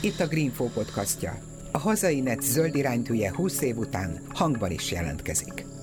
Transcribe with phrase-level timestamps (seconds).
[0.00, 1.38] Itt a Greenfo podcastja.
[1.72, 5.75] A hazai net zöld iránytűje 20 év után hangban is jelentkezik.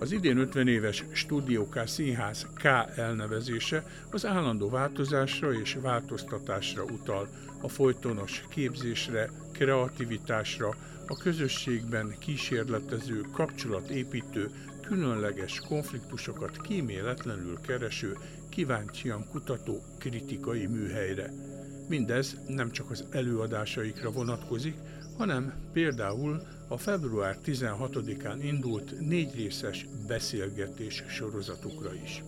[0.00, 2.64] Az idén 50 éves Studio K Színház K
[2.96, 7.28] elnevezése az állandó változásra és változtatásra utal,
[7.60, 10.74] a folytonos képzésre, kreativitásra,
[11.06, 14.50] a közösségben kísérletező, kapcsolatépítő,
[14.82, 18.16] különleges konfliktusokat kíméletlenül kereső,
[18.48, 21.32] kíváncsian kutató kritikai műhelyre.
[21.88, 24.76] Mindez nem csak az előadásaikra vonatkozik,
[25.16, 32.22] hanem például a február 16-án indult négy részes beszélgetés sorozatukra is.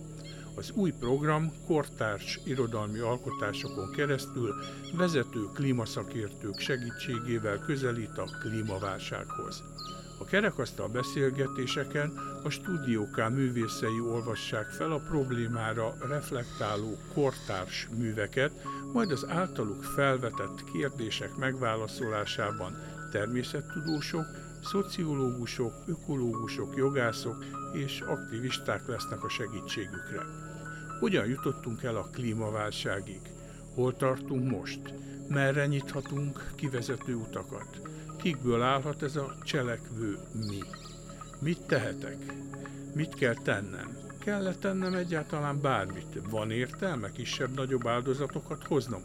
[0.55, 4.53] Az új program kortárs irodalmi alkotásokon keresztül
[4.97, 9.63] vezető klímaszakértők segítségével közelít a klímaválsághoz.
[10.19, 18.51] A kerekasztal beszélgetéseken a stúdióká művészei olvassák fel a problémára reflektáló kortárs műveket,
[18.93, 24.25] majd az általuk felvetett kérdések megválaszolásában természettudósok,
[24.63, 30.21] szociológusok, ökológusok, jogászok és aktivisták lesznek a segítségükre.
[30.99, 33.21] Hogyan jutottunk el a klímaválságig?
[33.75, 34.93] Hol tartunk most?
[35.27, 37.81] Merre nyithatunk kivezető utakat?
[38.17, 40.63] Kikből állhat ez a cselekvő mi?
[41.39, 42.33] Mit tehetek?
[42.93, 44.01] Mit kell tennem?
[44.23, 46.21] kell -e tennem egyáltalán bármit?
[46.29, 49.01] Van értelme kisebb-nagyobb áldozatokat hoznom?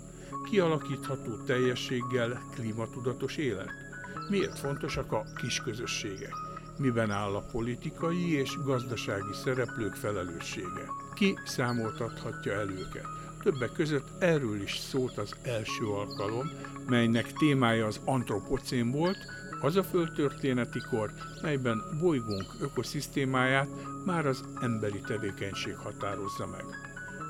[0.51, 3.86] Kialakítható teljességgel klímatudatos élet?
[4.29, 6.35] Miért fontosak a kisközösségek?
[6.79, 10.87] Miben áll a politikai és gazdasági szereplők felelőssége?
[11.15, 13.07] Ki számoltathatja el őket?
[13.43, 16.51] Többek között erről is szólt az első alkalom,
[16.87, 19.19] melynek témája az antropocén volt,
[19.61, 23.69] az a földtörténeti kor, melyben bolygónk ökoszisztémáját
[24.05, 26.65] már az emberi tevékenység határozza meg.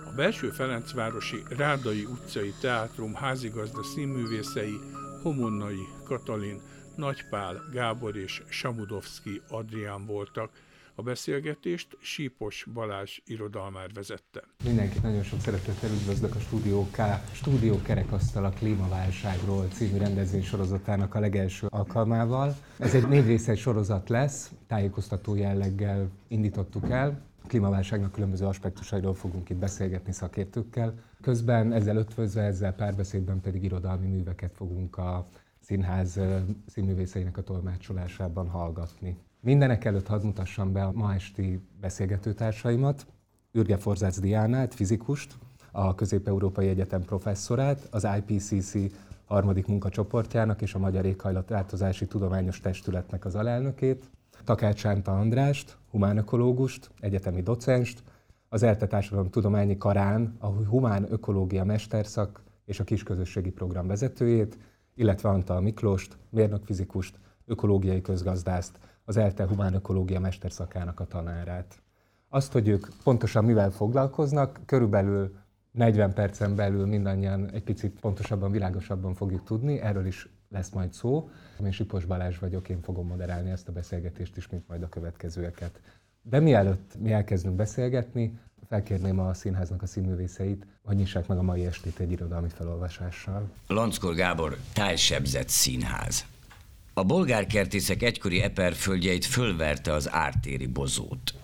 [0.06, 4.81] A belső Ferencvárosi Rádai utcai teátrum házigazda színművészei
[5.22, 6.60] Homonnai Katalin,
[6.96, 10.50] Nagypál Gábor és Samudovszki Adrián voltak,
[10.94, 14.42] a beszélgetést Sípos Balázs irodalmár vezette.
[14.64, 17.00] Mindenkit nagyon sok szeretettel üdvözlök a Stúdió K,
[17.32, 22.56] Stúdió Kerekasztal a klímaválságról című rendezvény sorozatának a legelső alkalmával.
[22.78, 27.22] Ez egy négy részes sorozat lesz, tájékoztató jelleggel indítottuk el.
[27.44, 30.94] A klímaválságnak különböző aspektusairól fogunk itt beszélgetni szakértőkkel.
[31.20, 35.26] Közben ezzel ötvözve, ezzel párbeszédben pedig irodalmi műveket fogunk a
[35.66, 36.21] színház
[36.66, 39.16] színművészeinek a tolmácsolásában hallgatni.
[39.41, 43.06] Mindenek előtt hadd mutassam be a ma esti beszélgetőtársaimat,
[43.53, 45.34] Ürge Forzács Diánát, fizikust,
[45.72, 48.75] a Közép-Európai Egyetem professzorát, az IPCC
[49.25, 54.10] harmadik munkacsoportjának és a Magyar Éghajlatváltozási Tudományos Testületnek az alelnökét,
[54.44, 58.03] Takács Sánta Andrást, humánökológust, egyetemi docenst,
[58.49, 64.59] az ELTE Tudományi Karán a Humán Ökológia Mesterszak és a Kisközösségi Program vezetőjét,
[64.96, 71.82] illetve Antal Miklóst, mérnökfizikust, ökológiai közgazdászt, az ELTE Humán Ökológia Mesterszakának a tanárát.
[72.28, 75.36] Azt, hogy ők pontosan mivel foglalkoznak, körülbelül
[75.70, 81.28] 40 percen belül mindannyian egy picit pontosabban, világosabban fogjuk tudni, erről is lesz majd szó.
[81.64, 85.80] Én Sipos Balázs vagyok, én fogom moderálni ezt a beszélgetést is, mint majd a következőeket.
[86.22, 88.38] De mielőtt mi elkezdünk beszélgetni,
[88.69, 93.50] felkérném a színháznak a színművészeit, hogy nyissák meg a mai estét egy irodalmi felolvasással.
[93.66, 96.25] Lanckor Gábor, tájsebzett színház.
[96.94, 101.34] A bolgárkertészek egykori eperföldjeit fölverte az ártéri bozót.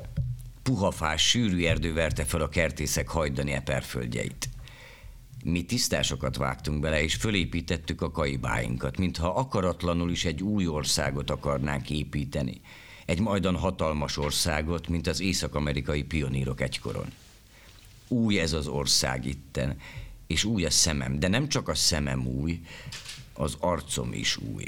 [0.62, 4.48] Puhafás, sűrű erdő verte fel a kertészek hajdani eperföldjeit.
[5.44, 11.90] Mi tisztásokat vágtunk bele, és fölépítettük a kaibáinkat, mintha akaratlanul is egy új országot akarnánk
[11.90, 12.60] építeni.
[13.06, 17.06] Egy majdan hatalmas országot, mint az észak-amerikai pionírok egykoron.
[18.08, 19.78] Új ez az ország itten,
[20.26, 22.60] és új a szemem, de nem csak a szemem új,
[23.32, 24.64] az arcom is új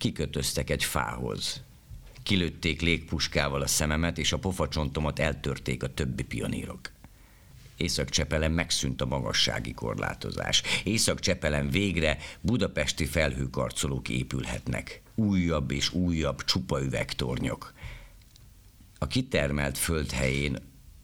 [0.00, 1.62] kikötöztek egy fához.
[2.22, 6.90] Kilőtték légpuskával a szememet, és a pofacsontomat eltörték a többi pionírok.
[7.76, 10.62] Észak-Csepelen megszűnt a magassági korlátozás.
[10.84, 15.02] Észak-Csepelen végre budapesti felhőkarcolók épülhetnek.
[15.20, 17.72] Újabb és újabb csupa üvegtornyok.
[18.98, 20.56] A kitermelt föld helyén,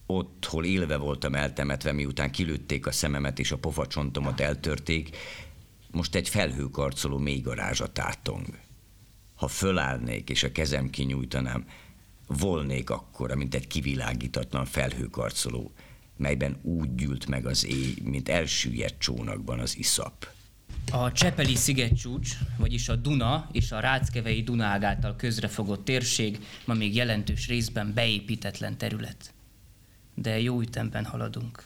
[0.06, 5.16] ott, hol élve voltam eltemetve, miután kilőtték a szememet és a pofacsontomat eltörték,
[5.90, 8.46] most egy felhőkarcoló mélygarázsa tátong.
[9.34, 11.66] Ha fölállnék és a kezem kinyújtanám,
[12.26, 15.72] volnék akkora, mint egy kivilágítatlan felhőkarcoló,
[16.16, 20.35] melyben úgy gyűlt meg az éj, mint elsüllyedt csónakban az iszap.
[20.92, 26.94] A Csepeli szigetcsúcs, vagyis a Duna és a Ráckevei Dunág által közrefogott térség ma még
[26.94, 29.34] jelentős részben beépítetlen terület.
[30.14, 31.64] De jó ütemben haladunk.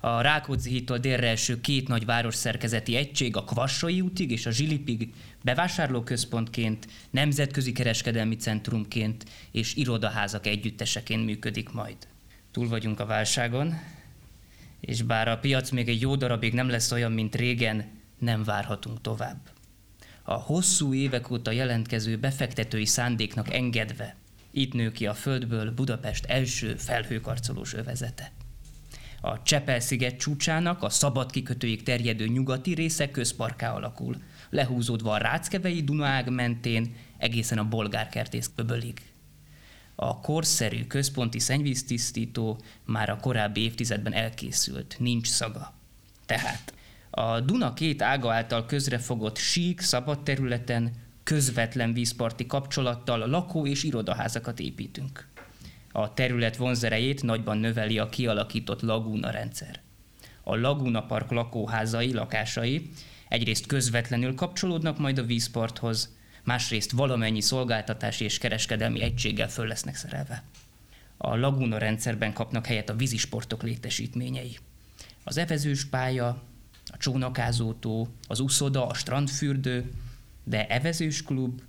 [0.00, 5.12] A Rákóczi hídtól délre első két nagy városszerkezeti egység a Kvassai útig és a Zsilipig
[5.42, 11.96] bevásárlóközpontként, nemzetközi kereskedelmi centrumként és irodaházak együtteseként működik majd.
[12.50, 13.74] Túl vagyunk a válságon,
[14.80, 19.00] és bár a piac még egy jó darabig nem lesz olyan, mint régen, nem várhatunk
[19.00, 19.40] tovább.
[20.22, 24.16] A hosszú évek óta jelentkező befektetői szándéknak engedve,
[24.50, 28.32] itt nő ki a földből Budapest első felhőkarcolós övezete.
[29.20, 34.16] A Csepel-sziget csúcsának a szabad kikötőig terjedő nyugati része közparká alakul,
[34.50, 39.02] lehúzódva a Ráckevei Dunaág mentén egészen a bolgárkertész köbölig.
[39.94, 45.74] A korszerű központi szennyvíztisztító már a korábbi évtizedben elkészült, nincs szaga.
[46.26, 46.72] Tehát
[47.14, 50.92] a Duna két ága által közrefogott sík szabad területen
[51.22, 55.28] közvetlen vízparti kapcsolattal lakó- és irodaházakat építünk.
[55.92, 59.80] A terület vonzerejét nagyban növeli a kialakított lagúna rendszer.
[60.42, 62.90] A Laguna Park lakóházai, lakásai
[63.28, 70.42] egyrészt közvetlenül kapcsolódnak majd a vízparthoz, másrészt valamennyi szolgáltatási és kereskedelmi egységgel föl lesznek szerelve.
[71.16, 74.58] A Laguna rendszerben kapnak helyet a vízisportok létesítményei.
[75.24, 76.42] Az evezős pálya,
[76.92, 79.92] a csónakázótó, az uszoda, a strandfürdő,
[80.44, 81.60] de evezős klub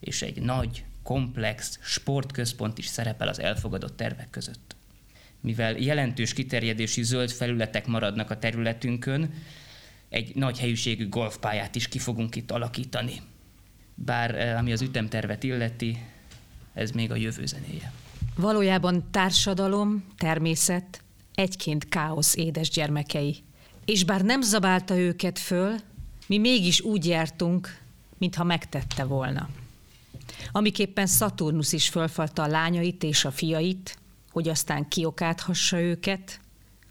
[0.00, 4.76] és egy nagy, komplex sportközpont is szerepel az elfogadott tervek között.
[5.40, 9.32] Mivel jelentős kiterjedési zöld felületek maradnak a területünkön,
[10.08, 13.20] egy nagy helyűségű golfpályát is ki fogunk itt alakítani.
[13.94, 16.04] Bár eh, ami az ütemtervet illeti,
[16.74, 17.92] ez még a jövő zenéje.
[18.36, 21.02] Valójában társadalom, természet,
[21.34, 23.36] egyként káosz édes gyermekei.
[23.88, 25.74] És bár nem zabálta őket föl,
[26.26, 27.78] mi mégis úgy jártunk,
[28.18, 29.48] mintha megtette volna.
[30.52, 33.98] Amiképpen Szaturnusz is fölfalta a lányait és a fiait,
[34.30, 36.40] hogy aztán kiokáthassa őket,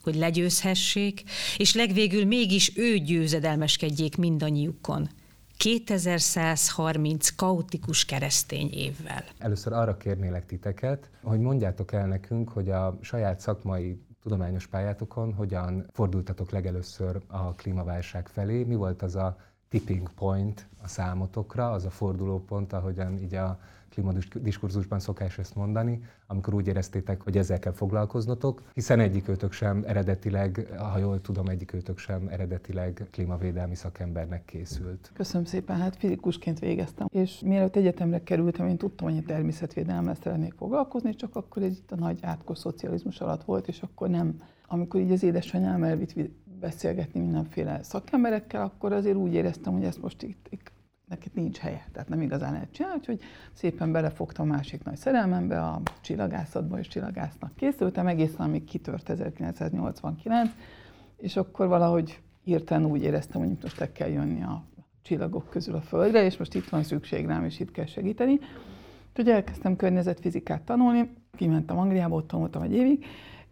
[0.03, 1.23] hogy legyőzhessék,
[1.57, 5.09] és legvégül mégis ő győzedelmeskedjék mindannyiukon.
[5.57, 9.23] 2130 kaotikus keresztény évvel.
[9.37, 15.85] Először arra kérnélek titeket, hogy mondjátok el nekünk, hogy a saját szakmai tudományos pályátokon hogyan
[15.91, 19.37] fordultatok legelőször a klímaválság felé, mi volt az a
[19.69, 23.59] tipping point a számotokra, az a fordulópont, ahogyan így a
[23.97, 30.67] klímadiskurzusban szokás ezt mondani, amikor úgy éreztétek, hogy ezzel kell foglalkoznotok, hiszen egyikőtök sem eredetileg,
[30.77, 35.11] ha jól tudom, egyikőtök sem eredetileg klímavédelmi szakembernek készült.
[35.13, 41.15] Köszönöm szépen, hát fizikusként végeztem, és mielőtt egyetemre kerültem, én tudtam, hogy természetvédelemmel szeretnék foglalkozni,
[41.15, 45.23] csak akkor itt a nagy átkos szocializmus alatt volt, és akkor nem amikor így az
[45.23, 46.13] édesanyám elvitt
[46.59, 50.71] beszélgetni mindenféle szakemberekkel, akkor azért úgy éreztem, hogy ezt most itt, itt
[51.07, 53.19] neked nincs helye, tehát nem igazán lehet csinálni, úgyhogy
[53.53, 60.49] szépen belefogtam a másik nagy szerelmembe, a csillagászatba, és csillagásznak készültem, egészen amíg kitört 1989,
[61.17, 64.63] és akkor valahogy írtan úgy éreztem, hogy most el kell jönni a
[65.01, 68.39] csillagok közül a Földre, és most itt van szükség rám, és itt kell segíteni.
[69.09, 73.05] Úgyhogy elkezdtem környezetfizikát tanulni, kimentem Angliába, ott tanultam egy évig,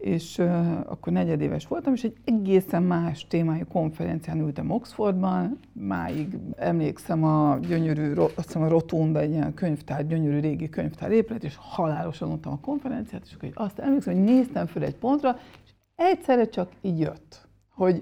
[0.06, 7.24] és uh, akkor negyedéves voltam, és egy egészen más témájú konferencián ültem Oxfordban, máig emlékszem
[7.24, 12.30] a gyönyörű, azt hiszem a Rotunda, egy ilyen könyvtár, gyönyörű régi könyvtár épület, és halálosan
[12.30, 16.70] untam a konferenciát, és akkor azt emlékszem, hogy néztem föl egy pontra, és egyszerre csak
[16.80, 17.98] így jött, hogy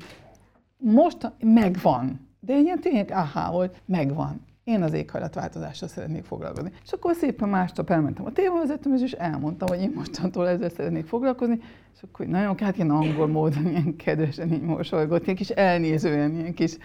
[0.76, 6.72] most megvan, de ilyen tényleg aha volt, megvan én az éghajlatváltozással szeretnék foglalkozni.
[6.84, 11.60] És akkor szépen másnap elmentem a témavezetőmhez, és elmondtam, hogy én mostantól ezzel szeretnék foglalkozni,
[11.94, 16.54] és akkor nagyon, hát ilyen angol módon, ilyen kedvesen így mosolygott, ilyen kis elnézően, ilyen
[16.54, 16.76] kis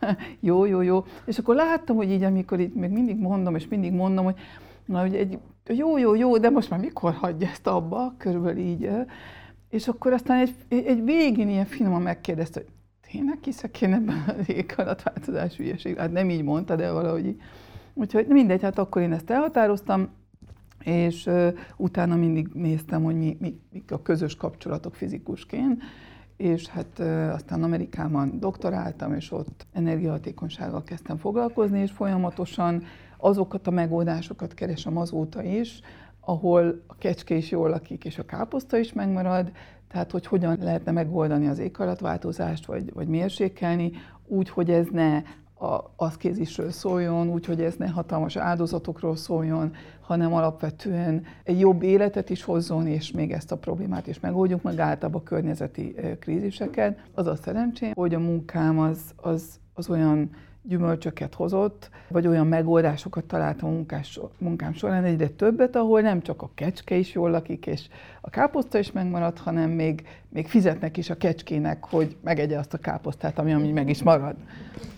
[0.40, 1.04] jó, jó, jó.
[1.24, 4.38] És akkor láttam, hogy így, amikor így még mindig mondom, és mindig mondom, hogy
[4.84, 8.90] na, hogy egy jó, jó, jó, de most már mikor hagyja ezt abba, körülbelül így.
[9.70, 12.68] És akkor aztán egy, egy végén ilyen finoman megkérdezte, hogy
[13.10, 15.96] tényleg hiszek én ebben az éghajlatváltozás hülyeség?
[15.96, 17.40] Hát nem így mondta, de valahogy így.
[17.94, 20.08] Úgyhogy mindegy, hát akkor én ezt elhatároztam,
[20.84, 25.82] és uh, utána mindig néztem, hogy mi, mi, mik a közös kapcsolatok fizikusként,
[26.36, 32.82] és hát uh, aztán Amerikában doktoráltam, és ott energiahatékonysággal kezdtem foglalkozni, és folyamatosan
[33.16, 35.80] azokat a megoldásokat keresem azóta is,
[36.20, 39.50] ahol a kecske is jól lakik, és a káposzta is megmarad,
[39.96, 43.92] tehát hogy hogyan lehetne megoldani az éghajlatváltozást, vagy, vagy mérsékelni,
[44.26, 45.16] úgy, hogy ez ne
[45.58, 52.30] a aszkézisről szóljon, úgy, hogy ez ne hatalmas áldozatokról szóljon, hanem alapvetően egy jobb életet
[52.30, 56.98] is hozzon, és még ezt a problémát is megoldjuk, meg általában a környezeti kríziseket.
[57.14, 60.30] Az a szerencsém, hogy a munkám az, az, az olyan
[60.68, 65.04] gyümölcsöket hozott, vagy olyan megoldásokat talált a munkás, munkám során.
[65.04, 67.86] Egyre többet, ahol nem csak a kecske is jól lakik, és
[68.20, 72.78] a káposzta is megmarad, hanem még, még fizetnek is a kecskének, hogy megegye azt a
[72.78, 74.36] káposztát, ami, ami meg is marad.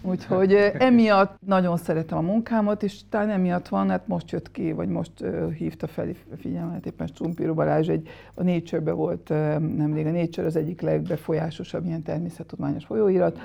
[0.03, 4.89] Úgyhogy emiatt nagyon szeretem a munkámat, és talán emiatt van, hát most jött ki, vagy
[4.89, 6.07] most uh, hívta fel
[6.41, 11.87] figyelmet éppen Strumpiro Balázs, egy, a nature volt uh, nemrég, a Nature az egyik legbefolyásosabb
[11.87, 13.39] ilyen természettudományos folyóirat,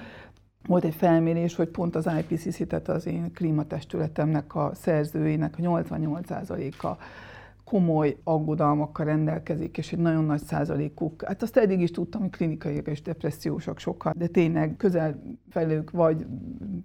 [0.67, 6.97] volt egy felmérés, hogy pont az IPCC, tehát az én klímatestületemnek a szerzőinek a 88%-a
[7.63, 12.81] komoly aggodalmakkal rendelkezik, és egy nagyon nagy százalékuk, hát azt eddig is tudtam, hogy klinikai
[12.85, 16.25] és depressziósak sokkal, de tényleg közel felők vagy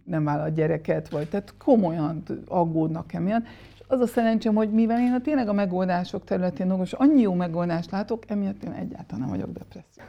[0.04, 3.44] nem vállalt gyereket, vagy tehát komolyan aggódnak emiatt.
[3.74, 7.34] És az a szerencsém, hogy mivel én a tényleg a megoldások területén dolgozom, annyi jó
[7.34, 10.04] megoldást látok, emiatt én egyáltalán nem vagyok depresszió.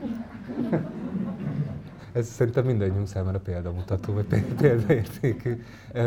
[2.12, 4.25] Ez szerintem mindannyiunk számára példamutató, vagy
[4.58, 5.63] példaértékű.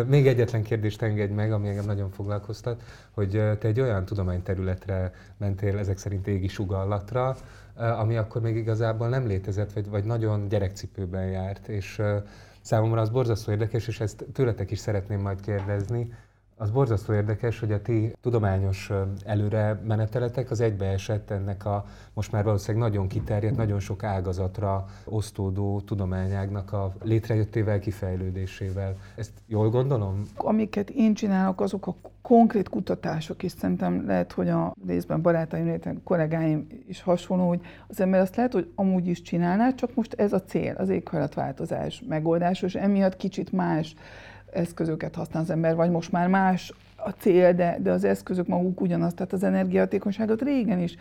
[0.07, 5.79] Még egyetlen kérdést engedj meg, ami engem nagyon foglalkoztat, hogy te egy olyan tudományterületre mentél
[5.79, 7.37] ezek szerint égi sugallatra,
[7.75, 12.03] ami akkor még igazából nem létezett, vagy, vagy nagyon gyerekcipőben járt, és
[12.61, 16.13] számomra az borzasztó érdekes, és ezt tőletek is szeretném majd kérdezni,
[16.63, 18.91] az borzasztó érdekes, hogy a ti tudományos
[19.25, 25.81] előre meneteletek az egybeesett ennek a most már valószínűleg nagyon kiterjedt, nagyon sok ágazatra osztódó
[25.81, 28.97] tudományágnak a létrejöttével, kifejlődésével.
[29.17, 30.23] Ezt jól gondolom?
[30.37, 35.95] Amiket én csinálok, azok a konkrét kutatások, és szerintem lehet, hogy a részben barátaim, illetve
[36.05, 40.33] kollégáim is hasonló, hogy az ember azt lehet, hogy amúgy is csinálná, csak most ez
[40.33, 43.95] a cél, az éghajlatváltozás megoldása, és emiatt kicsit más
[44.53, 48.81] eszközöket használ az ember, vagy most már más a cél, de, de az eszközök maguk
[48.81, 50.97] ugyanaz, tehát az energiahatékonyságot régen is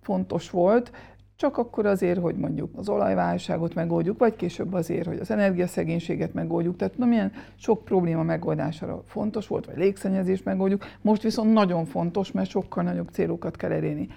[0.00, 0.90] fontos volt,
[1.36, 6.76] csak akkor azért, hogy mondjuk az olajválságot megoldjuk, vagy később azért, hogy az energiaszegénységet megoldjuk.
[6.76, 10.84] Tehát tudom, milyen sok probléma megoldására fontos volt, vagy légszennyezés megoldjuk.
[11.00, 14.08] Most viszont nagyon fontos, mert sokkal nagyobb célokat kell elérni.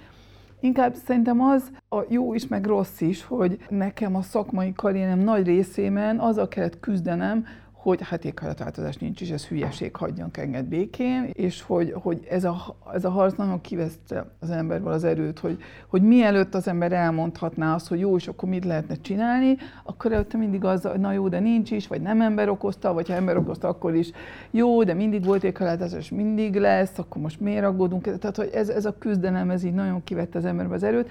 [0.60, 5.46] Inkább szerintem az a jó is, meg rossz is, hogy nekem a szakmai karrierem nagy
[5.46, 7.46] részében azzal kellett küzdenem,
[7.88, 12.76] hogy hát éghajlatváltozás nincs is, ez hülyeség, hagyjanak enged békén, és hogy, hogy ez, a,
[12.94, 17.74] ez a harc nagyon kiveszte az emberből az erőt, hogy, hogy mielőtt az ember elmondhatná
[17.74, 21.28] azt, hogy jó, és akkor mit lehetne csinálni, akkor előtte mindig az, hogy na jó,
[21.28, 24.12] de nincs is, vagy nem ember okozta, vagy ha ember okozta, akkor is
[24.52, 28.18] jó, de mindig volt éghajlatváltozás, mindig lesz, akkor most miért aggódunk?
[28.20, 31.10] Tehát, hogy ez, ez a küzdelem, ez így nagyon kivette az emberbe az erőt,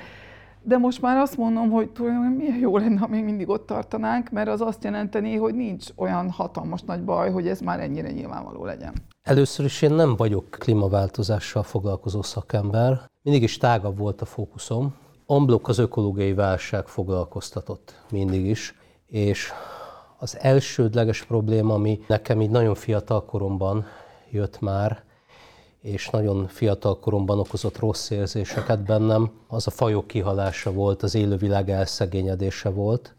[0.67, 4.31] de most már azt mondom, hogy tulajdonképpen milyen jó lenne, ha még mindig ott tartanánk,
[4.31, 8.65] mert az azt jelenteni, hogy nincs olyan hatalmas nagy baj, hogy ez már ennyire nyilvánvaló
[8.65, 8.93] legyen.
[9.23, 14.95] Először is én nem vagyok klímaváltozással foglalkozó szakember, mindig is tágabb volt a fókuszom.
[15.27, 18.75] Amblok az ökológiai válság foglalkoztatott mindig is,
[19.07, 19.53] és
[20.19, 23.85] az elsődleges probléma, ami nekem így nagyon fiatal koromban
[24.31, 25.05] jött már,
[25.87, 29.31] és nagyon fiatal koromban okozott rossz érzéseket bennem.
[29.49, 33.15] Az a fajok kihalása volt, az élővilág elszegényedése volt.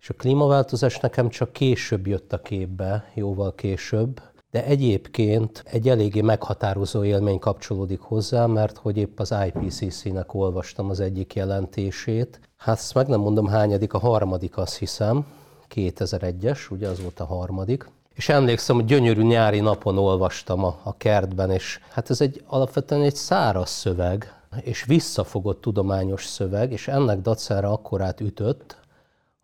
[0.00, 4.20] És a klímaváltozás nekem csak később jött a képbe, jóval később,
[4.50, 11.00] de egyébként egy eléggé meghatározó élmény kapcsolódik hozzá, mert hogy épp az IPCC-nek olvastam az
[11.00, 12.40] egyik jelentését.
[12.56, 15.26] Hát ezt meg nem mondom hányadik, a harmadik azt hiszem,
[15.74, 20.96] 2001-es, ugye az volt a harmadik, és emlékszem, hogy gyönyörű nyári napon olvastam a, a
[20.96, 27.20] kertben, és hát ez egy alapvetően egy száraz szöveg, és visszafogott tudományos szöveg, és ennek
[27.20, 28.76] dacára akkorát ütött,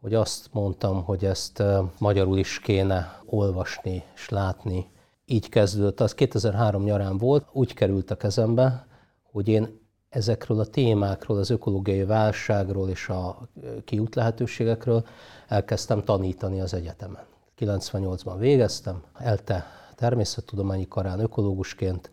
[0.01, 1.63] hogy azt mondtam, hogy ezt
[1.99, 4.91] magyarul is kéne olvasni és látni.
[5.25, 8.87] Így kezdődött, az 2003 nyarán volt, úgy került a kezembe,
[9.33, 13.49] hogy én ezekről a témákról, az ökológiai válságról és a
[13.85, 15.07] kiút lehetőségekről
[15.49, 17.27] elkezdtem tanítani az egyetemen.
[17.61, 22.11] 98-ban végeztem, ELTE természettudományi karán ökológusként,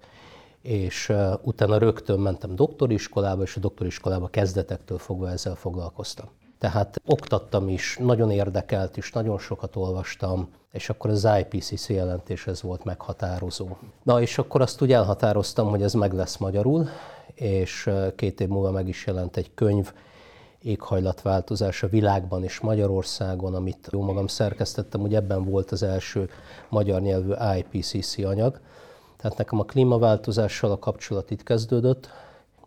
[0.61, 6.25] és utána rögtön mentem doktoriskolába, és a doktoriskolába kezdetektől fogva ezzel foglalkoztam.
[6.59, 12.61] Tehát oktattam is, nagyon érdekelt is, nagyon sokat olvastam, és akkor az IPCC jelentés ez
[12.61, 13.67] volt meghatározó.
[14.03, 16.87] Na és akkor azt úgy elhatároztam, hogy ez meg lesz magyarul,
[17.33, 19.93] és két év múlva meg is jelent egy könyv,
[20.65, 26.29] éghajlatváltozás a világban és Magyarországon, amit jó magam szerkesztettem, hogy ebben volt az első
[26.69, 28.59] magyar nyelvű IPCC anyag.
[29.17, 32.09] Tehát nekem a klímaváltozással a kapcsolat itt kezdődött.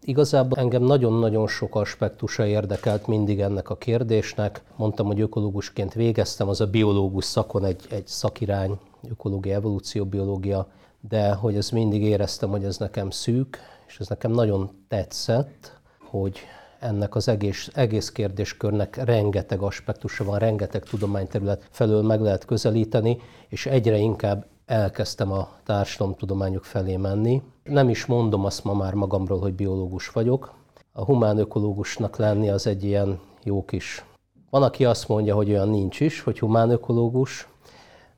[0.01, 4.63] Igazából engem nagyon-nagyon sok aspektusa érdekelt mindig ennek a kérdésnek.
[4.77, 8.79] Mondtam, hogy ökológusként végeztem, az a biológus szakon egy, egy szakirány,
[9.11, 10.67] ökológia, evolúcióbiológia,
[11.09, 16.39] de hogy ez mindig éreztem, hogy ez nekem szűk, és ez nekem nagyon tetszett, hogy
[16.79, 23.19] ennek az egész, egész kérdéskörnek rengeteg aspektusa van, rengeteg tudományterület felől meg lehet közelíteni,
[23.49, 27.43] és egyre inkább elkezdtem a társadalomtudományok felé menni.
[27.63, 30.55] Nem is mondom azt ma már magamról, hogy biológus vagyok.
[30.93, 34.05] A humán ökológusnak lenni az egy ilyen jó kis...
[34.51, 37.49] Van, aki azt mondja, hogy olyan nincs is, hogy humán ökológus,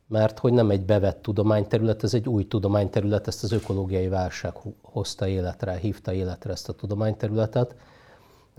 [0.06, 4.52] mert hogy nem egy bevett tudományterület, ez egy új tudományterület, ezt az ökológiai válság
[4.82, 7.74] hozta életre, hívta életre ezt a tudományterületet.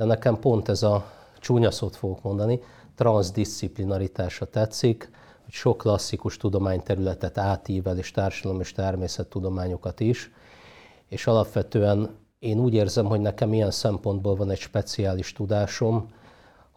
[0.02, 1.06] De nekem pont ez a
[1.40, 2.60] csúnya szót fogok mondani,
[2.96, 5.10] transzdisciplinaritása tetszik,
[5.44, 10.32] hogy sok klasszikus tudományterületet átível, és társadalom és természettudományokat is,
[11.08, 16.08] és alapvetően én úgy érzem, hogy nekem ilyen szempontból van egy speciális tudásom,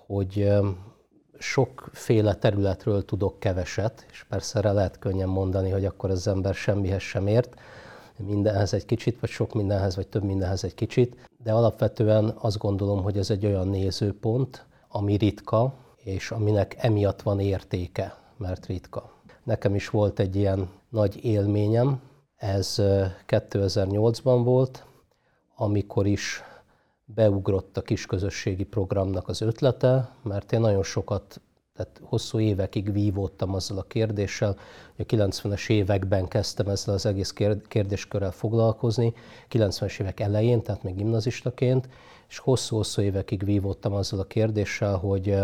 [0.06, 0.52] hogy
[1.38, 7.02] sokféle területről tudok keveset, és persze erre lehet könnyen mondani, hogy akkor az ember semmihez
[7.02, 7.54] sem ért,
[8.16, 13.02] mindenhez egy kicsit, vagy sok mindenhez, vagy több mindenhez egy kicsit, de alapvetően azt gondolom,
[13.02, 19.12] hogy ez egy olyan nézőpont, ami ritka, és aminek emiatt van értéke, mert ritka.
[19.42, 22.00] Nekem is volt egy ilyen nagy élményem,
[22.36, 22.74] ez
[23.26, 24.84] 2008-ban volt,
[25.56, 26.42] amikor is
[27.04, 31.40] beugrott a kisközösségi programnak az ötlete, mert én nagyon sokat,
[31.74, 34.56] tehát hosszú évekig vívódtam azzal a kérdéssel,
[34.96, 37.32] hogy a 90-es években kezdtem ezzel az egész
[37.68, 39.12] kérdéskörrel foglalkozni,
[39.50, 41.88] 90-es évek elején, tehát még gimnazistaként,
[42.28, 45.36] és hosszú-hosszú évekig vívódtam azzal a kérdéssel, hogy,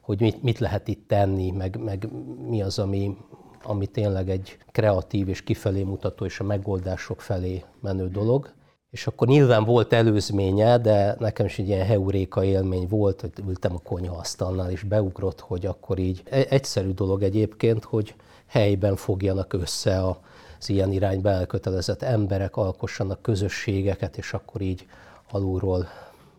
[0.00, 2.08] hogy mit, mit lehet itt tenni, meg, meg
[2.48, 3.16] mi az, ami,
[3.62, 8.52] ami tényleg egy kreatív és kifelé mutató és a megoldások felé menő dolog.
[8.92, 13.74] És akkor nyilván volt előzménye, de nekem is egy ilyen heuréka élmény volt, hogy ültem
[13.74, 18.14] a konyhaasztalnál, és beugrott, hogy akkor így e- egyszerű dolog egyébként, hogy
[18.46, 24.86] helyben fogjanak össze az ilyen irányba elkötelezett emberek, alkossanak közösségeket, és akkor így
[25.30, 25.88] alulról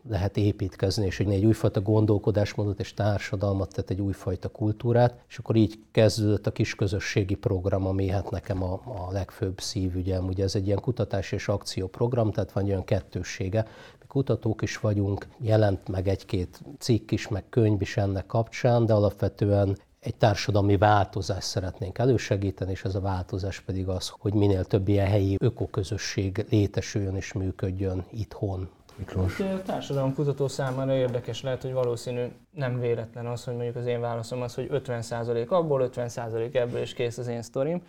[0.09, 5.79] lehet építkezni, és egy újfajta gondolkodásmódot és társadalmat, tehát egy újfajta kultúrát, és akkor így
[5.91, 10.27] kezdődött a kisközösségi program, ami hát nekem a, a legfőbb szívügyem.
[10.27, 13.67] Ugye ez egy ilyen kutatás és akcióprogram, tehát van olyan kettőssége.
[13.99, 18.93] Mi kutatók is vagyunk, jelent meg egy-két cikk is, meg könyv is ennek kapcsán, de
[18.93, 24.87] alapvetően egy társadalmi változást szeretnénk elősegíteni, és ez a változás pedig az, hogy minél több
[24.87, 28.69] ilyen helyi ökoközösség létesüljön és működjön itthon.
[28.95, 29.39] Miklós?
[29.39, 34.41] A társadalomkutató számára érdekes lehet, hogy valószínű nem véletlen az, hogy mondjuk az én válaszom
[34.41, 37.81] az, hogy 50% abból, 50% ebből, és kész az én sztorim.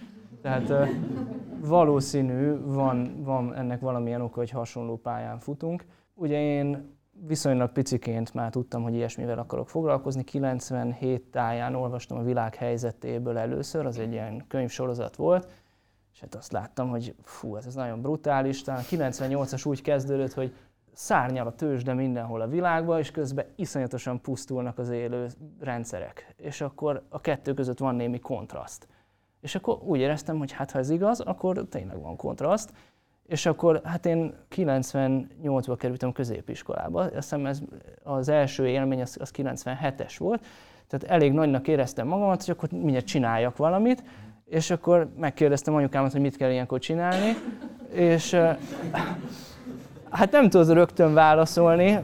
[0.42, 0.72] Tehát
[1.60, 5.84] valószínű van, van ennek valamilyen oka, hogy hasonló pályán futunk.
[6.14, 10.24] Ugye én viszonylag piciként már tudtam, hogy ilyesmivel akarok foglalkozni.
[10.24, 15.48] 97 táján olvastam a világ helyzetéből először, az egy ilyen könyvsorozat volt,
[16.12, 18.62] és hát azt láttam, hogy fú, ez, ez nagyon brutális.
[18.62, 20.54] Talán a 98-as úgy kezdődött, hogy
[20.94, 25.26] szárnyal a tőzsde mindenhol a világban, és közben iszonyatosan pusztulnak az élő
[25.60, 26.34] rendszerek.
[26.36, 28.88] És akkor a kettő között van némi kontraszt.
[29.40, 32.72] És akkor úgy éreztem, hogy hát ha ez igaz, akkor tényleg van kontraszt.
[33.26, 37.60] És akkor hát én 98-ban kerültem középiskolába, azt hiszem ez
[38.02, 40.46] az első élmény az, az 97-es volt,
[40.86, 44.02] tehát elég nagynak éreztem magamat, hogy akkor mindjárt csináljak valamit,
[44.44, 47.32] és akkor megkérdeztem anyukámat, hogy mit kell ilyenkor csinálni,
[47.92, 48.36] és
[50.14, 51.98] Hát nem tudod rögtön válaszolni.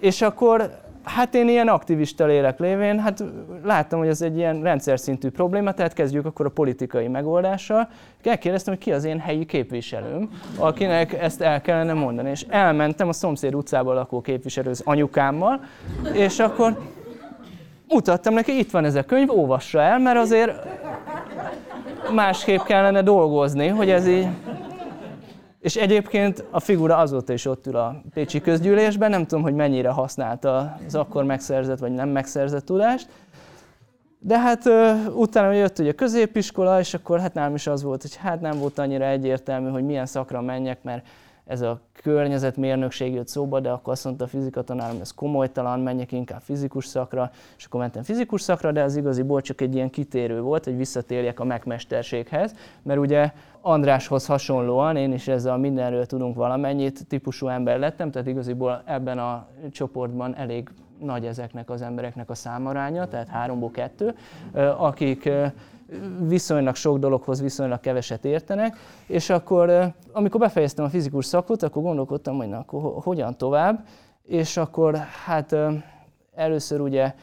[0.00, 0.70] És akkor,
[1.04, 3.24] hát én ilyen aktivista lélek lévén, hát
[3.64, 7.88] láttam, hogy ez egy ilyen rendszer szintű probléma, tehát kezdjük akkor a politikai megoldással.
[8.22, 12.30] Elkérdeztem, hogy ki az én helyi képviselőm, akinek ezt el kellene mondani.
[12.30, 15.60] És elmentem a szomszéd utcában lakó képviselőz anyukámmal,
[16.12, 16.78] és akkor
[17.88, 20.52] mutattam neki, itt van ez a könyv, óvassa el, mert azért
[22.14, 24.28] másképp kellene dolgozni, hogy ez így
[25.66, 29.90] és egyébként a figura azóta is ott ül a Pécsi közgyűlésben, nem tudom, hogy mennyire
[29.90, 33.08] használta az akkor megszerzett vagy nem megszerzett tudást.
[34.18, 34.64] De hát
[35.14, 38.78] utána jött ugye középiskola, és akkor hát nálam is az volt, hogy hát nem volt
[38.78, 41.06] annyira egyértelmű, hogy milyen szakra menjek, mert
[41.46, 46.12] ez a környezetmérnökség jött szóba, de akkor azt mondta a fizika tanárom, ez komolytalan, menjek
[46.12, 50.40] inkább fizikus szakra, és akkor mentem fizikus szakra, de az igaziból csak egy ilyen kitérő
[50.40, 57.06] volt, hogy visszatérjek a megmesterséghez, mert ugye Andráshoz hasonlóan én is ezzel mindenről tudunk valamennyit
[57.06, 63.08] típusú ember lettem, tehát igaziból ebben a csoportban elég nagy ezeknek az embereknek a számaránya,
[63.08, 64.14] tehát háromból kettő,
[64.76, 65.30] akik
[66.20, 72.36] viszonylag sok dologhoz viszonylag keveset értenek, és akkor amikor befejeztem a fizikus szakot, akkor gondolkodtam,
[72.36, 73.86] hogy na, akkor hogyan tovább,
[74.22, 75.56] és akkor hát
[76.34, 77.14] először ugye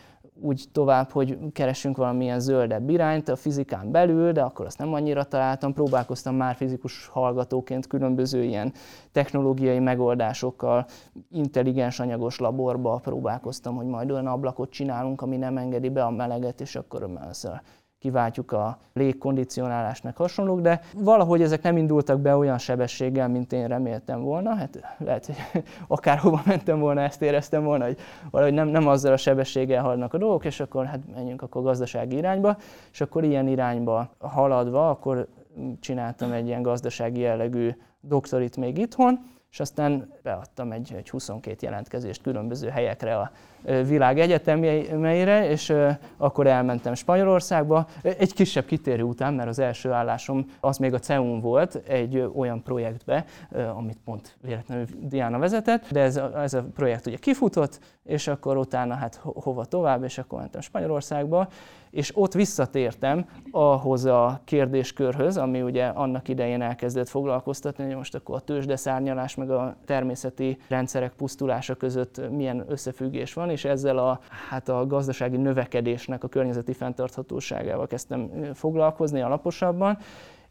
[0.41, 5.23] úgy tovább, hogy keresünk valamilyen zöldebb irányt a fizikán belül, de akkor azt nem annyira
[5.23, 5.73] találtam.
[5.73, 8.73] Próbálkoztam már fizikus hallgatóként különböző ilyen
[9.11, 10.85] technológiai megoldásokkal,
[11.31, 16.61] intelligens anyagos laborba próbálkoztam, hogy majd olyan ablakot csinálunk, ami nem engedi be a meleget,
[16.61, 17.61] és akkor ezzel
[18.03, 24.21] kiváltjuk a légkondicionálásnak hasonlók, de valahogy ezek nem indultak be olyan sebességgel, mint én reméltem
[24.21, 24.55] volna.
[24.55, 25.35] Hát lehet, hogy
[25.87, 27.97] akárhova mentem volna, ezt éreztem volna, hogy
[28.31, 32.15] valahogy nem, nem azzal a sebességgel haladnak a dolgok, és akkor hát menjünk akkor gazdasági
[32.15, 32.57] irányba,
[32.91, 35.27] és akkor ilyen irányba haladva, akkor
[35.79, 39.19] csináltam egy ilyen gazdasági jellegű doktorit még itthon,
[39.51, 43.31] és aztán beadtam egy, egy 22 jelentkezést különböző helyekre a
[43.63, 45.73] világ egyetemeire, és
[46.17, 47.87] akkor elmentem Spanyolországba.
[48.01, 52.63] Egy kisebb kitérő után, mert az első állásom az még a CEUN volt, egy olyan
[52.63, 53.25] projektbe,
[53.75, 58.57] amit pont véletlenül Diana vezetett, de ez a, ez a projekt ugye kifutott, és akkor
[58.57, 61.47] utána hát hova tovább, és akkor mentem Spanyolországba,
[61.93, 68.35] és ott visszatértem ahhoz a kérdéskörhöz, ami ugye annak idején elkezdett foglalkoztatni, hogy most akkor
[68.35, 74.69] a tőzsdeszárnyalás meg a természeti rendszerek pusztulása között milyen összefüggés van, és ezzel a, hát
[74.69, 79.97] a gazdasági növekedésnek a környezeti fenntarthatóságával kezdtem foglalkozni alaposabban,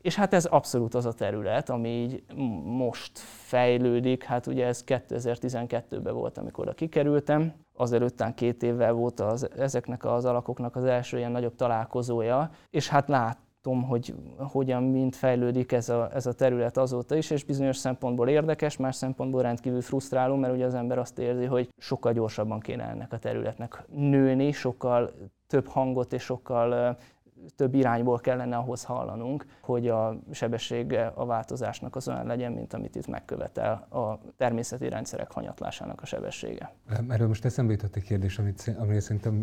[0.02, 2.22] és hát ez abszolút az a terület, ami így
[2.64, 4.24] most fejlődik.
[4.24, 7.52] Hát ugye ez 2012-ben volt, amikor oda kikerültem.
[7.76, 13.08] Azelőttán két évvel volt az, ezeknek az alakoknak az első ilyen nagyobb találkozója, és hát
[13.08, 17.76] lát, látom, hogy hogyan mind fejlődik ez a, ez a terület azóta is, és bizonyos
[17.76, 22.60] szempontból érdekes, más szempontból rendkívül frusztráló, mert ugye az ember azt érzi, hogy sokkal gyorsabban
[22.60, 25.12] kéne ennek a területnek nőni, sokkal
[25.46, 26.96] több hangot és sokkal
[27.56, 32.96] több irányból kellene ahhoz hallanunk, hogy a sebessége a változásnak az olyan legyen, mint amit
[32.96, 36.74] itt megkövetel a természeti rendszerek hanyatlásának a sebessége.
[37.08, 39.34] Erről most eszembe jutott egy kérdés, amit, amire szerintem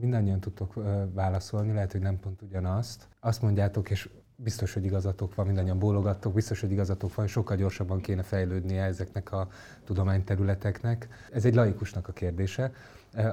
[0.00, 0.74] mindannyian tudtok
[1.14, 3.08] válaszolni, lehet, hogy nem pont ugyanazt.
[3.20, 8.00] Azt mondjátok, és biztos, hogy igazatok van, mindannyian bólogattok, biztos, hogy igazatok van, sokkal gyorsabban
[8.00, 9.48] kéne fejlődnie ezeknek a
[9.84, 11.08] tudományterületeknek.
[11.32, 12.72] Ez egy laikusnak a kérdése.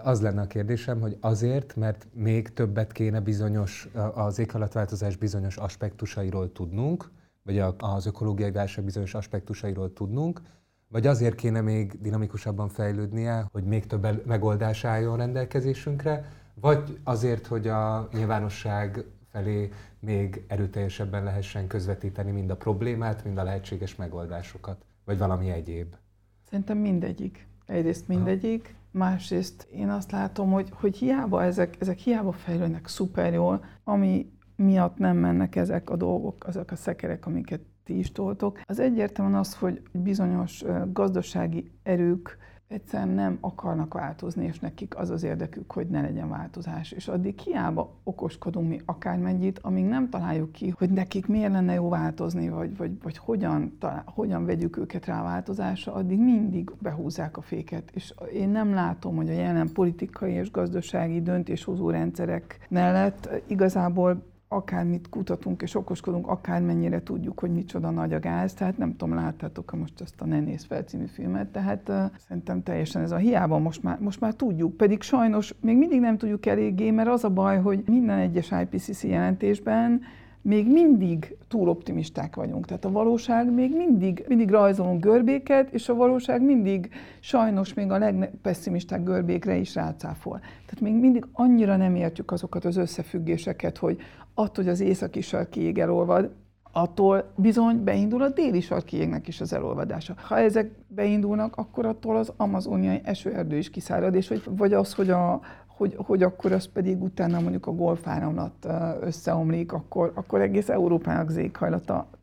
[0.04, 6.52] Az lenne a kérdésem, hogy azért, mert még többet kéne bizonyos, az éghajlatváltozás bizonyos aspektusairól
[6.52, 7.12] tudnunk,
[7.44, 10.42] vagy az ökológiai válság bizonyos aspektusairól tudnunk,
[10.88, 17.68] vagy azért kéne még dinamikusabban fejlődnie, hogy még több megoldás álljon rendelkezésünkre, vagy azért, hogy
[17.68, 19.70] a nyilvánosság felé
[20.00, 25.96] még erőteljesebben lehessen közvetíteni mind a problémát, mind a lehetséges megoldásokat, vagy valami egyéb?
[26.50, 27.48] Szerintem mindegyik.
[27.66, 33.66] Egyrészt mindegyik, másrészt én azt látom, hogy, hogy hiába ezek, ezek hiába fejlődnek szuper jól,
[33.84, 38.60] ami miatt nem mennek ezek a dolgok, azok a szekerek, amiket ti is toltok.
[38.66, 42.38] Az egyértelműen az, hogy bizonyos gazdasági erők
[42.74, 46.92] egyszerűen nem akarnak változni, és nekik az az érdekük, hogy ne legyen változás.
[46.92, 51.90] És addig hiába okoskodunk mi akármennyit, amíg nem találjuk ki, hogy nekik miért lenne jó
[51.90, 57.38] változni, vagy, vagy, vagy hogyan, talál, hogyan vegyük őket rá a változásra, addig mindig behúzzák
[57.38, 57.92] a féket.
[57.94, 65.10] És én nem látom, hogy a jelen politikai és gazdasági döntéshozó rendszerek mellett igazából akármit
[65.10, 68.54] kutatunk és okoskodunk, akármennyire tudjuk, hogy micsoda nagy a gáz.
[68.54, 71.96] Tehát nem tudom, láttátok -e most ezt a Ne néz fel című filmet, tehát uh,
[72.28, 74.78] szerintem teljesen ez a hiába most már, most már tudjuk.
[74.78, 79.04] Pedig sajnos még mindig nem tudjuk eléggé, mert az a baj, hogy minden egyes IPCC
[79.04, 80.02] jelentésben
[80.44, 82.66] még mindig túl optimisták vagyunk.
[82.66, 87.98] Tehát a valóság még mindig, mindig rajzolunk görbéket, és a valóság mindig sajnos még a
[87.98, 90.40] legpesszimisták görbékre is rácáfol.
[90.40, 93.98] Tehát még mindig annyira nem értjük azokat az összefüggéseket, hogy
[94.34, 96.32] attól, hogy az északi sarki elolvad,
[96.76, 100.14] attól bizony beindul a déli sarki jégnek is az elolvadása.
[100.28, 105.10] Ha ezek beindulnak, akkor attól az amazoniai esőerdő is kiszárad, és hogy, vagy az, hogy
[105.10, 105.42] a,
[105.84, 108.68] hogy, hogy akkor az pedig utána mondjuk a golfáramlat
[109.02, 111.40] összeomlik, akkor, akkor egész Európának az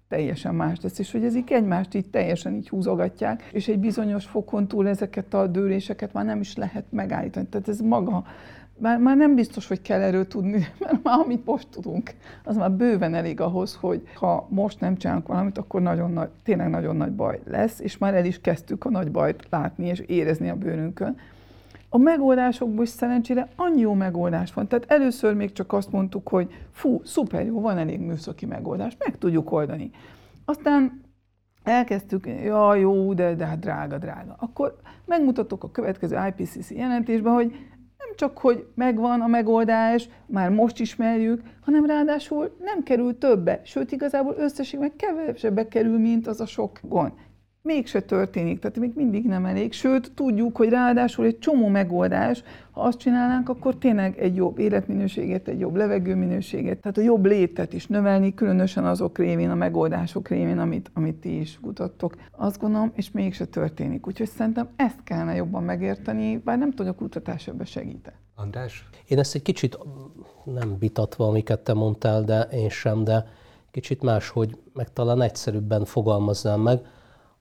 [0.08, 4.68] teljesen más lesz, és hogy ezek egymást így teljesen így húzogatják, és egy bizonyos fokon
[4.68, 7.46] túl ezeket a dőléseket már nem is lehet megállítani.
[7.46, 8.24] Tehát ez maga,
[8.78, 12.10] már, már nem biztos, hogy kell erről tudni, mert már amit most tudunk,
[12.44, 16.70] az már bőven elég ahhoz, hogy ha most nem csinálunk valamit, akkor nagyon nagy, tényleg
[16.70, 20.48] nagyon nagy baj lesz, és már el is kezdtük a nagy bajt látni és érezni
[20.48, 21.16] a bőrünkön.
[21.92, 24.68] A megoldásokból is szerencsére annyi jó megoldás van.
[24.68, 29.18] Tehát először még csak azt mondtuk, hogy fú, szuper jó, van elég műszaki megoldás, meg
[29.18, 29.90] tudjuk oldani.
[30.44, 31.00] Aztán
[31.62, 34.36] elkezdtük, ja, jó, de, de hát drága, drága.
[34.38, 34.76] Akkor
[35.06, 37.50] megmutatok a következő IPCC jelentésben, hogy
[37.98, 43.92] nem csak, hogy megvan a megoldás, már most ismerjük, hanem ráadásul nem kerül többe, sőt
[43.92, 47.12] igazából összességben kevesebbe kerül, mint az a sok gond.
[47.62, 52.80] Mégse történik, tehát még mindig nem elég, sőt tudjuk, hogy ráadásul egy csomó megoldás, ha
[52.80, 57.86] azt csinálnánk, akkor tényleg egy jobb életminőséget, egy jobb levegőminőséget, tehát a jobb létet is
[57.86, 62.14] növelni, különösen azok révén, a megoldások révén, amit, amit ti is kutattok.
[62.30, 64.06] Azt gondolom, és mégse történik.
[64.06, 68.12] Úgyhogy szerintem ezt kellene jobban megérteni, bár nem tudom, a kutatás ebbe segít.
[68.34, 68.88] András?
[69.06, 69.78] Én ezt egy kicsit
[70.44, 73.24] nem vitatva, amiket te mondtál, de én sem, de
[73.70, 76.80] kicsit máshogy, meg talán egyszerűbben fogalmaznám meg,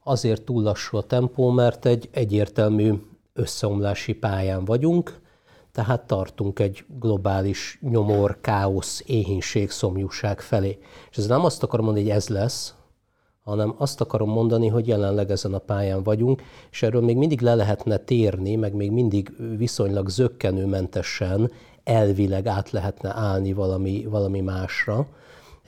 [0.09, 2.93] azért túl lassú a tempó, mert egy egyértelmű
[3.33, 5.19] összeomlási pályán vagyunk,
[5.71, 10.77] tehát tartunk egy globális nyomor, káosz, éhínség, szomjúság felé.
[11.11, 12.73] És ez nem azt akarom mondani, hogy ez lesz,
[13.43, 16.41] hanem azt akarom mondani, hogy jelenleg ezen a pályán vagyunk,
[16.71, 21.51] és erről még mindig le lehetne térni, meg még mindig viszonylag zöggenőmentesen
[21.83, 25.07] elvileg át lehetne állni valami, valami másra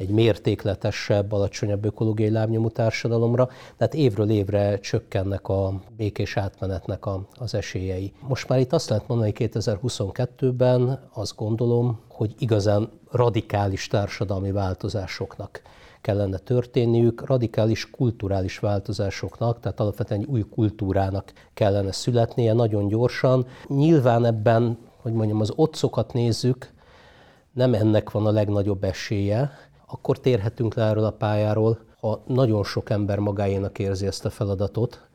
[0.02, 7.54] egy mértékletesebb, alacsonyabb ökológiai lábnyomú társadalomra, tehát évről évre csökkennek a békés átmenetnek a, az
[7.54, 8.14] esélyei.
[8.28, 15.62] Most már itt azt lehet mondani 2022-ben, azt gondolom, hogy igazán radikális társadalmi változásoknak
[16.02, 23.46] kellene történniük, radikális kulturális változásoknak, tehát alapvetően egy új kultúrának kellene születnie nagyon gyorsan.
[23.68, 26.74] Nyilván ebben, hogy mondjam, az otcokat nézzük,
[27.54, 29.52] nem ennek van a legnagyobb esélye,
[29.92, 35.08] akkor térhetünk le erről a pályáról, ha nagyon sok ember magáénak érzi ezt a feladatot,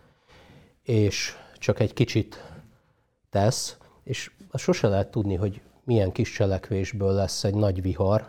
[0.82, 2.42] és csak egy kicsit
[3.30, 8.28] tesz, és azt sose lehet tudni, hogy milyen kis cselekvésből lesz egy nagy vihar.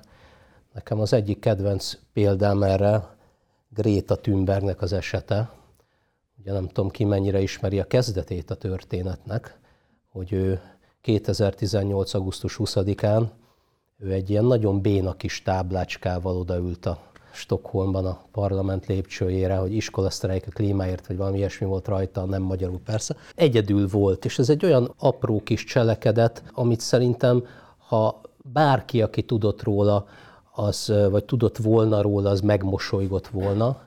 [0.73, 3.15] Nekem az egyik kedvenc példám erre
[3.69, 5.51] Greta Thunbergnek az esete.
[6.39, 9.59] Ugye nem tudom ki mennyire ismeri a kezdetét a történetnek,
[10.11, 10.61] hogy ő
[11.01, 12.13] 2018.
[12.13, 13.27] augusztus 20-án
[13.99, 16.97] ő egy ilyen nagyon béna kis táblácskával odaült a
[17.31, 22.79] Stockholmban a parlament lépcsőjére, hogy iskolasztrájk a klímáért, vagy valami ilyesmi volt rajta, nem magyarul
[22.85, 23.15] persze.
[23.35, 27.45] Egyedül volt, és ez egy olyan apró kis cselekedet, amit szerintem,
[27.77, 30.07] ha bárki, aki tudott róla,
[30.51, 33.81] az, vagy tudott volna róla, az megmosolygott volna,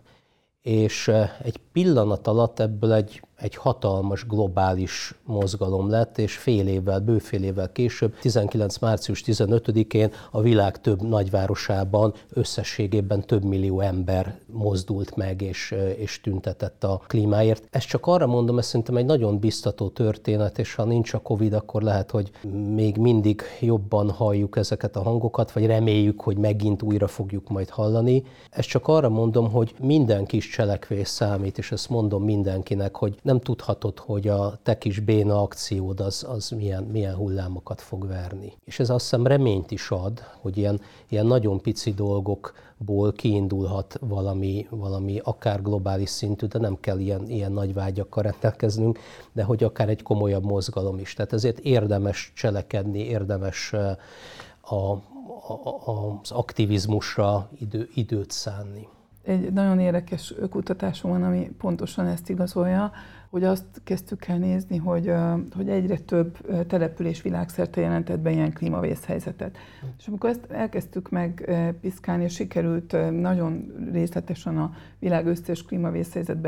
[0.62, 1.08] és
[1.42, 7.72] egy pillanat alatt ebből egy egy hatalmas globális mozgalom lett, és fél évvel, bőfél évvel
[7.72, 8.78] később, 19.
[8.78, 16.84] március 15-én a világ több nagyvárosában összességében több millió ember mozdult meg és, és tüntetett
[16.84, 17.66] a klímáért.
[17.70, 21.52] Ezt csak arra mondom, ez szerintem egy nagyon biztató történet, és ha nincs a Covid,
[21.52, 22.30] akkor lehet, hogy
[22.74, 28.22] még mindig jobban halljuk ezeket a hangokat, vagy reméljük, hogy megint újra fogjuk majd hallani.
[28.50, 33.40] Ezt csak arra mondom, hogy minden kis cselekvés számít, és ezt mondom mindenkinek, hogy nem
[33.40, 38.52] tudhatod, hogy a te kis béna akciód az, az milyen, milyen hullámokat fog verni.
[38.64, 44.66] És ez azt hiszem reményt is ad, hogy ilyen, ilyen nagyon pici dolgokból kiindulhat valami,
[44.70, 48.98] valami akár globális szintű, de nem kell ilyen, ilyen nagy vágyakkal rendelkeznünk,
[49.32, 51.14] de hogy akár egy komolyabb mozgalom is.
[51.14, 53.72] Tehát ezért érdemes cselekedni, érdemes
[54.60, 55.02] a, a,
[56.22, 58.88] az aktivizmusra idő, időt szánni.
[59.22, 62.92] Egy nagyon érdekes kutatásom van, ami pontosan ezt igazolja,
[63.30, 65.12] hogy azt kezdtük el nézni, hogy,
[65.56, 69.58] hogy egyre több település világszerte jelentett be ilyen klímavészhelyzetet.
[69.98, 76.38] És amikor ezt elkezdtük meg piszkálni, és sikerült nagyon részletesen a világ összes klímavészhelyzet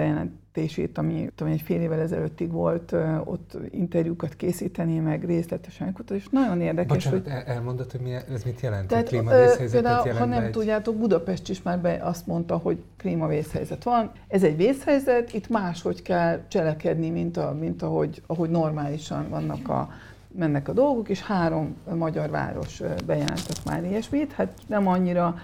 [0.53, 6.27] bejelentését, ami tudom, egy fél évvel ezelőttig volt, ott interjúkat készíteni, meg részletesen kutatni, és
[6.31, 7.43] nagyon érdekes, Bocsánat, hogy...
[7.47, 8.89] elmondod, hogy mi, ez mit jelent?
[8.89, 10.51] Tehát, klímavészhelyzetet jelent Ha nem egy...
[10.51, 14.11] tudjátok, Budapest is már be azt mondta, hogy klímavészhelyzet van.
[14.29, 19.91] Ez egy vészhelyzet, itt máshogy kell cselekedni, mint, a, mint ahogy, ahogy normálisan vannak a,
[20.35, 24.33] mennek a dolgok, és három magyar város bejelentett már ilyesmit.
[24.33, 25.37] Hát nem annyira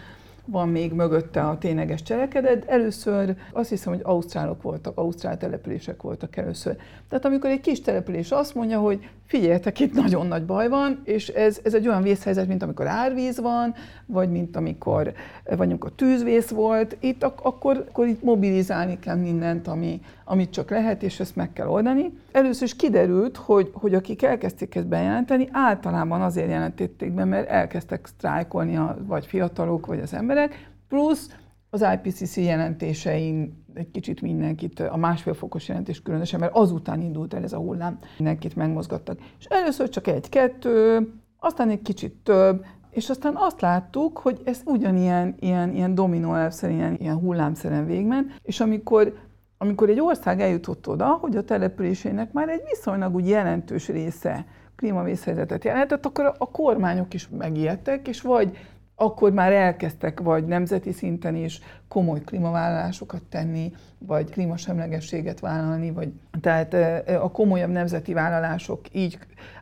[0.51, 2.65] van még mögötte a tényleges cselekedet.
[2.65, 6.77] Először azt hiszem, hogy ausztrálok voltak, ausztrál települések voltak először.
[7.09, 11.29] Tehát amikor egy kis település azt mondja, hogy figyeljetek, itt nagyon nagy baj van, és
[11.29, 13.75] ez, ez egy olyan vészhelyzet, mint amikor árvíz van,
[14.07, 15.13] vagy mint amikor,
[15.45, 20.71] vagy amikor tűzvész volt, itt ak- akkor, akkor itt mobilizálni kell mindent, ami, amit csak
[20.71, 22.13] lehet, és ezt meg kell oldani.
[22.33, 28.07] Először is kiderült, hogy, hogy akik elkezdték ezt bejelenteni, általában azért jelentették be, mert elkezdtek
[28.07, 31.31] sztrájkolni a, vagy fiatalok, vagy az emberek, plusz
[31.71, 37.43] az IPCC jelentésein egy kicsit mindenkit, a másfél fokos jelentés különösen, mert azután indult el
[37.43, 39.19] ez a hullám, mindenkit megmozgattak.
[39.39, 45.35] És először csak egy-kettő, aztán egy kicsit több, és aztán azt láttuk, hogy ez ugyanilyen
[45.41, 49.15] ilyen, ilyen dominó elvszerűen, ilyen, ilyen hullámszerűen végment, és amikor
[49.61, 55.65] amikor egy ország eljutott oda, hogy a településének már egy viszonylag úgy jelentős része klímavészhelyzetet
[55.65, 58.57] jelentett, akkor a kormányok is megijedtek, és vagy
[59.01, 66.75] akkor már elkezdtek vagy nemzeti szinten is komoly klímavállalásokat tenni, vagy klímasemlegességet vállalni, vagy tehát
[67.23, 69.19] a komolyabb nemzeti vállalások így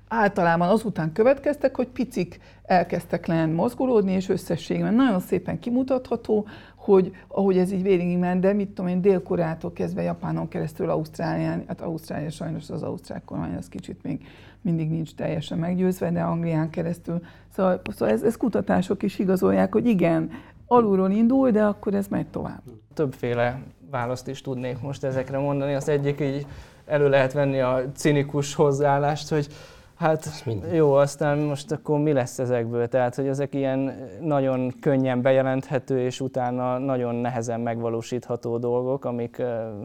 [0.08, 6.46] általában azután következtek, hogy picik elkezdtek lenni mozgolódni, és összességben nagyon szépen kimutatható,
[6.76, 11.64] hogy ahogy ez így végig ment, de mit tudom én, Dél-Koreától kezdve Japánon keresztül Ausztrálián,
[11.66, 14.26] hát Ausztrália sajnos az ausztrák kormány az kicsit még
[14.60, 17.22] mindig nincs teljesen meggyőzve, de Anglián keresztül.
[17.54, 20.30] Szóval, szóval ez, ez kutatások is igazolják, hogy igen,
[20.66, 22.62] alulról indul, de akkor ez megy tovább.
[22.94, 25.74] Többféle választ is tudnék most ezekre mondani.
[25.74, 26.46] Az egyik így
[26.86, 29.48] elő lehet venni a cinikus hozzáállást, hogy
[29.96, 32.88] Hát jó, aztán most akkor mi lesz ezekből?
[32.88, 39.42] Tehát, hogy ezek ilyen nagyon könnyen bejelenthető, és utána nagyon nehezen megvalósítható dolgok, amik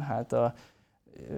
[0.07, 0.53] hát a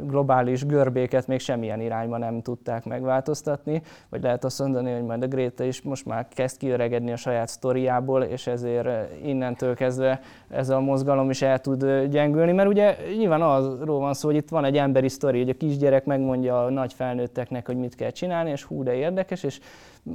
[0.03, 5.27] globális görbéket még semmilyen irányba nem tudták megváltoztatni, vagy lehet azt mondani, hogy majd a
[5.27, 8.87] Gréta is most már kezd kiöregedni a saját sztoriából, és ezért
[9.23, 10.19] innentől kezdve
[10.49, 14.49] ez a mozgalom is el tud gyengülni, mert ugye nyilván arról van szó, hogy itt
[14.49, 18.49] van egy emberi sztori, hogy a kisgyerek megmondja a nagy felnőtteknek, hogy mit kell csinálni,
[18.49, 19.59] és hú, de érdekes, és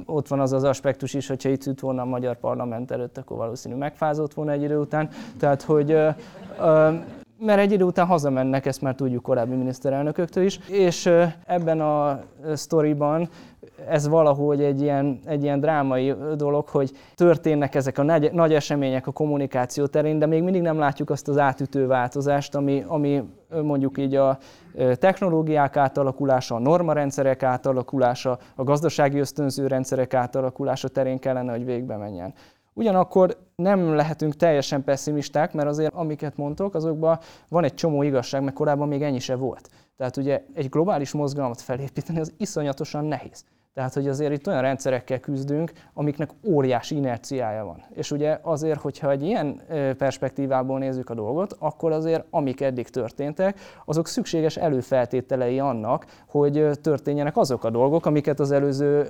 [0.05, 3.37] ott van az az aspektus is, hogyha itt ült volna a magyar parlament előtt, akkor
[3.37, 5.09] valószínű megfázott volna egy idő után.
[5.39, 5.97] Tehát, hogy
[7.39, 11.09] mert egy idő után hazamennek, ezt már tudjuk korábbi miniszterelnököktől is, és
[11.45, 12.19] ebben a
[12.53, 13.29] sztoriban
[13.87, 19.07] ez valahogy egy ilyen, egy ilyen drámai dolog, hogy történnek ezek a nagy, nagy események
[19.07, 23.23] a kommunikáció terén, de még mindig nem látjuk azt az átütő változást, ami, ami
[23.63, 24.37] mondjuk így a
[24.93, 32.33] technológiák átalakulása, a normarendszerek átalakulása, a gazdasági ösztönző rendszerek átalakulása terén kellene, hogy végbe menjen.
[32.79, 38.55] Ugyanakkor nem lehetünk teljesen pessimisták, mert azért amiket mondtok, azokban van egy csomó igazság, mert
[38.55, 39.69] korábban még ennyi se volt.
[39.97, 43.43] Tehát ugye egy globális mozgalmat felépíteni az iszonyatosan nehéz.
[43.73, 47.83] Tehát, hogy azért itt olyan rendszerekkel küzdünk, amiknek óriási inerciája van.
[47.93, 49.61] És ugye azért, hogyha egy ilyen
[49.97, 57.37] perspektívából nézzük a dolgot, akkor azért, amik eddig történtek, azok szükséges előfeltételei annak, hogy történjenek
[57.37, 59.07] azok a dolgok, amiket az előző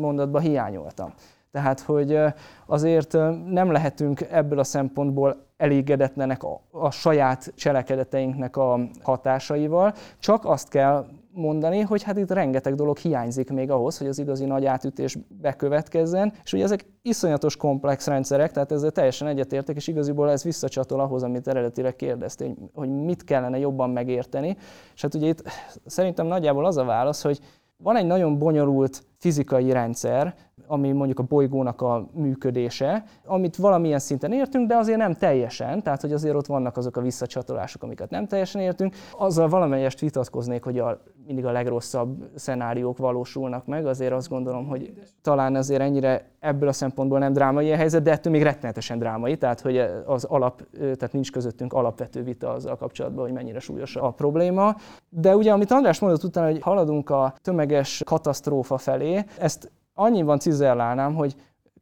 [0.00, 1.12] mondatban hiányoltam.
[1.56, 2.18] Tehát, hogy
[2.66, 3.12] azért
[3.46, 11.06] nem lehetünk ebből a szempontból elégedetlenek a, a saját cselekedeteinknek a hatásaival, csak azt kell
[11.32, 16.32] mondani, hogy hát itt rengeteg dolog hiányzik még ahhoz, hogy az igazi nagy átütés bekövetkezzen,
[16.44, 21.22] és ugye ezek iszonyatos komplex rendszerek, tehát ezzel teljesen egyetértek, és igaziból ez visszacsatol ahhoz,
[21.22, 24.56] amit eredetileg kérdeztél, hogy, mit kellene jobban megérteni.
[24.94, 25.42] És hát ugye itt
[25.86, 27.40] szerintem nagyjából az a válasz, hogy
[27.76, 30.34] van egy nagyon bonyolult fizikai rendszer,
[30.66, 36.00] ami mondjuk a bolygónak a működése, amit valamilyen szinten értünk, de azért nem teljesen, tehát
[36.00, 38.94] hogy azért ott vannak azok a visszacsatolások, amiket nem teljesen értünk.
[39.18, 44.92] Azzal valamelyest vitatkoznék, hogy a, mindig a legrosszabb szenáriók valósulnak meg, azért azt gondolom, hogy
[45.22, 49.36] talán azért ennyire ebből a szempontból nem drámai a helyzet, de ettől még rettenetesen drámai,
[49.36, 49.76] tehát hogy
[50.06, 54.76] az alap, tehát nincs közöttünk alapvető vita azzal kapcsolatban, hogy mennyire súlyos a probléma.
[55.08, 59.05] De ugye, amit András mondott utána, hogy haladunk a tömeges katasztrófa felé,
[59.38, 61.34] ezt annyiban cizellálnám, hogy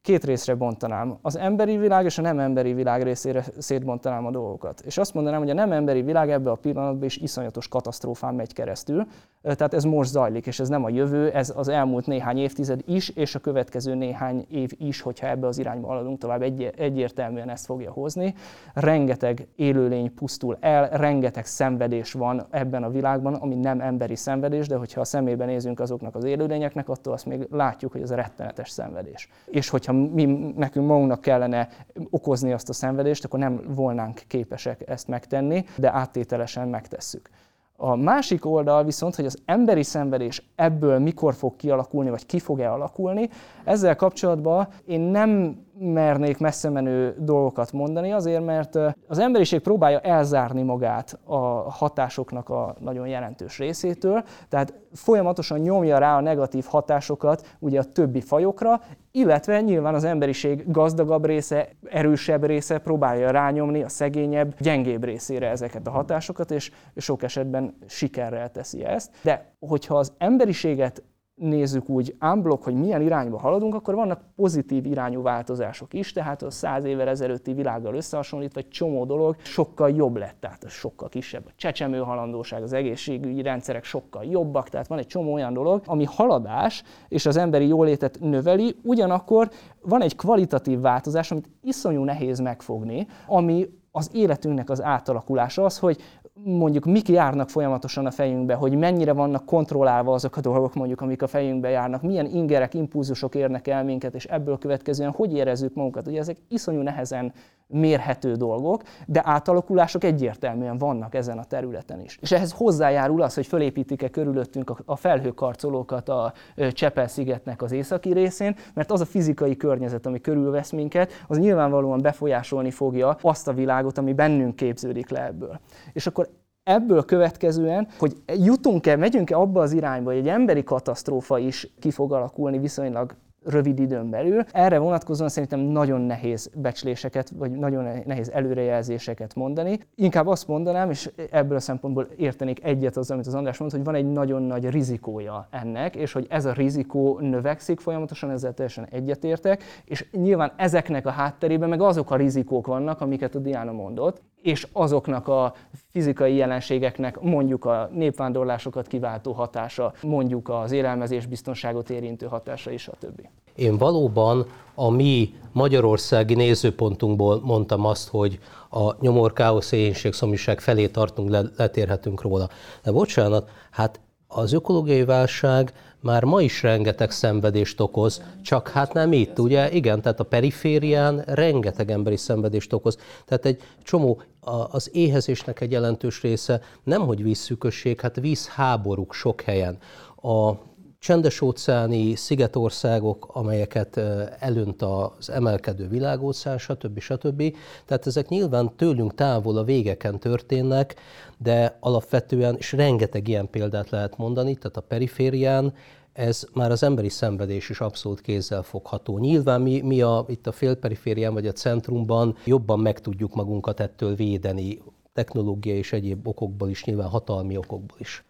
[0.04, 1.18] két részre bontanám.
[1.22, 4.80] Az emberi világ és a nem emberi világ részére szétbontanám a dolgokat.
[4.80, 8.52] És azt mondanám, hogy a nem emberi világ ebbe a pillanatban is iszonyatos katasztrófán megy
[8.52, 9.06] keresztül.
[9.42, 13.08] Tehát ez most zajlik, és ez nem a jövő, ez az elmúlt néhány évtized is,
[13.08, 17.64] és a következő néhány év is, hogyha ebbe az irányba haladunk tovább, egy, egyértelműen ezt
[17.64, 18.34] fogja hozni.
[18.74, 24.76] Rengeteg élőlény pusztul el, rengeteg szenvedés van ebben a világban, ami nem emberi szenvedés, de
[24.76, 28.70] hogyha a szemébe nézünk azoknak az élőlényeknek, attól azt még látjuk, hogy ez a rettenetes
[28.70, 29.28] szenvedés.
[29.46, 30.24] És hogyha mi,
[30.56, 31.68] nekünk magunknak kellene
[32.10, 37.30] okozni azt a szenvedést, akkor nem volnánk képesek ezt megtenni, de áttételesen megtesszük.
[37.76, 42.72] A másik oldal viszont, hogy az emberi szenvedés ebből mikor fog kialakulni, vagy ki fog-e
[42.72, 43.28] alakulni,
[43.64, 50.62] ezzel kapcsolatban én nem mernék messze menő dolgokat mondani, azért mert az emberiség próbálja elzárni
[50.62, 51.36] magát a
[51.70, 58.20] hatásoknak a nagyon jelentős részétől, tehát folyamatosan nyomja rá a negatív hatásokat ugye a többi
[58.20, 65.48] fajokra, illetve nyilván az emberiség gazdagabb része, erősebb része próbálja rányomni a szegényebb, gyengébb részére
[65.48, 69.10] ezeket a hatásokat, és sok esetben sikerrel teszi ezt.
[69.22, 71.02] De hogyha az emberiséget
[71.34, 76.50] nézzük úgy unblock, hogy milyen irányba haladunk, akkor vannak pozitív irányú változások is, tehát a
[76.50, 81.42] száz évvel ezelőtti világgal összehasonlítva egy csomó dolog sokkal jobb lett, tehát sokkal kisebb.
[81.46, 86.04] A csecsemő halandóság, az egészségügyi rendszerek sokkal jobbak, tehát van egy csomó olyan dolog, ami
[86.04, 93.06] haladás és az emberi jólétet növeli, ugyanakkor van egy kvalitatív változás, amit iszonyú nehéz megfogni,
[93.26, 95.98] ami az életünknek az átalakulása az, hogy
[96.42, 101.22] mondjuk mik járnak folyamatosan a fejünkbe, hogy mennyire vannak kontrollálva azok a dolgok, mondjuk, amik
[101.22, 106.06] a fejünkbe járnak, milyen ingerek, impulzusok érnek el minket, és ebből következően hogy érezzük magunkat.
[106.06, 107.32] Ugye ezek iszonyú nehezen
[107.74, 112.18] mérhető dolgok, de átalakulások egyértelműen vannak ezen a területen is.
[112.20, 116.32] És ehhez hozzájárul az, hogy fölépítik-e körülöttünk a felhőkarcolókat a
[116.72, 122.70] Csepel-szigetnek az északi részén, mert az a fizikai környezet, ami körülvesz minket, az nyilvánvalóan befolyásolni
[122.70, 125.60] fogja azt a világot, ami bennünk képződik le ebből.
[125.92, 126.28] És akkor
[126.62, 132.12] ebből következően, hogy jutunk-e, megyünk-e abba az irányba, hogy egy emberi katasztrófa is ki fog
[132.12, 133.14] alakulni viszonylag
[133.44, 134.44] rövid időn belül.
[134.52, 139.78] Erre vonatkozóan szerintem nagyon nehéz becsléseket, vagy nagyon nehéz előrejelzéseket mondani.
[139.94, 143.86] Inkább azt mondanám, és ebből a szempontból értenék egyet az, amit az András mondta, hogy
[143.86, 148.86] van egy nagyon nagy rizikója ennek, és hogy ez a rizikó növekszik folyamatosan, ezzel teljesen
[148.90, 154.22] egyetértek, és nyilván ezeknek a hátterében meg azok a rizikók vannak, amiket a Diana mondott,
[154.44, 155.54] és azoknak a
[155.90, 162.96] fizikai jelenségeknek mondjuk a népvándorlásokat kiváltó hatása, mondjuk az élelmezés biztonságot érintő hatása és a
[162.98, 163.28] többi.
[163.54, 168.38] Én valóban a mi magyarországi nézőpontunkból mondtam azt, hogy
[168.70, 172.48] a nyomor, káosz, éhénység, szomjúság felé tartunk, letérhetünk róla.
[172.82, 175.72] De bocsánat, hát az ökológiai válság
[176.04, 179.70] már ma is rengeteg szenvedést okoz, csak hát nem itt, ugye?
[179.70, 182.98] Igen, tehát a periférián rengeteg emberi szenvedést okoz.
[183.24, 184.22] Tehát egy csomó,
[184.70, 189.78] az éhezésnek egy jelentős része nem, hogy vízszűkösség, hát vízháborúk sok helyen.
[190.22, 190.52] A
[190.98, 194.00] csendes óceáni szigetországok, amelyeket
[194.38, 196.98] elönt az emelkedő világóceán, stb.
[196.98, 197.56] stb.
[197.86, 200.94] Tehát ezek nyilván tőlünk távol a végeken történnek,
[201.38, 205.72] de alapvetően, és rengeteg ilyen példát lehet mondani, tehát a periférián
[206.12, 209.18] ez már az emberi szenvedés is abszolút kézzel fogható.
[209.18, 214.14] Nyilván mi, mi a, itt a félperiférián vagy a centrumban jobban meg tudjuk magunkat ettől
[214.14, 214.82] védeni,
[215.12, 218.24] technológiai és egyéb okokból is, nyilván hatalmi okokból is.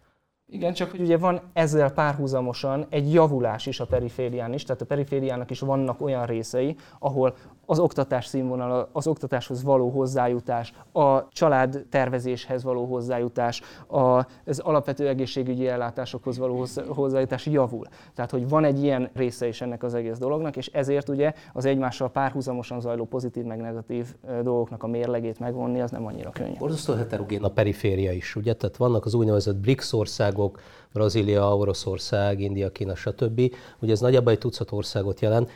[0.47, 4.85] Igen, csak hogy ugye van ezzel párhuzamosan egy javulás is a periférián is, tehát a
[4.85, 7.35] perifériának is vannak olyan részei, ahol
[7.65, 15.67] az oktatás színvonala, az oktatáshoz való hozzájutás, a család tervezéshez való hozzájutás, az alapvető egészségügyi
[15.67, 17.85] ellátásokhoz való hozzájutás javul.
[18.13, 21.65] Tehát, hogy van egy ilyen része is ennek az egész dolognak, és ezért ugye az
[21.65, 26.57] egymással párhuzamosan zajló pozitív meg negatív dolgoknak a mérlegét megvonni, az nem annyira könnyű.
[26.57, 28.53] Borzasztó heterogén a periféria is, ugye?
[28.53, 30.59] Tehát vannak az úgynevezett BRICS országok,
[30.93, 33.53] Brazília, Oroszország, India, Kína, stb.
[33.79, 35.49] Ugye ez nagyjából egy tucat országot jelent.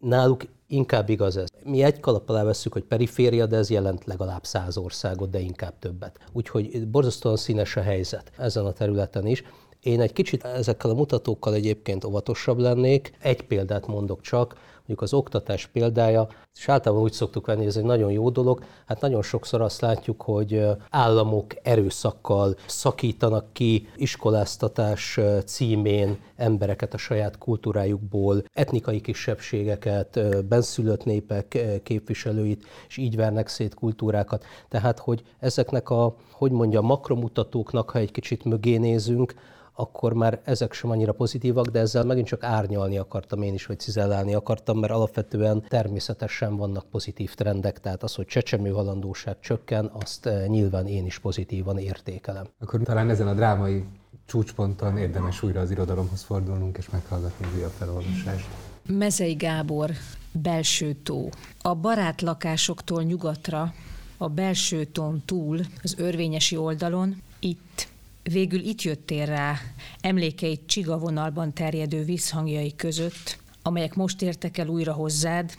[0.00, 1.48] Náluk inkább igaz ez.
[1.64, 5.78] Mi egy kalap alá veszük, hogy periféria, de ez jelent legalább száz országot, de inkább
[5.78, 6.18] többet.
[6.32, 9.42] Úgyhogy borzasztóan színes a helyzet ezen a területen is.
[9.80, 13.12] Én egy kicsit ezekkel a mutatókkal egyébként óvatosabb lennék.
[13.18, 14.56] Egy példát mondok csak,
[14.90, 18.64] mondjuk az oktatás példája, és általában úgy szoktuk venni, hogy ez egy nagyon jó dolog,
[18.86, 27.38] hát nagyon sokszor azt látjuk, hogy államok erőszakkal szakítanak ki iskoláztatás címén embereket a saját
[27.38, 34.44] kultúrájukból, etnikai kisebbségeket, benszülött népek képviselőit, és így vernek szét kultúrákat.
[34.68, 39.34] Tehát, hogy ezeknek a, hogy mondja, makromutatóknak, ha egy kicsit mögé nézünk,
[39.80, 43.78] akkor már ezek sem annyira pozitívak, de ezzel megint csak árnyalni akartam én is, vagy
[43.78, 50.26] cizellálni akartam, mert alapvetően természetesen vannak pozitív trendek, tehát az, hogy csecsemő halandóság csökken, azt
[50.26, 52.44] eh, nyilván én is pozitívan értékelem.
[52.60, 53.84] Akkor talán ezen a drámai
[54.26, 58.46] csúcsponton érdemes újra az irodalomhoz fordulnunk és meghallgatni az újabb felolvasást.
[58.88, 59.90] Mezei Gábor,
[60.32, 61.28] Belső tó.
[61.62, 63.74] A barát lakásoktól nyugatra,
[64.16, 67.88] a belső tón túl, az örvényesi oldalon, itt
[68.22, 69.56] Végül itt jöttél rá
[70.00, 75.54] emlékeit csigavonalban terjedő visszhangjai között, amelyek most értek el újra hozzád,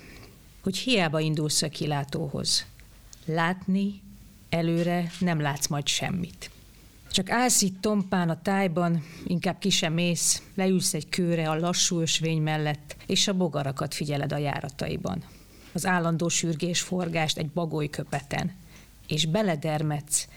[0.63, 2.65] hogy hiába indulsz a kilátóhoz.
[3.25, 4.01] Látni
[4.49, 6.51] előre nem látsz majd semmit.
[7.11, 11.99] Csak állsz itt tompán a tájban, inkább ki sem mész, leülsz egy kőre a lassú
[11.99, 15.23] ösvény mellett, és a bogarakat figyeled a járataiban.
[15.73, 18.55] Az állandó sürgés forgást egy bagoly köpeten,
[19.07, 20.27] és beledermetsz,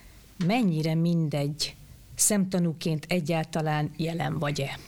[0.47, 1.75] mennyire mindegy,
[2.15, 4.79] szemtanúként egyáltalán jelen vagy-e.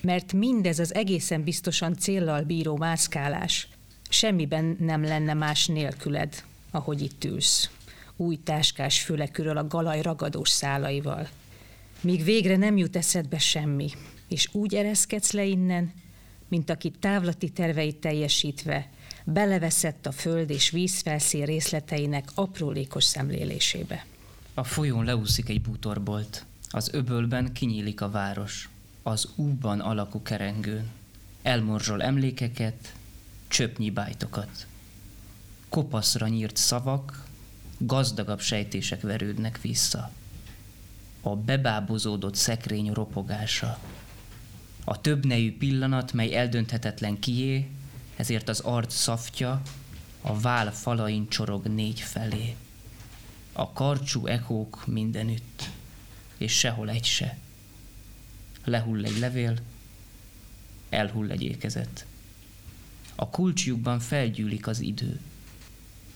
[0.00, 3.68] Mert mindez az egészen biztosan céllal bíró mászkálás
[4.08, 7.70] semmiben nem lenne más nélküled, ahogy itt ülsz.
[8.16, 11.28] Új táskás fülekről a galaj ragadós szálaival.
[12.00, 13.90] Míg végre nem jut eszedbe semmi,
[14.28, 15.92] és úgy ereszkedsz le innen,
[16.48, 18.90] mint aki távlati terveit teljesítve
[19.24, 24.06] beleveszett a föld és vízfelszín részleteinek aprólékos szemlélésébe.
[24.54, 26.46] A folyón leúszik egy bútorbolt.
[26.74, 28.68] Az öbölben kinyílik a város,
[29.02, 30.90] az úban alakú kerengőn.
[31.42, 32.94] Elmorzsol emlékeket,
[33.48, 34.66] csöpnyi bájtokat.
[35.68, 37.24] Kopaszra nyírt szavak,
[37.78, 40.10] gazdagabb sejtések verődnek vissza.
[41.20, 43.78] a bebábozódott szekrény ropogása.
[44.84, 47.68] A több nejű pillanat, mely eldönthetetlen kié,
[48.16, 49.62] ezért az arc szaftja
[50.20, 52.56] a vál falain csorog négy felé.
[53.52, 55.70] A karcsú ekók mindenütt,
[56.42, 57.38] és sehol egy se.
[58.64, 59.56] Lehull egy levél,
[60.88, 62.06] elhull egy ékezet.
[63.14, 65.20] A kulcsjukban felgyűlik az idő.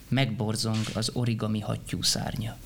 [0.08, 2.56] Megborzong az origami hattyú szárnya.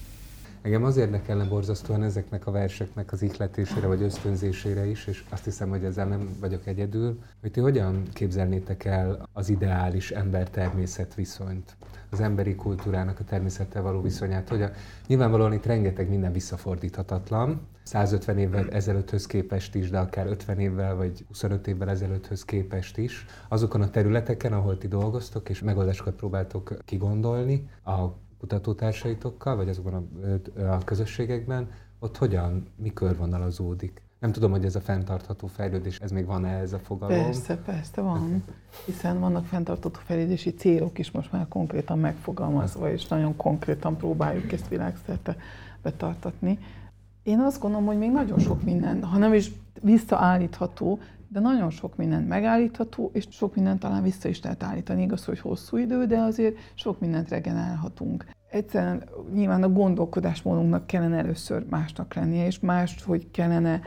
[0.62, 5.68] Engem az érdekelne borzasztóan ezeknek a verseknek az ihletésére vagy ösztönzésére is, és azt hiszem,
[5.68, 11.76] hogy ezzel nem vagyok egyedül, hogy ti hogyan képzelnétek el az ideális ember-természet viszonyt,
[12.10, 14.70] az emberi kultúrának a természettel való viszonyát, hogy a,
[15.06, 21.24] nyilvánvalóan itt rengeteg minden visszafordíthatatlan, 150 évvel ezelőtthöz képest is, de akár 50 évvel vagy
[21.28, 27.68] 25 évvel ezelőtthöz képest is, azokon a területeken, ahol ti dolgoztok és megoldásokat próbáltok kigondolni,
[27.84, 28.06] a
[28.40, 30.08] kutatótársaitokkal, vagy azokban
[30.56, 34.02] a, a közösségekben, ott hogyan, mi körvonalazódik?
[34.20, 37.24] Nem tudom, hogy ez a fenntartható fejlődés, ez még van-e ez a fogalom?
[37.24, 38.44] Persze, persze van.
[38.84, 44.68] Hiszen vannak fenntartható fejlődési célok is most már konkrétan megfogalmazva, és nagyon konkrétan próbáljuk ezt
[44.68, 45.36] világszerte
[45.82, 46.58] betartatni.
[47.22, 50.98] Én azt gondolom, hogy még nagyon sok minden, ha nem is visszaállítható,
[51.32, 55.02] de nagyon sok minden megállítható, és sok mindent talán vissza is lehet állítani.
[55.02, 58.26] Igaz, hogy hosszú idő, de azért sok mindent regenerálhatunk.
[58.50, 63.80] Egyszerűen nyilván a gondolkodásmódunknak kellene először másnak lennie, és más, hogy kellene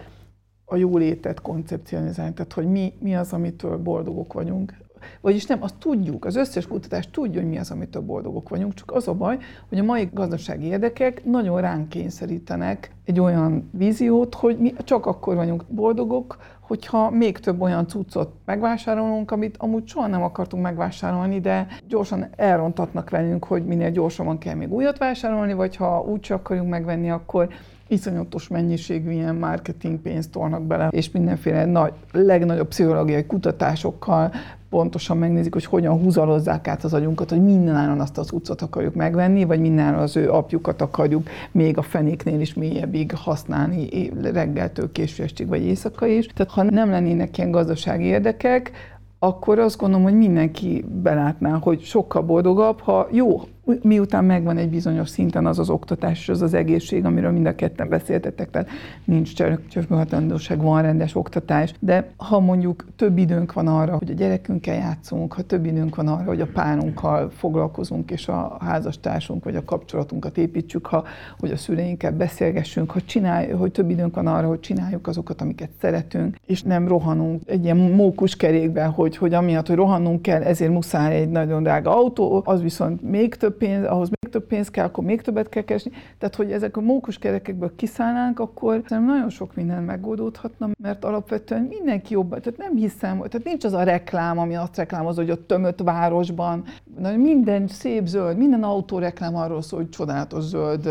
[0.66, 4.74] a jólétet koncepcionalizálni, tehát hogy mi, mi az, amitől boldogok vagyunk.
[5.22, 8.92] Vagyis nem, azt tudjuk, az összes kutatás tudja, hogy mi az, amitől boldogok vagyunk, csak
[8.92, 9.38] az a baj,
[9.70, 15.36] hogy a mai gazdasági érdekek nagyon ránk kényszerítenek egy olyan víziót, hogy mi csak akkor
[15.36, 21.68] vagyunk boldogok, hogyha még több olyan cuccot megvásárolunk, amit amúgy soha nem akartunk megvásárolni, de
[21.88, 27.10] gyorsan elrontatnak velünk, hogy minél gyorsabban kell még újat vásárolni, vagy ha úgy akarjuk megvenni,
[27.12, 27.48] akkor
[27.94, 34.32] iszonyatos mennyiségű ilyen marketing pénzt tolnak bele, és mindenféle nagy, legnagyobb pszichológiai kutatásokkal
[34.70, 39.44] pontosan megnézik, hogy hogyan húzalozzák át az agyunkat, hogy mindenáron azt az utcot akarjuk megvenni,
[39.44, 45.48] vagy mindenáron az ő apjukat akarjuk még a fenéknél is mélyebbig használni reggeltől késő estig,
[45.48, 46.28] vagy éjszaka is.
[46.28, 48.72] Tehát ha nem lennének ilyen gazdasági érdekek,
[49.20, 53.42] akkor azt gondolom, hogy mindenki belátná, hogy sokkal boldogabb, ha jó,
[53.82, 57.56] miután megvan egy bizonyos szinten az az oktatás és az az egészség, amiről mind a
[57.56, 58.70] ketten beszéltetek, tehát
[59.04, 59.34] nincs
[59.70, 65.34] csörgőhatandóság, van rendes oktatás, de ha mondjuk több időnk van arra, hogy a gyerekünkkel játszunk,
[65.34, 70.38] ha több időnk van arra, hogy a párunkkal foglalkozunk, és a házastársunk vagy a kapcsolatunkat
[70.38, 71.04] építsük, ha,
[71.40, 75.70] hogy a szüleinkkel beszélgessünk, ha csinálj, hogy több időnk van arra, hogy csináljuk azokat, amiket
[75.82, 80.72] szeretünk, és nem rohanunk egy ilyen mókus kerékben, hogy, hogy amiatt, hogy rohannunk kell, ezért
[80.72, 84.70] muszáj egy nagyon drága autó, az viszont még több több pénz, ahhoz még több pénz
[84.70, 85.92] kell, akkor még többet kell keresni.
[86.18, 91.62] Tehát, hogy ezek a mókus kerekekből kiszállnánk, akkor szerintem nagyon sok minden megoldódhatna, mert alapvetően
[91.62, 95.46] mindenki jobban, tehát nem hiszem, tehát nincs az a reklám, ami azt reklámoz, hogy a
[95.46, 96.64] tömött városban,
[97.18, 100.90] minden szép zöld, minden autóreklám arról szól, hogy csodálatos zöld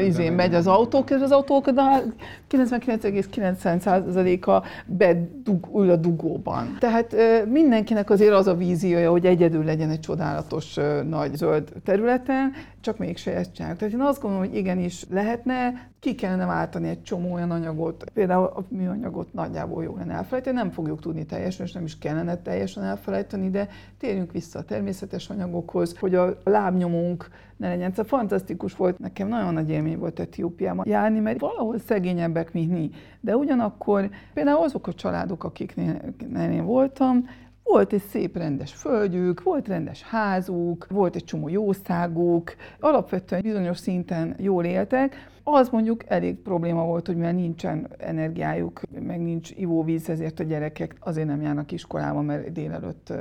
[0.00, 2.02] izén megy az autók, és az autók, de
[2.50, 6.76] 99,9%-a bedug, ül a dugóban.
[6.80, 7.16] Tehát
[7.48, 10.76] mindenkinek azért az a víziója, hogy egyedül legyen egy csodálatos
[11.08, 12.52] nagy zöld területen,
[12.86, 13.78] csak mégse ezt csináljuk.
[13.78, 18.44] Tehát én azt gondolom, hogy igenis lehetne, ki kellene váltani egy csomó olyan anyagot, például
[18.44, 22.82] a műanyagot nagyjából jó lenne elfelejteni, nem fogjuk tudni teljesen, és nem is kellene teljesen
[22.82, 23.68] elfelejteni, de
[23.98, 27.90] térjünk vissza a természetes anyagokhoz, hogy a lábnyomunk ne legyen.
[27.90, 32.90] Szóval fantasztikus volt, nekem nagyon nagy élmény volt Etiópiában járni, mert valahol szegényebbek, mint mi.
[33.20, 37.24] De ugyanakkor például azok a családok, akiknél én voltam,
[37.68, 44.34] volt egy szép rendes földjük, volt rendes házuk, volt egy csomó jószáguk, alapvetően bizonyos szinten
[44.38, 50.40] jól éltek, az mondjuk elég probléma volt, hogy mivel nincsen energiájuk, meg nincs ivóvíz, ezért
[50.40, 53.12] a gyerekek azért nem járnak iskolába, mert délelőtt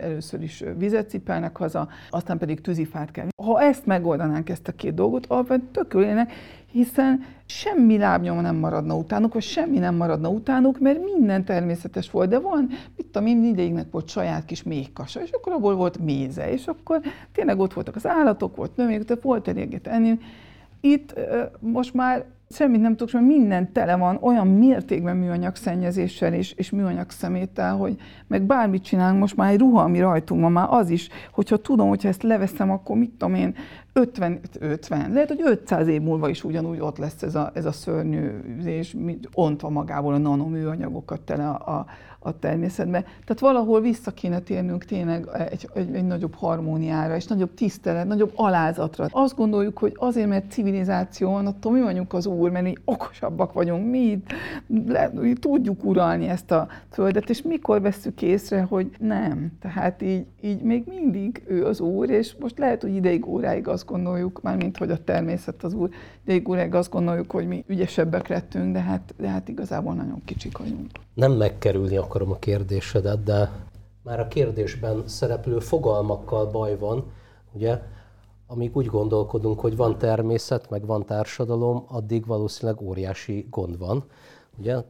[0.00, 3.26] először is vizet cipelnek haza, aztán pedig tűzifát kell.
[3.42, 6.32] Ha ezt megoldanánk, ezt a két dolgot, alapvetően tökülnének,
[6.66, 12.28] hiszen semmi lábnyoma nem maradna utánuk, vagy semmi nem maradna utánuk, mert minden természetes volt,
[12.28, 16.52] de van, mit tudom én, mindegyiknek volt saját kis méhkasa, és akkor abból volt méze,
[16.52, 17.00] és akkor
[17.32, 20.18] tényleg ott voltak az állatok, volt növények, tehát volt eléget enni,
[20.84, 21.14] itt
[21.58, 26.70] most már semmit nem tudok, mert minden tele van olyan mértékben műanyag szennyezéssel és, és
[26.70, 30.90] műanyag szeméttel, hogy meg bármit csinálunk, most már egy ruha, ami rajtunk van, már az
[30.90, 33.54] is, hogyha tudom, hogyha ezt leveszem, akkor mit tudom én,
[33.92, 37.72] 50, 50, lehet, hogy 500 év múlva is ugyanúgy ott lesz ez a, ez a
[37.72, 38.30] szörnyű,
[38.64, 38.96] és
[39.32, 41.86] ontva magából a nanoműanyagokat tele a, a,
[42.22, 43.00] a természetbe.
[43.00, 48.32] Tehát valahol vissza kéne térnünk tényleg egy, egy, egy nagyobb harmóniára, és nagyobb tisztelet, nagyobb
[48.34, 49.06] alázatra.
[49.10, 53.52] Azt gondoljuk, hogy azért, mert civilizáció van, attól mi vagyunk az úr, mert mi okosabbak
[53.52, 54.22] vagyunk, mi,
[54.86, 59.52] le, tudjuk uralni ezt a földet, és mikor vesszük észre, hogy nem.
[59.60, 63.86] Tehát így, így még mindig ő az úr, és most lehet, hogy ideig óráig azt
[63.86, 65.88] gondoljuk, mármint, hogy a természet az úr,
[66.24, 70.58] ideig óráig azt gondoljuk, hogy mi ügyesebbek lettünk, de hát, de hát igazából nagyon kicsik
[70.58, 70.90] vagyunk.
[71.14, 73.50] Nem megkerülni akarom a kérdésedet, de
[74.02, 77.12] már a kérdésben szereplő fogalmakkal baj van,
[77.52, 77.80] ugye?
[78.46, 84.04] Amíg úgy gondolkodunk, hogy van természet, meg van társadalom, addig valószínűleg óriási gond van.
[84.58, 84.82] Ugye?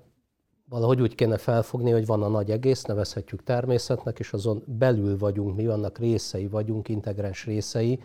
[0.68, 5.56] Valahogy úgy kéne felfogni, hogy van a nagy egész, nevezhetjük természetnek, és azon belül vagyunk,
[5.56, 8.02] mi vannak részei vagyunk, integráns részei.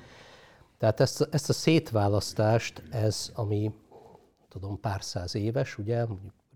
[0.77, 3.73] Tehát ezt, ezt a szétválasztást, ez, ami
[4.49, 6.05] tudom, pár száz éves, ugye,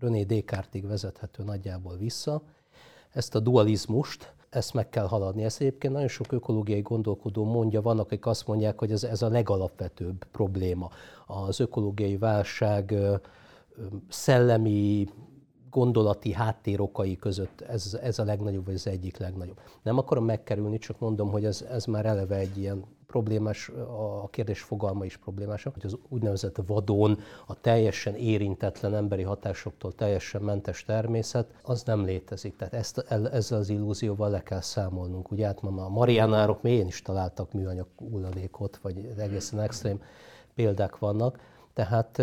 [0.02, 2.42] René Descartes-ig vezethető nagyjából vissza,
[3.10, 5.44] ezt a dualizmust, ezt meg kell haladni.
[5.44, 9.28] Ezt egyébként nagyon sok ökológiai gondolkodó mondja, vannak, akik azt mondják, hogy ez, ez a
[9.28, 10.90] legalapvetőbb probléma.
[11.26, 12.94] Az ökológiai válság
[14.08, 15.08] szellemi,
[15.70, 19.60] gondolati háttérokai között ez, ez a legnagyobb, vagy az egyik legnagyobb.
[19.82, 23.68] Nem akarom megkerülni, csak mondom, hogy ez, ez már eleve egy ilyen problémás,
[24.22, 30.42] a kérdés fogalma is problémás, hogy az úgynevezett vadon, a teljesen érintetlen emberi hatásoktól teljesen
[30.42, 32.56] mentes természet, az nem létezik.
[32.56, 32.98] Tehát ezt,
[33.32, 35.30] ezzel az illúzióval le kell számolnunk.
[35.30, 40.02] Ugye hát ma a Marianárok mélyén is találtak műanyag hulladékot, vagy egészen extrém
[40.54, 41.38] példák vannak.
[41.72, 42.22] Tehát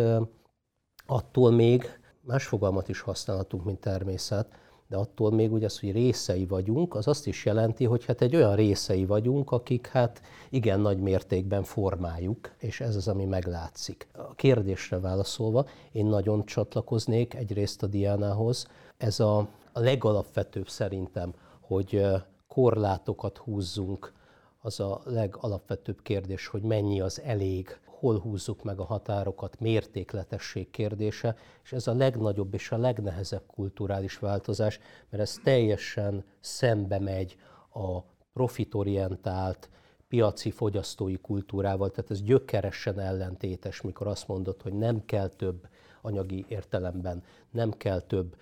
[1.05, 4.47] attól még más fogalmat is használhatunk, mint természet,
[4.89, 8.35] de attól még ugye az, hogy részei vagyunk, az azt is jelenti, hogy hát egy
[8.35, 14.07] olyan részei vagyunk, akik hát igen nagy mértékben formáljuk, és ez az, ami meglátszik.
[14.11, 18.67] A kérdésre válaszolva, én nagyon csatlakoznék egyrészt a Diánához.
[18.97, 19.37] Ez a,
[19.71, 22.05] a legalapvetőbb szerintem, hogy
[22.47, 24.13] korlátokat húzzunk,
[24.61, 31.35] az a legalapvetőbb kérdés, hogy mennyi az elég, hol húzzuk meg a határokat, mértékletesség kérdése,
[31.63, 34.79] és ez a legnagyobb és a legnehezebb kulturális változás,
[35.09, 37.37] mert ez teljesen szembe megy
[37.73, 38.01] a
[38.33, 39.69] profitorientált,
[40.07, 45.67] piaci fogyasztói kultúrával, tehát ez gyökeresen ellentétes, mikor azt mondod, hogy nem kell több
[46.01, 48.35] anyagi értelemben, nem kell több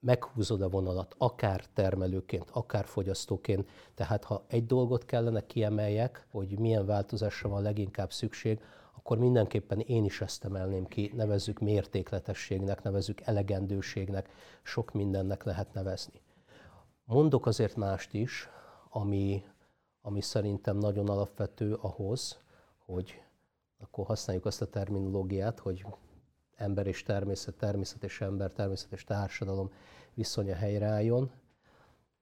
[0.00, 3.68] meghúzod a vonalat, akár termelőként, akár fogyasztóként.
[3.94, 8.60] Tehát ha egy dolgot kellene kiemeljek, hogy milyen változásra van leginkább szükség,
[9.04, 14.28] akkor mindenképpen én is ezt emelném ki, nevezzük mértékletességnek, nevezzük elegendőségnek,
[14.62, 16.20] sok mindennek lehet nevezni.
[17.04, 18.48] Mondok azért mást is,
[18.88, 19.44] ami,
[20.02, 22.38] ami szerintem nagyon alapvető ahhoz,
[22.84, 23.22] hogy
[23.78, 25.86] akkor használjuk azt a terminológiát, hogy
[26.56, 29.70] ember és természet, természet és ember, természet és társadalom
[30.14, 31.30] viszonya helyreálljon.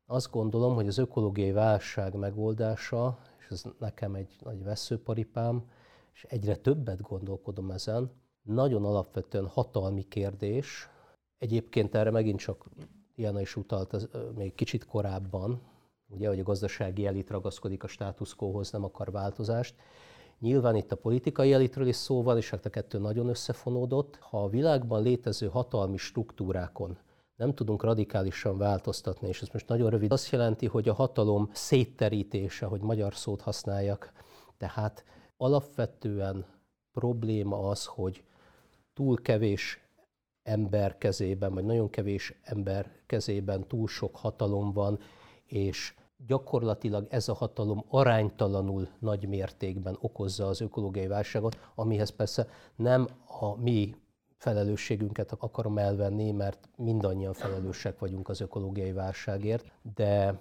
[0.07, 5.65] Azt gondolom, hogy az ökológiai válság megoldása, és ez nekem egy nagy veszőparipám,
[6.13, 8.11] és egyre többet gondolkodom ezen,
[8.43, 10.89] nagyon alapvetően hatalmi kérdés.
[11.39, 12.69] Egyébként erre megint csak
[13.15, 15.61] Diana is utalt az, még kicsit korábban,
[16.09, 19.75] ugye, hogy a gazdasági elit ragaszkodik a státuszkóhoz, nem akar változást.
[20.39, 24.17] Nyilván itt a politikai elitről is szó van, és hát a kettő nagyon összefonódott.
[24.17, 26.99] Ha a világban létező hatalmi struktúrákon
[27.37, 32.67] nem tudunk radikálisan változtatni, és ez most nagyon rövid, azt jelenti, hogy a hatalom szétterítése,
[32.67, 34.13] hogy magyar szót használjak,
[34.57, 35.05] tehát
[35.41, 36.45] alapvetően
[36.93, 38.25] probléma az, hogy
[38.95, 39.81] túl kevés
[40.43, 44.99] ember kezében, vagy nagyon kevés ember kezében túl sok hatalom van,
[45.47, 45.95] és
[46.27, 53.07] gyakorlatilag ez a hatalom aránytalanul nagy mértékben okozza az ökológiai válságot, amihez persze nem
[53.41, 53.95] a mi
[54.37, 60.41] felelősségünket akarom elvenni, mert mindannyian felelősek vagyunk az ökológiai válságért, de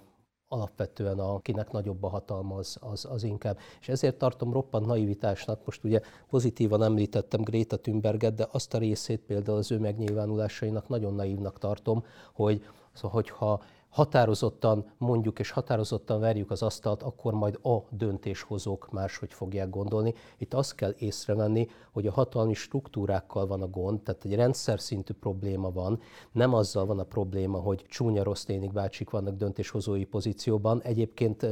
[0.52, 3.58] alapvetően akinek nagyobb a hatalma, az, az, az inkább.
[3.80, 9.20] És ezért tartom roppant naivitásnak, most ugye pozitívan említettem Greta Thunberget, de azt a részét
[9.20, 16.50] például az ő megnyilvánulásainak nagyon naívnak tartom, hogy szóval, hogyha határozottan mondjuk és határozottan verjük
[16.50, 20.14] az asztalt, akkor majd a döntéshozók máshogy fogják gondolni.
[20.38, 25.12] Itt azt kell észrevenni, hogy a hatalmi struktúrákkal van a gond, tehát egy rendszer szintű
[25.12, 26.00] probléma van,
[26.32, 30.82] nem azzal van a probléma, hogy csúnya rossz nénik bácsik vannak döntéshozói pozícióban.
[30.82, 31.46] Egyébként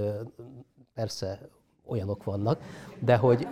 [0.94, 1.48] persze
[1.86, 2.60] olyanok vannak,
[3.00, 3.46] de hogy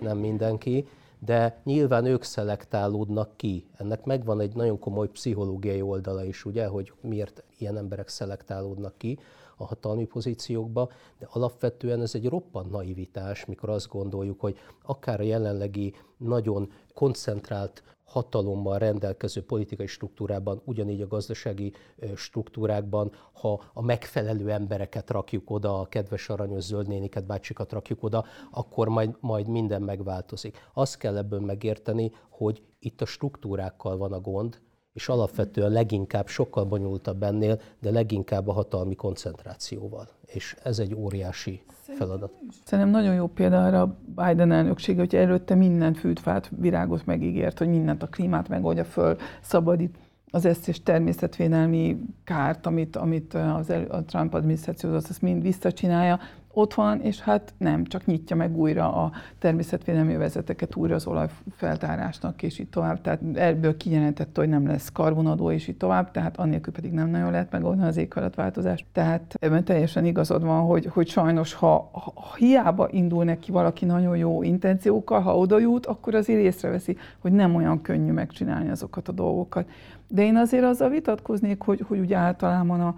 [0.00, 0.86] nem mindenki,
[1.18, 3.66] de nyilván ők szelektálódnak ki.
[3.76, 9.18] Ennek megvan egy nagyon komoly pszichológiai oldala is, ugye, hogy miért ilyen emberek szelektálódnak ki
[9.56, 15.24] a hatalmi pozíciókba, de alapvetően ez egy roppant naivitás, mikor azt gondoljuk, hogy akár a
[15.24, 21.72] jelenlegi nagyon koncentrált hatalommal rendelkező politikai struktúrában, ugyanígy a gazdasági
[22.14, 28.24] struktúrákban, ha a megfelelő embereket rakjuk oda, a kedves aranyos zöld néniket, bácsikat rakjuk oda,
[28.50, 30.58] akkor majd, majd minden megváltozik.
[30.74, 34.60] Azt kell ebből megérteni, hogy itt a struktúrákkal van a gond,
[34.94, 40.08] és alapvetően leginkább sokkal bonyolultabb ennél, de leginkább a hatalmi koncentrációval.
[40.26, 42.32] És ez egy óriási feladat.
[42.64, 47.68] Szerintem nagyon jó példa arra a Biden elnökség, hogy előtte minden fűtfát, virágot megígért, hogy
[47.68, 49.98] mindent a klímát megoldja föl, szabadít
[50.30, 56.18] az és természetvédelmi kárt, amit, amit az el, a Trump adminisztráció az azt mind visszacsinálja,
[56.54, 62.42] ott van, és hát nem, csak nyitja meg újra a természetvédelmi vezeteket újra az olajfeltárásnak,
[62.42, 63.00] és így tovább.
[63.00, 67.30] Tehát ebből kijelentette, hogy nem lesz karbonadó, és így tovább, tehát annélkül pedig nem nagyon
[67.30, 68.86] lehet megoldani az éghajlatváltozást.
[68.92, 74.16] Tehát ebben teljesen igazad van, hogy, hogy sajnos, ha, ha hiába indul neki valaki nagyon
[74.16, 79.12] jó intenciókkal, ha oda jut, akkor azért észreveszi, hogy nem olyan könnyű megcsinálni azokat a
[79.12, 79.68] dolgokat.
[80.08, 82.94] De én azért azzal vitatkoznék, hogy, hogy ugye általában a,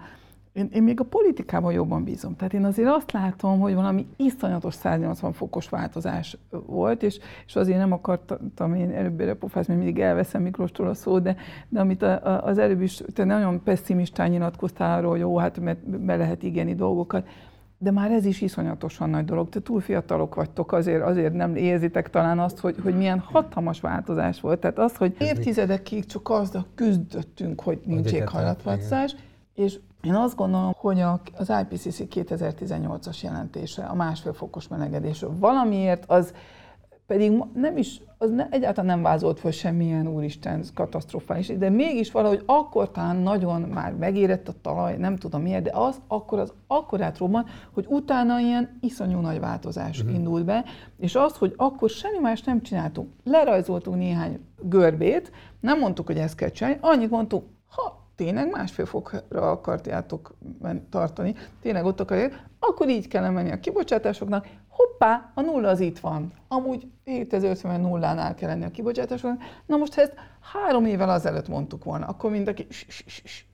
[0.57, 2.35] én, én még a politikában jobban bízom.
[2.35, 7.77] Tehát én azért azt látom, hogy valami iszonyatos 180 fokos változás volt, és, és azért
[7.77, 11.35] nem akartam én előbb pofázni, mert mindig elveszem Miklóstól a szót, de,
[11.69, 15.59] de amit a, a, az előbb is, te nagyon pessimistán nyilatkoztál arról, hogy jó, hát
[15.59, 17.27] mert be lehet igeni dolgokat,
[17.79, 19.49] de már ez is iszonyatosan nagy dolog.
[19.49, 24.41] Te túl fiatalok vagytok, azért, azért nem érzitek talán azt, hogy, hogy milyen hatalmas változás
[24.41, 24.59] volt.
[24.59, 29.15] Tehát az, hogy évtizedekig csak azzal küzdöttünk, hogy nincs éghajlatváltozás,
[29.53, 31.01] és én azt gondolom, hogy
[31.37, 36.33] az IPCC 2018-as jelentése a másfél fokos melegedésről valamiért az
[37.07, 42.43] pedig nem is, az ne, egyáltalán nem vázolt föl semmilyen úristen katasztrofális, de mégis valahogy
[42.45, 47.01] akkor talán nagyon már megérett a talaj, nem tudom miért, de az akkor az akkor
[47.01, 50.15] átrobban, hogy utána ilyen iszonyú nagy változás uh-huh.
[50.15, 50.65] indult be,
[50.97, 56.35] és az, hogy akkor semmi más nem csináltunk, lerajzoltunk néhány görbét, nem mondtuk, hogy ezt
[56.35, 60.35] kell csinálni, annyit mondtuk, ha tényleg másfél fokra akarjátok
[60.89, 65.99] tartani, tényleg ott akarják, akkor így kell menni a kibocsátásoknak, hoppá, a nulla az itt
[65.99, 66.33] van.
[66.47, 69.41] Amúgy 2050 nullánál kell lenni a kibocsátásoknak.
[69.65, 70.13] Na most ha ezt
[70.53, 72.67] három évvel azelőtt mondtuk volna, akkor mindenki,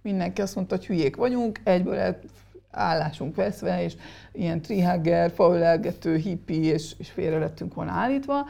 [0.02, 2.24] mindenki azt mondta, hogy hülyék vagyunk, egyből lett
[2.72, 3.96] állásunk veszve, és
[4.32, 8.46] ilyen trihagger, faölelgető, hippi, és, és félre lettünk volna állítva.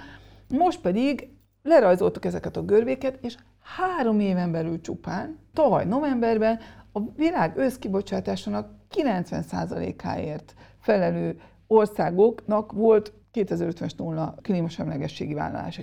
[0.48, 1.30] Most pedig
[1.64, 6.60] lerajzoltuk ezeket a görvéket, és három éven belül csupán, tavaly novemberben
[6.92, 15.82] a világ összkibocsátásának 90%-áért felelő országoknak volt 2050-es nulla klímasemlegességi vállalása.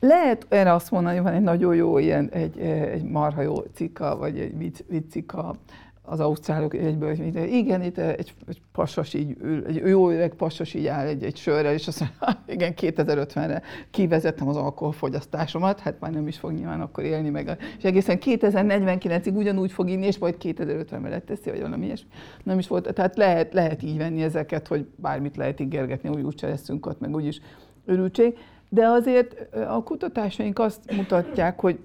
[0.00, 4.16] Lehet erre azt mondani, hogy van egy nagyon jó ilyen, egy, egy marha jó cika,
[4.16, 5.56] vagy egy vicc, viccika
[6.08, 10.74] az ausztrálok egyből, hogy igen, itt egy, egy pasas így ül, egy jó öreg pasas
[10.74, 16.12] így áll egy, egy sörrel, és azt mondja, igen, 2050-re kivezettem az alkoholfogyasztásomat, hát már
[16.12, 20.36] nem is fog nyilván akkor élni meg, és egészen 2049-ig ugyanúgy fog inni, és majd
[20.42, 22.08] 2050-re leteszi, vagy valami ilyesmi.
[22.42, 26.48] Nem is volt, tehát lehet, lehet így venni ezeket, hogy bármit lehet ígérgetni, úgy úgyse
[26.48, 27.40] leszünk ott, meg úgyis
[27.86, 28.38] örültség.
[28.68, 31.78] De azért a kutatásaink azt mutatják, hogy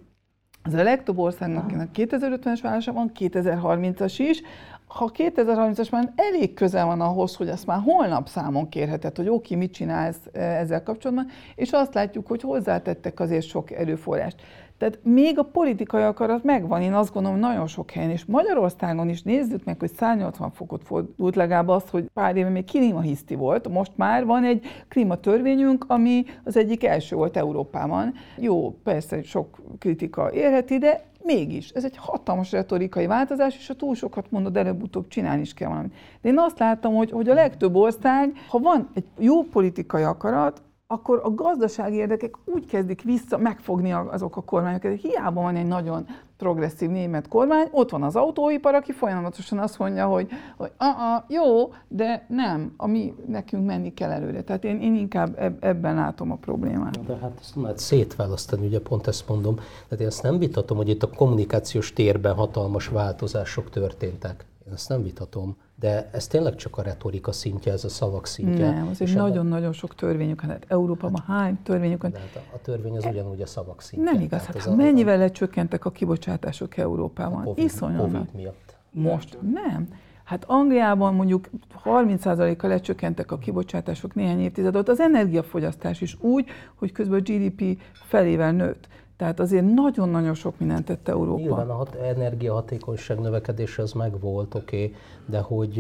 [0.64, 4.42] az a legtöbb országnak 2050-es városa van, 2030-as is.
[4.88, 9.56] Ha 2030-as már elég közel van ahhoz, hogy ezt már holnap számon kérheted, hogy oké,
[9.56, 14.42] mit csinálsz eh, ezzel kapcsolatban, és azt látjuk, hogy hozzátettek azért sok erőforrást.
[14.84, 19.22] Tehát még a politikai akarat megvan, én azt gondolom nagyon sok helyen, és Magyarországon is
[19.22, 23.92] nézzük meg, hogy 180 fokot fordult legalább az, hogy pár éve még klímahiszti volt, most
[23.96, 28.14] már van egy klímatörvényünk, ami az egyik első volt Európában.
[28.38, 33.96] Jó, persze sok kritika érheti, de mégis, ez egy hatalmas retorikai változás, és ha túl
[33.96, 35.94] sokat mondod, előbb-utóbb csinálni is kell valamit.
[36.22, 40.62] De én azt látom, hogy, hogy a legtöbb ország, ha van egy jó politikai akarat,
[40.94, 44.84] akkor a gazdasági érdekek úgy kezdik vissza megfogni azok a kormányok.
[44.84, 46.06] Hiába van egy nagyon
[46.38, 51.74] progresszív német kormány, ott van az autóipar, aki folyamatosan azt mondja, hogy, hogy a jó,
[51.88, 54.44] de nem, ami nekünk menni kell előre.
[54.44, 57.06] Tehát én, én inkább ebben látom a problémát.
[57.06, 59.56] De hát ezt lehet szétválasztani, ugye pont ezt mondom.
[59.56, 64.46] Tehát én ezt nem vitatom, hogy itt a kommunikációs térben hatalmas változások történtek.
[64.68, 68.72] Én ezt nem vitatom, de ez tényleg csak a retorika szintje, ez a szavak szintje.
[68.72, 72.14] Nem, azért nagyon-nagyon sok törvényük, hát Európában hát, hány törvényük van.
[72.14, 74.12] Hát a, törvény az ugyanúgy a szavak szintje.
[74.12, 77.42] Nem igaz, hát a, mennyivel lecsökkentek a kibocsátások Európában?
[77.42, 78.76] A COVID, COVID miatt.
[78.92, 79.88] Most nem.
[80.24, 81.50] Hát Angliában mondjuk
[81.86, 87.82] 30%-kal lecsökkentek a kibocsátások néhány évtized alatt, az energiafogyasztás is úgy, hogy közben a GDP
[87.92, 88.88] felével nőtt.
[89.24, 91.42] Tehát azért nagyon-nagyon sok mindent tett Európa.
[91.42, 94.96] Nyilván a hat, energiahatékonyság növekedése az megvolt, oké, okay,
[95.26, 95.78] de hogy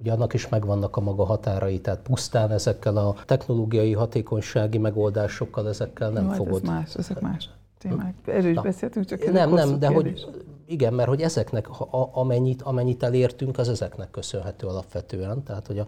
[0.00, 6.10] ugye annak is megvannak a maga határai, tehát pusztán ezekkel a technológiai hatékonysági megoldásokkal ezekkel
[6.10, 6.62] nem Jó, hát fogod.
[6.62, 7.50] Ez más, ezek más.
[7.78, 8.14] témák.
[8.24, 10.24] Erről is beszéltünk, csak ez Nem, nem, de kérdés.
[10.24, 15.42] hogy igen, mert hogy ezeknek, a, amennyit, amennyit elértünk, az ezeknek köszönhető alapvetően.
[15.42, 15.86] Tehát, hogy a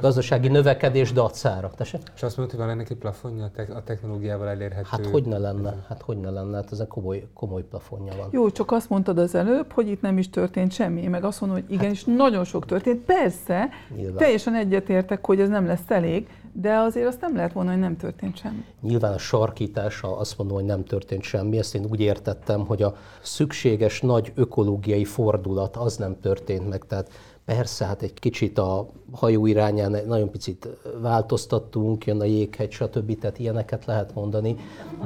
[0.00, 1.70] gazdasági növekedés dacára.
[1.76, 2.00] Tessék?
[2.14, 4.88] És azt mondta, hogy van ennek egy plafonja a technológiával elérhető?
[4.90, 8.28] Hát hogy ne lenne, hát hogy ne lenne, hát ez egy komoly, komoly plafonja van.
[8.30, 11.60] Jó, csak azt mondtad az előbb, hogy itt nem is történt semmi, meg azt mondom,
[11.60, 13.04] hogy igenis hát, nagyon sok történt.
[13.04, 14.16] Persze, nyilván.
[14.16, 16.28] teljesen egyetértek, hogy ez nem lesz elég,
[16.60, 18.64] de azért azt nem lehet volna, hogy nem történt semmi.
[18.80, 21.58] Nyilván a sarkítása azt mondom, hogy nem történt semmi.
[21.58, 26.84] Ezt én úgy értettem, hogy a szükséges nagy ökológiai fordulat az nem történt meg.
[26.86, 27.10] Tehát
[27.46, 30.68] Persze, hát egy kicsit a hajó irányán nagyon picit
[31.00, 33.18] változtattunk, jön a jéghegy, stb.
[33.18, 34.56] Tehát ilyeneket lehet mondani,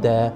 [0.00, 0.34] de,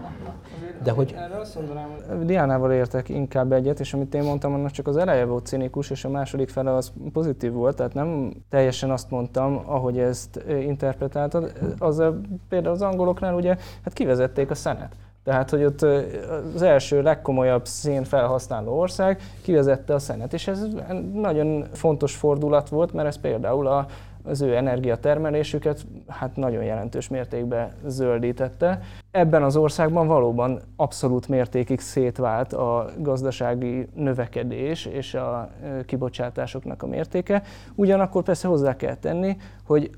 [0.83, 1.15] de hogy...
[1.17, 1.89] Erre azt mondanám,
[2.25, 6.05] Diánával értek inkább egyet, és amit én mondtam, annak csak az eleje volt cinikus, és
[6.05, 11.53] a második fele az pozitív volt, tehát nem teljesen azt mondtam, ahogy ezt interpretáltad.
[11.79, 12.03] Az
[12.49, 14.97] például az angoloknál ugye, hát kivezették a szenet.
[15.25, 15.83] Tehát, hogy ott
[16.55, 20.67] az első legkomolyabb szén felhasználó ország kivezette a szenet, és ez
[21.13, 23.87] nagyon fontos fordulat volt, mert ez például a,
[24.25, 28.81] az ő energiatermelésüket hát nagyon jelentős mértékben zöldítette.
[29.11, 35.51] Ebben az országban valóban abszolút mértékig szétvált a gazdasági növekedés és a
[35.87, 37.43] kibocsátásoknak a mértéke.
[37.75, 39.91] Ugyanakkor persze hozzá kell tenni, hogy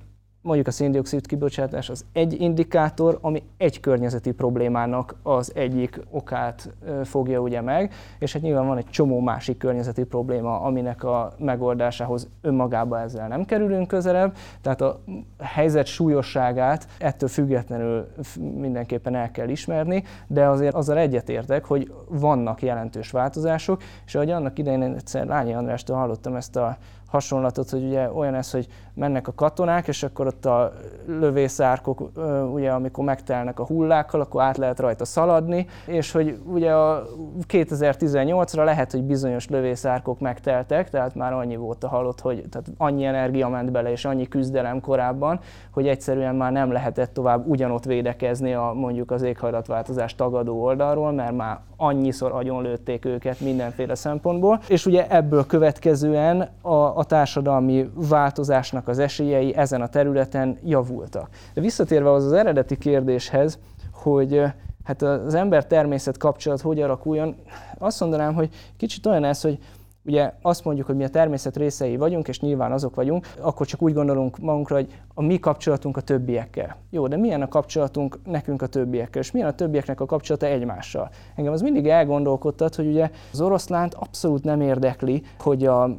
[0.46, 6.74] mondjuk a széndiokszid kibocsátás az egy indikátor, ami egy környezeti problémának az egyik okát
[7.04, 12.28] fogja ugye meg, és hát nyilván van egy csomó másik környezeti probléma, aminek a megoldásához
[12.40, 15.00] önmagában ezzel nem kerülünk közelebb, tehát a
[15.38, 23.10] helyzet súlyosságát ettől függetlenül mindenképpen el kell ismerni, de azért azzal egyetértek, hogy vannak jelentős
[23.10, 26.76] változások, és ahogy annak idején egyszer Lányi Andrástól hallottam ezt a
[27.06, 30.72] hasonlatot, hogy ugye olyan ez, hogy mennek a katonák, és akkor ott a
[31.06, 32.10] lövészárkok,
[32.52, 37.06] ugye amikor megtelnek a hullákkal, akkor át lehet rajta szaladni, és hogy ugye a
[37.48, 43.04] 2018-ra lehet, hogy bizonyos lövészárkok megteltek, tehát már annyi volt a halott, hogy tehát annyi
[43.04, 45.40] energia ment bele, és annyi küzdelem korábban,
[45.70, 51.36] hogy egyszerűen már nem lehetett tovább ugyanott védekezni a mondjuk az éghajlatváltozás tagadó oldalról, mert
[51.36, 58.98] már annyiszor agyonlőtték őket mindenféle szempontból, és ugye ebből következően a, a társadalmi változásnak az
[58.98, 61.28] esélyei ezen a területen javultak.
[61.54, 63.58] De visszatérve az az eredeti kérdéshez,
[63.92, 64.42] hogy
[64.84, 67.36] hát az ember-természet kapcsolat hogy alakuljon,
[67.78, 69.58] azt mondanám, hogy kicsit olyan ez, hogy
[70.06, 73.82] ugye azt mondjuk, hogy mi a természet részei vagyunk, és nyilván azok vagyunk, akkor csak
[73.82, 76.76] úgy gondolunk magunkra, hogy a mi kapcsolatunk a többiekkel.
[76.90, 81.10] Jó, de milyen a kapcsolatunk nekünk a többiekkel, és milyen a többieknek a kapcsolata egymással?
[81.34, 85.96] Engem az mindig elgondolkodtat, hogy ugye az oroszlánt abszolút nem érdekli, hogy a,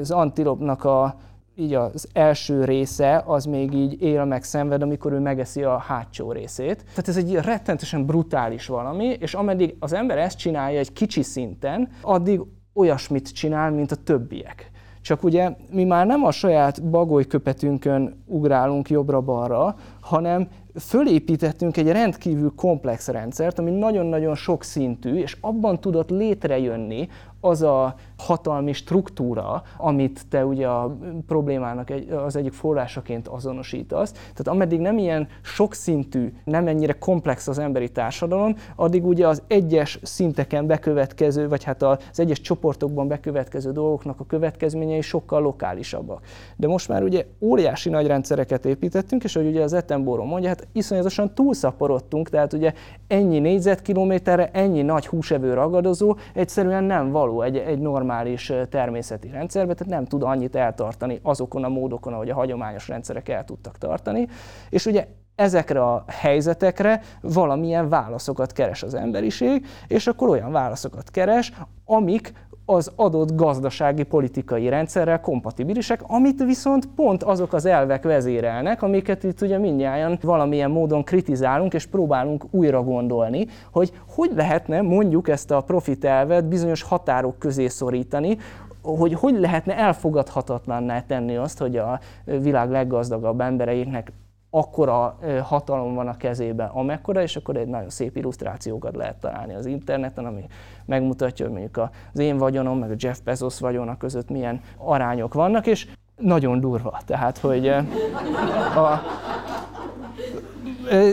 [0.00, 1.14] az antilopnak a
[1.56, 6.32] így az első része az még így él meg szenved, amikor ő megeszi a hátsó
[6.32, 6.76] részét.
[6.76, 11.88] Tehát ez egy rettentesen brutális valami, és ameddig az ember ezt csinálja egy kicsi szinten,
[12.02, 12.40] addig
[12.72, 14.70] olyasmit csinál, mint a többiek.
[15.02, 23.08] Csak ugye mi már nem a saját bagolyköpetünkön ugrálunk jobbra-balra, hanem fölépítettünk egy rendkívül komplex
[23.08, 27.08] rendszert, ami nagyon-nagyon sok szintű, és abban tudott létrejönni
[27.40, 34.12] az a hatalmi struktúra, amit te ugye a problémának egy, az egyik forrásaként azonosítasz.
[34.12, 39.98] Tehát ameddig nem ilyen sokszintű, nem ennyire komplex az emberi társadalom, addig ugye az egyes
[40.02, 46.24] szinteken bekövetkező, vagy hát az egyes csoportokban bekövetkező dolgoknak a következményei sokkal lokálisabbak.
[46.56, 50.68] De most már ugye óriási nagy rendszereket építettünk, és hogy ugye az Etenboron mondja, hát
[50.72, 52.72] iszonyatosan túlszaporodtunk, tehát ugye
[53.06, 59.92] ennyi négyzetkilométerre, ennyi nagy húsevő ragadozó egyszerűen nem való egy, egy normális természeti rendszerbe, tehát
[59.92, 64.28] nem tud annyit eltartani azokon a módokon, ahogy a hagyományos rendszerek el tudtak tartani.
[64.68, 71.52] És ugye ezekre a helyzetekre valamilyen válaszokat keres az emberiség, és akkor olyan válaszokat keres,
[71.84, 72.32] amik
[72.70, 79.40] az adott gazdasági politikai rendszerrel kompatibilisek, amit viszont pont azok az elvek vezérelnek, amiket itt
[79.40, 85.60] ugye mindjárt valamilyen módon kritizálunk és próbálunk újra gondolni, hogy hogy lehetne mondjuk ezt a
[85.60, 88.38] profit elvet bizonyos határok közé szorítani,
[88.82, 94.12] hogy hogy lehetne elfogadhatatlanná tenni azt, hogy a világ leggazdagabb embereinek
[94.50, 99.66] akkora hatalom van a kezében, amekkora, és akkor egy nagyon szép illusztrációkat lehet találni az
[99.66, 100.46] interneten, ami
[100.84, 105.66] megmutatja, hogy mondjuk az én vagyonom, meg a Jeff Bezos vagyona között milyen arányok vannak,
[105.66, 107.00] és nagyon durva.
[107.06, 109.02] Tehát, hogy a,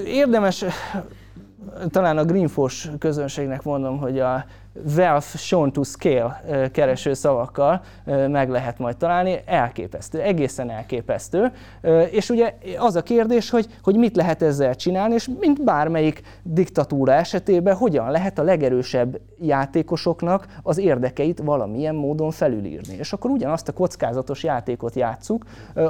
[0.06, 0.66] érdemes
[1.90, 4.46] talán a Greenforce közönségnek mondom, hogy a
[4.96, 7.82] wealth shown to scale kereső szavakkal
[8.28, 11.52] meg lehet majd találni, elképesztő, egészen elképesztő.
[12.12, 17.14] És ugye az a kérdés, hogy, hogy mit lehet ezzel csinálni, és mint bármelyik diktatúra
[17.14, 22.96] esetében, hogyan lehet a legerősebb játékosoknak az érdekeit valamilyen módon felülírni.
[22.96, 25.44] És akkor ugyanazt a kockázatos játékot játszuk,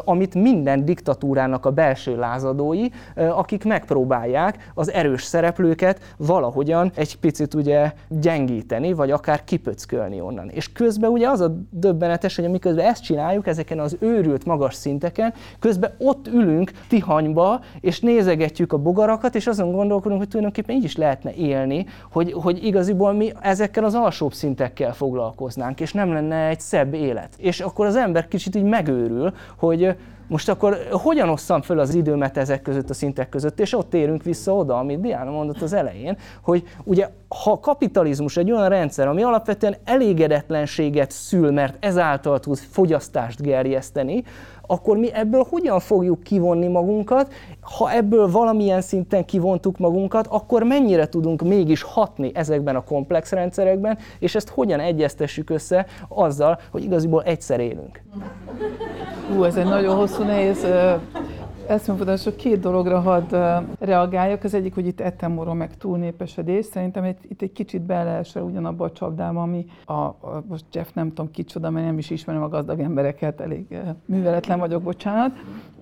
[0.05, 7.91] amit minden diktatúrának a belső lázadói, akik megpróbálják az erős szereplőket valahogyan egy picit ugye
[8.07, 10.49] gyengíteni, vagy akár kipöckölni onnan.
[10.49, 15.33] És közben ugye az a döbbenetes, hogy amiközben ezt csináljuk ezeken az őrült magas szinteken,
[15.59, 20.95] közben ott ülünk Tihanyba, és nézegetjük a bogarakat, és azon gondolkodunk, hogy tulajdonképpen így is
[20.95, 26.59] lehetne élni, hogy, hogy igaziból mi ezekkel az alsóbb szintekkel foglalkoznánk, és nem lenne egy
[26.59, 27.33] szebb élet.
[27.37, 29.95] És akkor az ember kicsit így megőrül, hogy
[30.27, 34.23] most akkor hogyan osszam föl az időmet ezek között a szintek között, és ott érünk
[34.23, 37.09] vissza oda, amit Diana mondott az elején, hogy ugye
[37.43, 44.23] ha a kapitalizmus egy olyan rendszer, ami alapvetően elégedetlenséget szül, mert ezáltal tud fogyasztást gerjeszteni,
[44.67, 47.33] akkor mi ebből hogyan fogjuk kivonni magunkat?
[47.61, 53.97] Ha ebből valamilyen szinten kivontuk magunkat, akkor mennyire tudunk mégis hatni ezekben a komplex rendszerekben,
[54.19, 58.01] és ezt hogyan egyeztessük össze azzal, hogy igaziból egyszer élünk?
[59.33, 60.65] Hú, ez egy nagyon hosszú, nehéz
[61.67, 63.35] eszmefutások két dologra hadd
[63.79, 64.43] reagáljak.
[64.43, 66.65] Az egyik, hogy itt ettemoró meg túlnépesedés.
[66.65, 71.07] Szerintem itt, itt egy kicsit beleesel ugyanabba a csapdába, ami a, a, most Jeff nem
[71.07, 75.31] tudom kicsoda, mert nem is ismerem a gazdag embereket, elég műveletlen vagyok, bocsánat.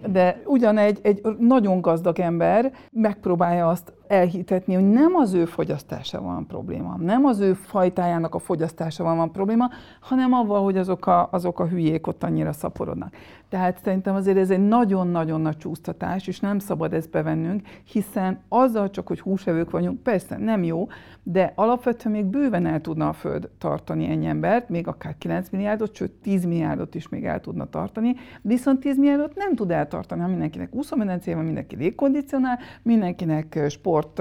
[0.08, 6.22] De ugyan egy, egy nagyon gazdag ember megpróbálja azt elhitetni, hogy nem az ő fogyasztása
[6.22, 9.70] van probléma, nem az ő fajtájának a fogyasztása van, van probléma,
[10.00, 13.16] hanem avval, hogy azok a, azok a hülyék ott annyira szaporodnak.
[13.50, 18.90] Tehát szerintem azért ez egy nagyon-nagyon nagy csúsztatás, és nem szabad ezt bevennünk, hiszen azzal
[18.90, 20.88] csak, hogy húsevők vagyunk, persze nem jó,
[21.24, 25.96] de alapvetően még bőven el tudna a Föld tartani ennyi embert, még akár 9 milliárdot,
[25.96, 30.28] sőt 10 milliárdot is még el tudna tartani, viszont 10 milliárdot nem tud eltartani, ha
[30.28, 34.20] mindenkinek úszómedencéje van, mindenki légkondicionál, mindenkinek sport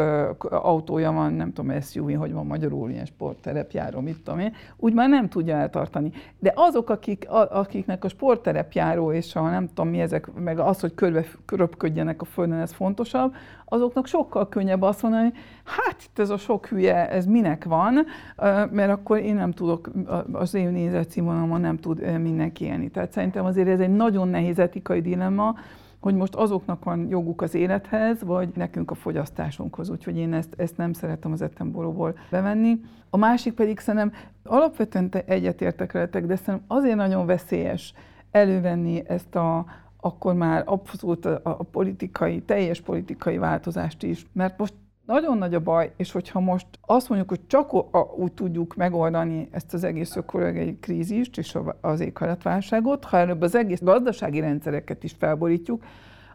[0.51, 5.09] autója van, nem tudom, SUV, hogy van magyarul, ilyen sportterepjáró, mit tudom én, úgy már
[5.09, 6.13] nem tudja eltartani.
[6.39, 10.95] De azok, akik, akiknek a sportterepjáró és a nem tudom mi ezek, meg az, hogy
[10.95, 13.35] körbe röpködjenek a földön, ez fontosabb,
[13.65, 15.35] azoknak sokkal könnyebb azt mondani, hogy
[15.65, 18.07] hát itt ez a sok hülye, ez minek van,
[18.71, 19.91] mert akkor én nem tudok,
[20.33, 22.91] az én nézetszínvonalon nem tud mindenki élni.
[22.91, 25.55] Tehát szerintem azért ez egy nagyon nehéz etikai dilemma,
[26.01, 29.91] hogy most azoknak van joguk az élethez, vagy nekünk a fogyasztásunkhoz.
[29.91, 32.81] Úgyhogy én ezt, ezt nem szeretem az ettemboróból bevenni.
[33.11, 34.13] A másik pedig szerintem
[34.45, 37.95] alapvetően egyetértek veletek, de szerintem azért nagyon veszélyes
[38.35, 39.65] elővenni ezt a,
[40.01, 44.27] akkor már abszolút a, a politikai, teljes politikai változást is.
[44.33, 44.75] Mert most
[45.07, 49.75] nagyon nagy a baj, és hogyha most azt mondjuk, hogy csak úgy tudjuk megoldani ezt
[49.75, 55.85] az egész ökológiai krízist és az éghajlatválságot, ha előbb az egész gazdasági rendszereket is felborítjuk,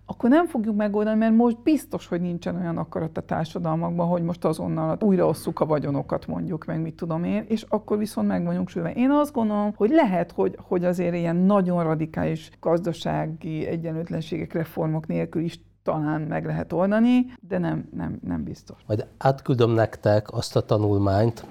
[0.10, 4.46] akkor nem fogjuk megoldani, mert most biztos, hogy nincsen olyan akarat a társadalmakban, hogy most
[4.46, 8.92] azonnal újraosszuk a vagyonokat, mondjuk meg, mit tudom én, és akkor viszont meg vagyunk sülve.
[8.92, 15.42] Én azt gondolom, hogy lehet, hogy, hogy azért ilyen nagyon radikális gazdasági egyenlőtlenségek, reformok nélkül
[15.42, 18.78] is talán meg lehet oldani, de nem, nem, nem biztos.
[18.88, 21.46] Majd átküldöm nektek azt a tanulmányt,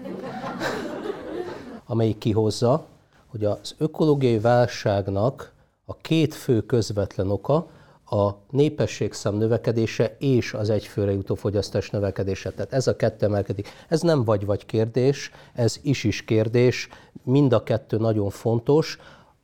[1.86, 2.86] amelyik kihozza,
[3.26, 5.52] hogy az ökológiai válságnak
[5.84, 7.66] a két fő közvetlen oka
[8.10, 12.50] a népességszám növekedése és az egyfőre jutó fogyasztás növekedése.
[12.50, 13.68] Tehát ez a kettő emelkedik.
[13.88, 16.88] Ez nem vagy-vagy kérdés, ez is-is kérdés,
[17.24, 18.98] mind a kettő nagyon fontos.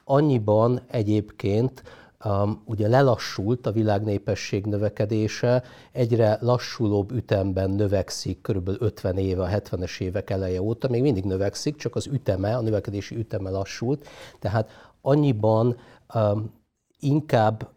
[0.05, 1.83] Annyiban egyébként,
[2.25, 5.63] um, ugye lelassult a világ népesség növekedése,
[5.93, 11.77] egyre lassulóbb ütemben növekszik, körülbelül 50 éve, a 70-es évek eleje óta, még mindig növekszik,
[11.77, 14.07] csak az üteme, a növekedési üteme lassult,
[14.39, 15.77] tehát annyiban
[16.15, 16.53] um,
[17.01, 17.73] inkább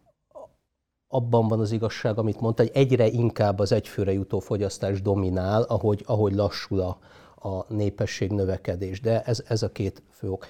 [1.08, 6.03] abban van az igazság, amit mondta, hogy egyre inkább az egyfőre jutó fogyasztás dominál, ahogy,
[6.05, 6.97] ahogy lassul a,
[7.49, 9.01] a népesség növekedés.
[9.01, 10.45] De ez, ez a két fő ok.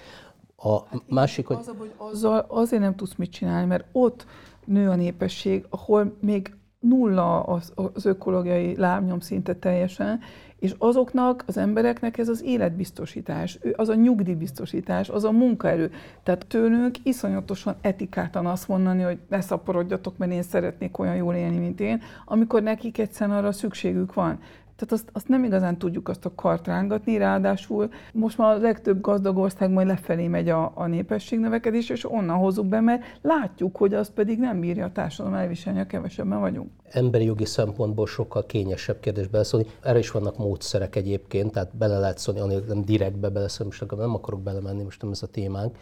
[0.55, 1.57] A hát másik, hogy...
[1.57, 4.25] Az, hogy azzal azért nem tudsz mit csinálni, mert ott
[4.65, 10.19] nő a népesség, ahol még nulla az, az ökológiai lábnyom szinte teljesen,
[10.59, 15.91] és azoknak az embereknek ez az életbiztosítás, az a nyugdíjbiztosítás, az a munkaerő.
[16.23, 21.57] Tehát tőlünk iszonyatosan etikáltan azt mondani, hogy ne szaporodjatok, mert én szeretnék olyan jól élni,
[21.57, 24.39] mint én, amikor nekik egyszerűen arra szükségük van.
[24.77, 29.01] Tehát azt, azt nem igazán tudjuk azt a kart rángatni, ráadásul most már a legtöbb
[29.01, 34.09] gazdag országban lefelé megy a, a népességnövekedés, és onnan hozzuk be, mert látjuk, hogy az
[34.13, 36.69] pedig nem bírja a társadalom elviselni, a kevesebben vagyunk.
[36.89, 39.67] emberi jogi szempontból sokkal kényesebb kérdés beleszólni.
[39.81, 44.13] Erre is vannak módszerek egyébként, tehát bele lehet szólni, anélkül nem direktbe beleszólni, most nem
[44.13, 45.77] akarok belemenni, most nem ez a témánk.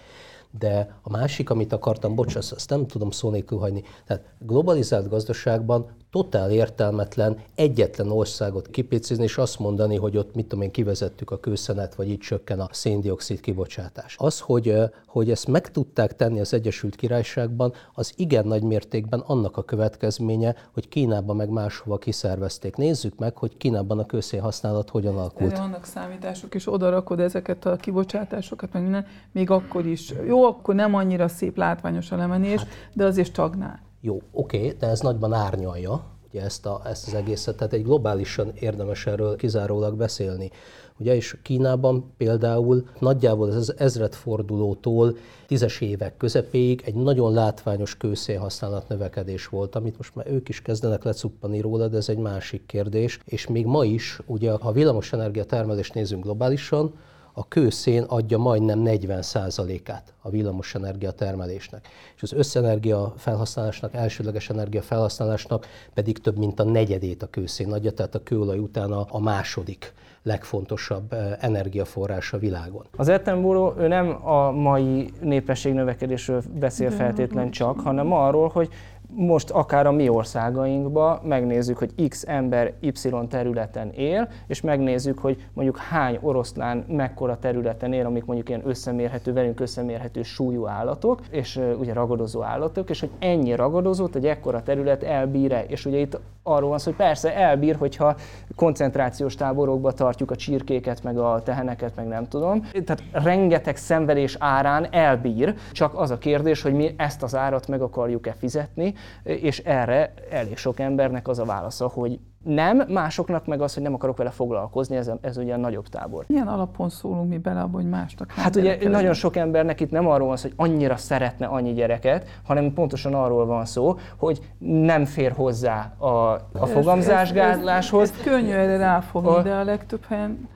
[0.60, 3.84] De a másik, amit akartam, bocs, azt nem tudom szó nélkül hagyni.
[4.06, 10.63] Tehát globalizált gazdaságban totál értelmetlen egyetlen országot kipécézni, és azt mondani, hogy ott mit tudom
[10.63, 14.16] én, kivezettük a kőszenet, vagy itt csökken a széndiokszid kibocsátás.
[14.18, 14.74] Az, hogy,
[15.07, 20.55] hogy ezt meg tudták tenni az Egyesült Királyságban, az igen nagy mértékben annak a következménye,
[20.74, 22.76] hogy Kínában meg máshova kiszervezték.
[22.76, 25.51] Nézzük meg, hogy Kínában a kőszén használat hogyan alakult.
[25.51, 30.13] De vannak számítások, és oda rakod ezeket a kibocsátásokat, meg minden, még akkor is.
[30.28, 33.86] Jó, akkor nem annyira szép látványos a lemenés, hát, de azért stagnál.
[34.06, 37.84] Jó, oké, okay, de ez nagyban árnyalja ugye ezt, a, ezt az egészet, tehát egy
[37.84, 40.51] globálisan érdemes erről kizárólag beszélni.
[40.99, 49.47] Ugye, és Kínában például nagyjából az ezredfordulótól tízes évek közepéig egy nagyon látványos kőszénhasználat növekedés
[49.47, 53.20] volt, amit most már ők is kezdenek lecuppani róla, de ez egy másik kérdés.
[53.26, 56.93] És még ma is, ugye, ha villamosenergia termelést nézünk globálisan,
[57.38, 61.88] a kőszén adja majdnem 40%-át a villamosenergia termelésnek.
[62.16, 67.92] És az összenergia felhasználásnak, elsődleges energia felhasználásnak pedig több mint a negyedét a kőszén adja,
[67.92, 69.94] tehát a kőolaj után a második
[70.26, 72.86] legfontosabb eh, energiaforrás a világon.
[72.98, 78.70] Az Attenborough ő nem a mai népesség növekedésről beszél feltétlen csak, hanem arról, hogy
[79.14, 85.47] most akár a mi országainkba megnézzük, hogy X ember Y területen él, és megnézzük, hogy
[85.53, 91.60] mondjuk hány oroszlán mekkora területen él, amik mondjuk ilyen összemérhető, velünk összemérhető súlyú állatok, és
[91.80, 95.64] ugye ragadozó állatok, és hogy ennyi ragadozót egy ekkora terület elbír-e.
[95.68, 98.16] És ugye itt arról van szó, hogy persze elbír, hogyha
[98.56, 102.70] koncentrációs táborokba tartjuk a csirkéket, meg a teheneket, meg nem tudom.
[102.72, 107.82] Tehát rengeteg szenvedés árán elbír, csak az a kérdés, hogy mi ezt az árat meg
[107.82, 108.93] akarjuk-e fizetni,
[109.24, 113.93] és erre elég sok embernek az a válasza, hogy nem, másoknak meg az, hogy nem
[113.93, 116.24] akarok vele foglalkozni, ez, ez ugye a nagyobb tábor.
[116.28, 119.91] Milyen alapon szólunk mi bele abba, hogy másnak nem Hát ugye nagyon sok embernek itt
[119.91, 124.39] nem arról van szó, hogy annyira szeretne annyi gyereket, hanem pontosan arról van szó, hogy
[124.58, 126.08] nem fér hozzá a,
[126.54, 128.02] a fogamzásgátláshoz.
[128.02, 130.48] Ez, ez, ez könnyű erre ráfogni, a, de a legtöbb helyen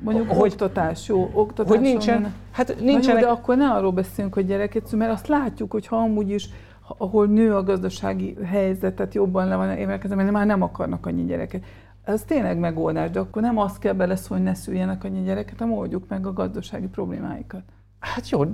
[0.00, 1.70] Mondjuk hogy, oktatás, jó, oktatás.
[1.70, 3.22] Hogy nincsen, hát nincsenek...
[3.22, 6.48] jó, de akkor ne arról beszélünk, hogy gyereket mert azt látjuk, hogy ha amúgy is
[6.86, 11.64] ahol nő a gazdasági helyzetet, jobban le van évelkezve, mert már nem akarnak annyi gyereket.
[12.04, 15.74] Ez tényleg megoldás, de akkor nem azt kell beleszólni, hogy ne szüljenek annyi gyereket, hanem
[15.74, 17.62] oldjuk meg a gazdasági problémáikat.
[17.98, 18.44] Hát jó,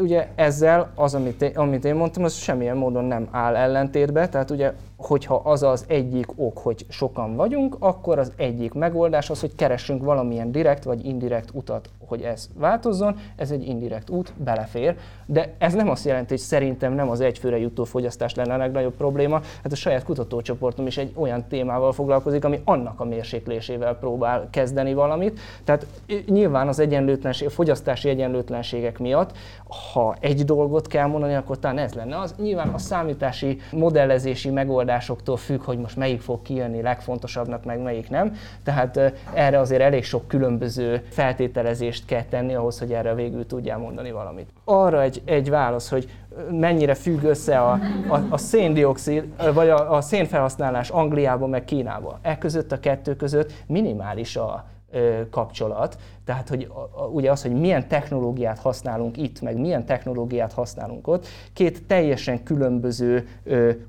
[0.00, 4.50] ugye ezzel az, amit én, amit én mondtam, az semmilyen módon nem áll ellentétbe, tehát
[4.50, 9.54] ugye hogyha az az egyik ok, hogy sokan vagyunk, akkor az egyik megoldás az, hogy
[9.54, 14.96] keressünk valamilyen direkt vagy indirekt utat, hogy ez változzon, ez egy indirekt út, belefér,
[15.26, 18.94] de ez nem azt jelenti, hogy szerintem nem az egyfőre jutó fogyasztás lenne a legnagyobb
[18.96, 24.48] probléma, hát a saját kutatócsoportom is egy olyan témával foglalkozik, ami annak a mérséklésével próbál
[24.50, 25.40] kezdeni valamit.
[25.64, 25.86] Tehát
[26.26, 29.36] nyilván az egyenlőtlenség, fogyasztási egyenlőtlenségek miatt,
[29.92, 32.34] ha egy dolgot kell mondani, akkor talán ez lenne az.
[32.38, 38.10] Nyilván a számítási modellezési megoldás megoldásoktól függ, hogy most melyik fog kijönni legfontosabbnak, meg melyik
[38.10, 38.34] nem.
[38.62, 41.02] Tehát erre azért elég sok különböző
[41.96, 44.50] feltételezést kell tenni ahhoz, hogy erre végül tudjál mondani valamit.
[44.64, 46.10] Arra egy, egy válasz, hogy
[46.50, 47.78] mennyire függ össze a,
[48.08, 49.24] a, a széndiokszid,
[49.54, 52.18] vagy a, a szénfelhasználás Angliában, meg Kínában.
[52.22, 54.64] E között a kettő között minimális a
[55.30, 56.72] kapcsolat, tehát, hogy
[57.12, 63.28] ugye az, hogy milyen technológiát használunk itt, meg milyen technológiát használunk ott, két teljesen különböző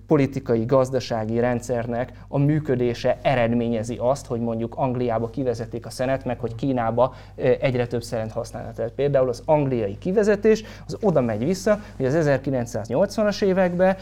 [0.08, 6.56] politikai, gazdasági rendszernek a működése eredményezi azt, hogy mondjuk Angliába kivezetik a szenet, meg hogy
[6.56, 8.74] Kínába egyre több szent használnak.
[8.74, 13.96] Tehát például az angliai kivezetés, az oda megy vissza, hogy az 1980-as években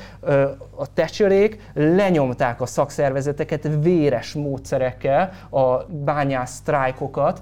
[0.76, 6.94] a Thatcherék lenyomták a szakszervezeteket véres módszerekkel, a bányász sztrájkokat,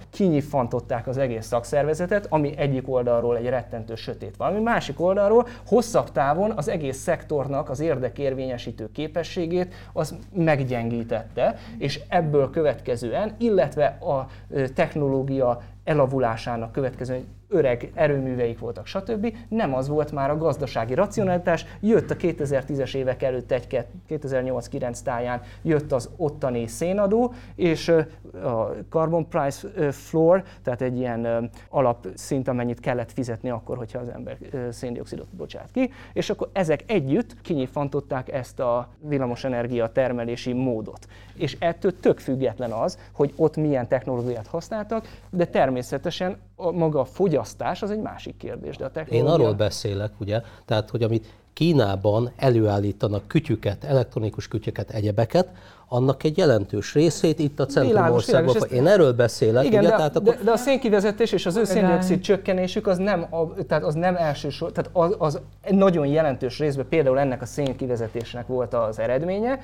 [0.10, 6.12] kinyifantott megnyitották az egész szakszervezetet, ami egyik oldalról egy rettentő sötét valami, másik oldalról hosszabb
[6.12, 14.28] távon az egész szektornak az érdekérvényesítő képességét az meggyengítette, és ebből következően, illetve a
[14.74, 19.36] technológia elavulásának következően öreg erőműveik voltak, stb.
[19.49, 21.66] Nem az volt már a gazdasági racionalitás.
[21.80, 27.93] Jött a 2010-es évek előtt egy 2008-9 táján jött az ottani szénadó, és
[28.34, 34.38] a carbon price floor, tehát egy ilyen alapszint, amennyit kellett fizetni akkor, hogyha az ember
[34.72, 41.08] széndiokszidot bocsát ki, és akkor ezek együtt kinyifantották ezt a villamosenergia termelési módot.
[41.34, 47.05] És ettől tök független az, hogy ott milyen technológiát használtak, de természetesen a maga a
[47.05, 48.78] fogyasztás az egy másik kérdés.
[48.78, 49.34] De a technológia...
[49.34, 55.50] Én arról beszélek, ugye, tehát, hogy amit Kínában előállítanak kütyüket, elektronikus kütyüket, egyebeket,
[55.93, 58.55] annak egy jelentős részét itt a centrum országban.
[58.71, 59.65] Én erről beszélek.
[59.65, 60.36] Igen, ugye, de, tehát akkor...
[60.36, 64.15] de, de a szénkivezetés és az ő széndiokszid csökkenésük az nem, a, tehát az nem
[64.15, 65.39] elsősor, tehát az, az
[65.70, 69.59] nagyon jelentős részben például ennek a szénkivezetésnek volt az eredménye,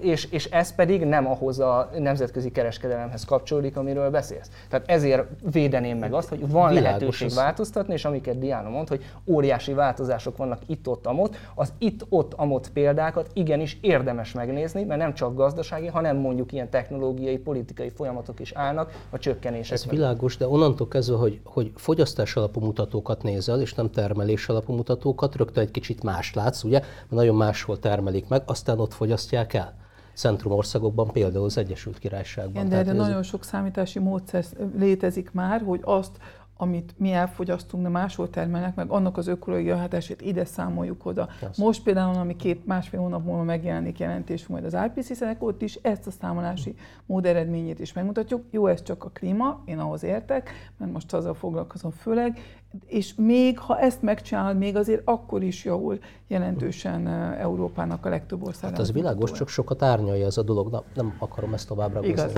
[0.00, 4.50] és, és ez pedig nem ahhoz a nemzetközi kereskedelemhez kapcsolódik, amiről beszélsz.
[4.68, 7.34] Tehát ezért védeném meg azt, hogy van Világos lehetőség az...
[7.34, 13.30] változtatni, és amiket Diana mond, hogy óriási változások vannak itt-ott, amott, az itt-ott, amott példákat
[13.32, 18.52] igenis érdemes megnézni, mert nem csak csak gazdasági, hanem mondjuk ilyen technológiai, politikai folyamatok is
[18.52, 19.72] állnak a csökkenések.
[19.72, 24.72] Ez világos, de onnantól kezdve, hogy, hogy fogyasztás alapú mutatókat nézel, és nem termelés alapú
[24.72, 29.54] mutatókat, rögtön egy kicsit más látsz, ugye, mert nagyon máshol termelik meg, aztán ott fogyasztják
[29.54, 29.80] el
[30.14, 32.54] centrumországokban, például az Egyesült Királyságban.
[32.54, 34.44] Igen, de erre nagyon sok számítási módszer
[34.78, 36.16] létezik már, hogy azt
[36.62, 41.28] amit mi elfogyasztunk, de máshol termelnek, meg annak az ökológiai hatását ide számoljuk oda.
[41.40, 41.56] Yes.
[41.56, 46.06] Most például, ami két másfél hónap múlva megjelenik jelentés majd az IPCC-nek, ott is ezt
[46.06, 46.74] a számolási
[47.06, 48.44] mód eredményét is megmutatjuk.
[48.50, 52.38] Jó, ez csak a klíma, én ahhoz értek, mert most azzal foglalkozom főleg,
[52.86, 57.06] és még ha ezt megcsinálod, még azért akkor is javul jelentősen
[57.38, 58.70] Európának a legtöbb ország.
[58.70, 60.70] Hát az világos, csak sokat árnyalja ez a dolog.
[60.70, 62.32] Na, nem akarom ezt továbbra Igaz.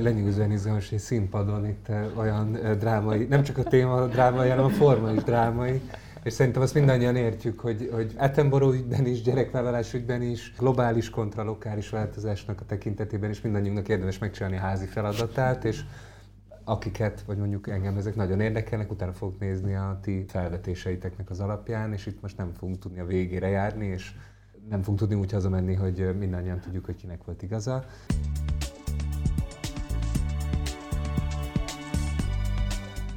[0.00, 1.86] Lenyűgözően izgalmas, hogy színpadon itt
[2.16, 5.80] olyan drámai, nem csak a téma drámai, hanem a forma is drámai.
[6.24, 11.42] És szerintem azt mindannyian értjük, hogy, hogy Attenborough ügyben is, gyerekvállalás ügyben is, globális kontra
[11.42, 15.80] lokális változásnak a tekintetében is mindannyiunknak érdemes megcsinálni a házi feladatát, és
[16.64, 21.92] akiket, vagy mondjuk engem ezek nagyon érdekelnek, utána fogok nézni a ti felvetéseiteknek az alapján,
[21.92, 24.12] és itt most nem fogunk tudni a végére járni, és
[24.68, 27.84] nem fogunk tudni úgy hazamenni, hogy mindannyian tudjuk, hogy kinek volt igaza.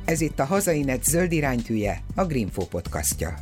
[0.06, 3.34] Ez itt a Hazainet zöld iránytűje, a Greenfo podcastja.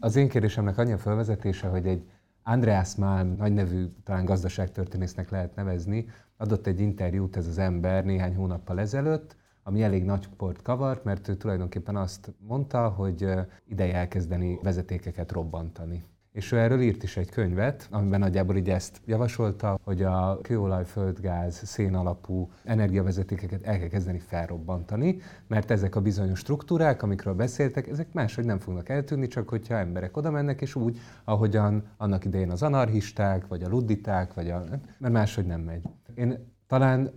[0.00, 2.02] Az én kérdésemnek annyi a felvezetése, hogy egy
[2.50, 6.06] Andreas Malm, nagy nevű, talán gazdaságtörténésznek lehet nevezni,
[6.36, 11.28] adott egy interjút ez az ember néhány hónappal ezelőtt, ami elég nagy port kavart, mert
[11.28, 13.26] ő tulajdonképpen azt mondta, hogy
[13.66, 16.04] ideje elkezdeni vezetékeket robbantani.
[16.32, 20.84] És ő erről írt is egy könyvet, amiben nagyjából így ezt javasolta, hogy a kőolaj,
[20.84, 27.88] földgáz, szén alapú energiavezetékeket el kell kezdeni felrobbantani, mert ezek a bizonyos struktúrák, amikről beszéltek,
[27.88, 32.50] ezek máshogy nem fognak eltűnni, csak hogyha emberek oda mennek, és úgy, ahogyan annak idején
[32.50, 34.64] az anarchisták, vagy a ludditák, vagy a...
[34.98, 35.82] mert máshogy nem megy.
[36.14, 37.10] Én talán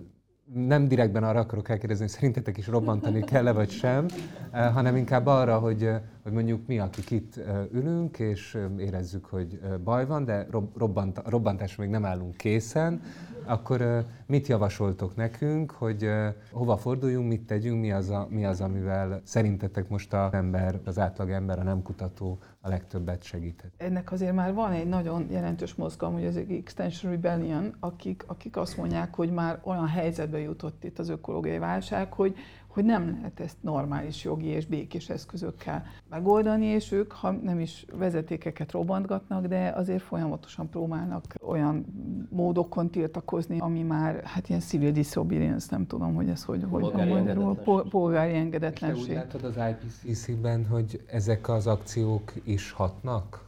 [0.54, 4.06] nem direktben arra akarok elkérdezni, hogy szerintetek is robbantani kell-e vagy sem,
[4.52, 7.40] eh, hanem inkább arra, hogy, eh, hogy mondjuk mi, akik itt
[7.72, 10.48] ülünk, és érezzük, hogy baj van, de
[10.78, 13.02] robbant, robbantásra még nem állunk készen,
[13.46, 16.10] akkor mit javasoltok nekünk, hogy
[16.52, 21.00] hova forduljunk, mit tegyünk, mi az, a, mi az amivel szerintetek most az ember, az
[21.00, 23.72] átlag ember, a nem kutató a legtöbbet segíthet?
[23.78, 28.78] Ennek azért már van egy nagyon jelentős mozgalom, hogy az Extension Rebellion, akik, akik azt
[28.78, 32.36] mondják, hogy már olyan helyzetbe jutott itt az ökológiai válság, hogy
[32.74, 37.86] hogy nem lehet ezt normális jogi és békés eszközökkel megoldani, és ők, ha nem is
[37.98, 41.86] vezetékeket robbantgatnak, de azért folyamatosan próbálnak olyan
[42.30, 47.12] módokon tiltakozni, ami már, hát ilyen civil disobedience, nem tudom, hogy ez hogy, hogy polgári
[47.12, 47.56] magyarul,
[47.90, 49.00] polgári engedetlenség.
[49.00, 53.43] És te úgy látod az IPCC-ben, hogy ezek az akciók is hatnak?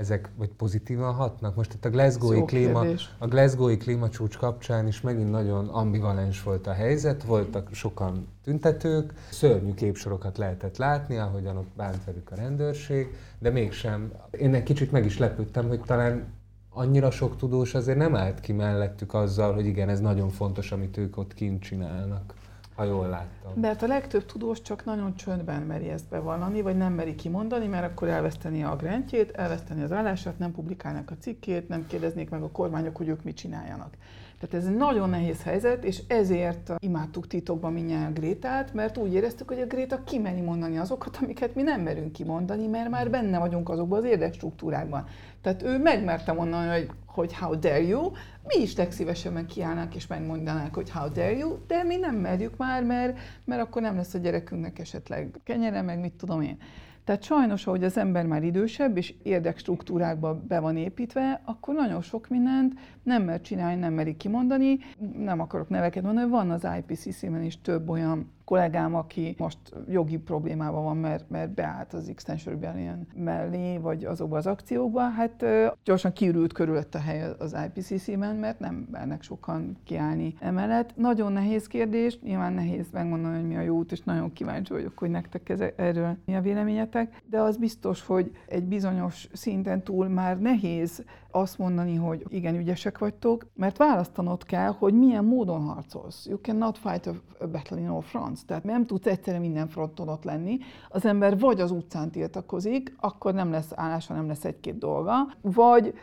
[0.00, 1.54] Ezek vagy pozitívan hatnak?
[1.54, 2.84] Most itt a Glasgow-i, klíma,
[3.18, 9.74] a Glasgow-i klímacsúcs kapcsán is megint nagyon ambivalens volt a helyzet, voltak sokan tüntetők, szörnyű
[9.74, 14.12] képsorokat lehetett látni, ahogyan ott bánt velük a rendőrség, de mégsem.
[14.30, 16.24] Én egy kicsit meg is lepődtem, hogy talán
[16.70, 20.96] annyira sok tudós azért nem állt ki mellettük azzal, hogy igen, ez nagyon fontos, amit
[20.96, 22.34] ők ott kint csinálnak
[22.80, 23.52] ha jól láttam.
[23.54, 27.84] Mert a legtöbb tudós csak nagyon csöndben meri ezt bevallani, vagy nem meri kimondani, mert
[27.84, 32.50] akkor elveszteni a grantjét, elveszteni az állását, nem publikálnak a cikkét, nem kérdeznék meg a
[32.50, 33.94] kormányok, hogy ők mit csináljanak.
[34.40, 39.48] Tehát ez egy nagyon nehéz helyzet, és ezért imádtuk titokban minnyáján Grétát, mert úgy éreztük,
[39.48, 43.68] hogy a Gréta kimeri mondani azokat, amiket mi nem merünk kimondani, mert már benne vagyunk
[43.68, 45.04] azokban az érdekstruktúrákban.
[45.40, 48.10] Tehát ő megmerte mondani, hogy, hogy how dare you,
[48.42, 52.84] mi is legszívesebben kiállnánk és megmondanánk, hogy how dare you, de mi nem merjük már,
[52.84, 56.58] mert, mert akkor nem lesz a gyerekünknek esetleg kenyere, meg mit tudom én.
[57.04, 62.28] Tehát sajnos, ahogy az ember már idősebb és érdekstruktúrákba be van építve, akkor nagyon sok
[62.28, 64.78] mindent nem mer csinálni, nem merik kimondani.
[65.16, 69.58] Nem akarok neveket mondani, van az IPCC-ben is több olyan kollégám, aki most
[69.88, 75.44] jogi problémában van, mert, mert beállt az Extension Rebellion mellé, vagy azokba az akciókba, hát
[75.84, 80.96] gyorsan kiürült körülött a hely az IPCC-ben, mert nem mernek sokan kiállni emellett.
[80.96, 84.98] Nagyon nehéz kérdés, nyilván nehéz megmondani, hogy mi a jó út, és nagyon kíváncsi vagyok,
[84.98, 90.08] hogy nektek ez, erről mi a véleményetek, de az biztos, hogy egy bizonyos szinten túl
[90.08, 96.26] már nehéz azt mondani, hogy igen, ügyesek vagytok, mert választanod kell, hogy milyen módon harcolsz.
[96.26, 98.44] You cannot fight a battle in all fronts.
[98.44, 100.58] Tehát nem tudsz egyszerre minden fronton ott lenni.
[100.88, 105.94] Az ember vagy az utcán tiltakozik, akkor nem lesz állása, nem lesz egy-két dolga, vagy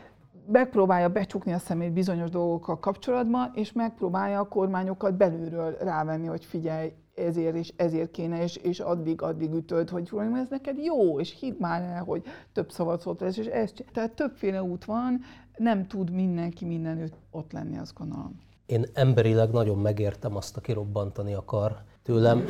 [0.51, 6.93] megpróbálja becsukni a szemét bizonyos dolgokkal kapcsolatban, és megpróbálja a kormányokat belülről rávenni, hogy figyelj,
[7.17, 11.55] ezért és ezért kéne, és, és addig, addig ütöd, hogy ez neked jó, és hidd
[11.59, 12.23] már el, hogy
[12.53, 15.21] több szabad szót lesz, és ez, tehát többféle út van,
[15.57, 18.39] nem tud mindenki mindenütt ott lenni, azt gondolom.
[18.65, 21.77] Én emberileg nagyon megértem azt, aki robbantani akar.
[22.03, 22.45] Tőlem,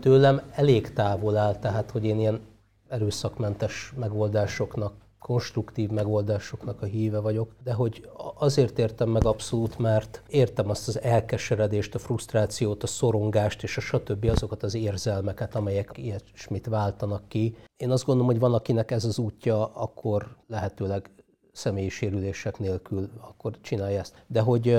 [0.00, 2.40] tőlem elég távol áll, tehát hogy én ilyen
[2.88, 4.92] erőszakmentes megoldásoknak
[5.30, 8.08] konstruktív megoldásoknak a híve vagyok, de hogy
[8.38, 13.80] azért értem meg abszolút, mert értem azt az elkeseredést, a frusztrációt, a szorongást és a
[13.80, 14.24] stb.
[14.24, 17.56] azokat az érzelmeket, amelyek ilyesmit váltanak ki.
[17.76, 21.10] Én azt gondolom, hogy van, akinek ez az útja, akkor lehetőleg
[21.52, 24.24] személyi sérülések nélkül akkor csinálja ezt.
[24.26, 24.78] De hogy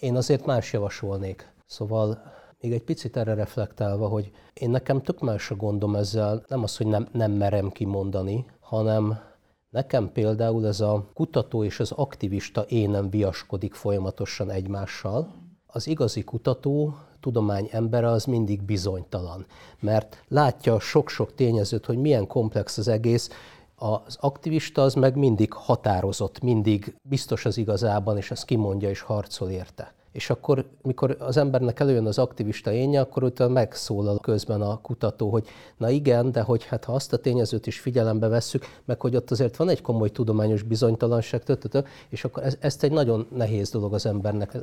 [0.00, 1.52] én azért más javasolnék.
[1.66, 2.22] Szóval
[2.60, 6.76] még egy picit erre reflektálva, hogy én nekem tök más a gondom ezzel, nem az,
[6.76, 9.27] hogy nem, nem merem kimondani, hanem
[9.70, 15.34] Nekem például ez a kutató és az aktivista énem viaskodik folyamatosan egymással.
[15.66, 19.46] Az igazi kutató, tudomány embere az mindig bizonytalan,
[19.80, 23.30] mert látja sok-sok tényezőt, hogy milyen komplex az egész,
[23.74, 29.50] az aktivista az meg mindig határozott, mindig biztos az igazában, és ezt kimondja és harcol
[29.50, 29.94] érte.
[30.12, 35.30] És akkor, mikor az embernek előjön az aktivista énje, akkor utána megszólal közben a kutató,
[35.30, 39.16] hogy na igen, de hogy hát ha azt a tényezőt is figyelembe vesszük, meg hogy
[39.16, 43.70] ott azért van egy komoly tudományos bizonytalanság, tötötö, és akkor ez, ezt egy nagyon nehéz
[43.70, 44.56] dolog az embernek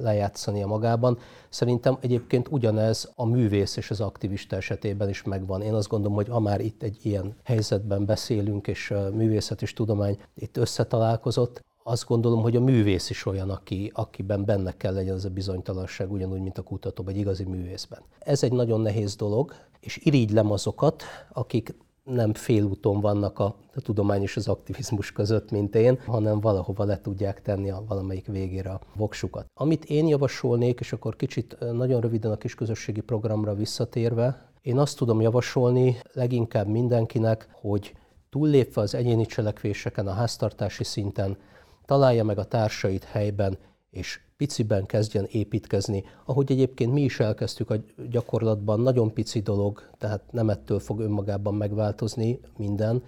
[0.64, 1.18] a magában.
[1.50, 5.62] Szerintem egyébként ugyanez a művész és az aktivista esetében is megvan.
[5.62, 10.18] Én azt gondolom, hogy ha már itt egy ilyen helyzetben beszélünk, és művészet és tudomány
[10.36, 15.26] itt összetalálkozott, azt gondolom, hogy a művész is olyan, aki, akiben benne kell legyen az
[15.26, 18.00] a bizonytalanság, ugyanúgy, mint a kutató, vagy igazi művészben.
[18.20, 21.04] Ez egy nagyon nehéz dolog, és irigylem azokat,
[21.34, 26.84] akik nem félúton vannak a, a tudomány és az aktivizmus között, mint én, hanem valahova
[26.84, 29.46] le tudják tenni a valamelyik végére a voksukat.
[29.54, 35.22] Amit én javasolnék, és akkor kicsit nagyon röviden a kisközösségi programra visszatérve, én azt tudom
[35.22, 37.96] javasolni leginkább mindenkinek, hogy
[38.30, 41.38] túllépve az egyéni cselekvéseken, a háztartási szinten,
[41.86, 43.58] találja meg a társait helyben,
[43.90, 46.04] és piciben kezdjen építkezni.
[46.26, 47.76] Ahogy egyébként mi is elkezdtük a
[48.10, 53.04] gyakorlatban, nagyon pici dolog, tehát nem ettől fog önmagában megváltozni minden,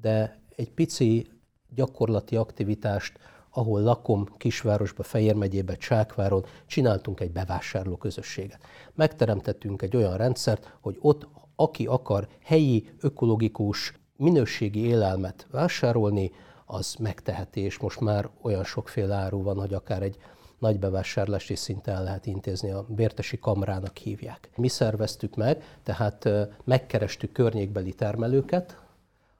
[0.00, 1.26] de egy pici
[1.74, 3.18] gyakorlati aktivitást,
[3.50, 8.60] ahol lakom, kisvárosba, Fejér megyébe, Csákváron, csináltunk egy bevásárló közösséget.
[8.94, 16.32] Megteremtettünk egy olyan rendszert, hogy ott, aki akar helyi, ökológikus, minőségi élelmet vásárolni,
[16.66, 20.18] az megteheti, és most már olyan sokféle áru van, hogy akár egy
[20.58, 24.50] nagy bevásárlási szinten lehet intézni, a Bértesi Kamrának hívják.
[24.56, 26.28] Mi szerveztük meg, tehát
[26.64, 28.78] megkerestük környékbeli termelőket,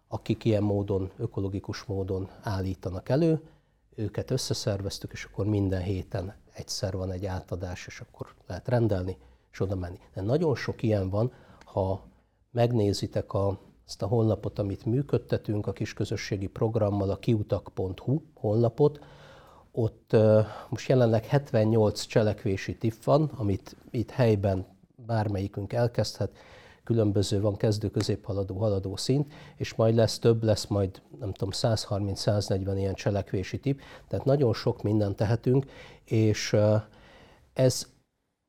[0.08, 3.40] akik ilyen módon, ökológikus módon állítanak elő,
[3.94, 9.16] őket összeszerveztük, és akkor minden héten egyszer van egy átadás, és akkor lehet rendelni,
[9.52, 9.98] és oda menni.
[10.14, 11.32] De nagyon sok ilyen van,
[11.64, 12.02] ha
[12.50, 19.00] megnézitek a ezt a honlapot, amit működtetünk, a kisközösségi programmal, a kiutak.hu honlapot,
[19.72, 20.16] ott
[20.68, 24.66] most jelenleg 78 cselekvési tipp van, amit itt helyben
[25.06, 26.36] bármelyikünk elkezdhet,
[26.84, 32.72] különböző van kezdő, középhaladó, haladó szint, és majd lesz több, lesz majd nem tudom 130-140
[32.76, 35.66] ilyen cselekvési tip, tehát nagyon sok mindent tehetünk,
[36.04, 36.56] és
[37.52, 37.86] ez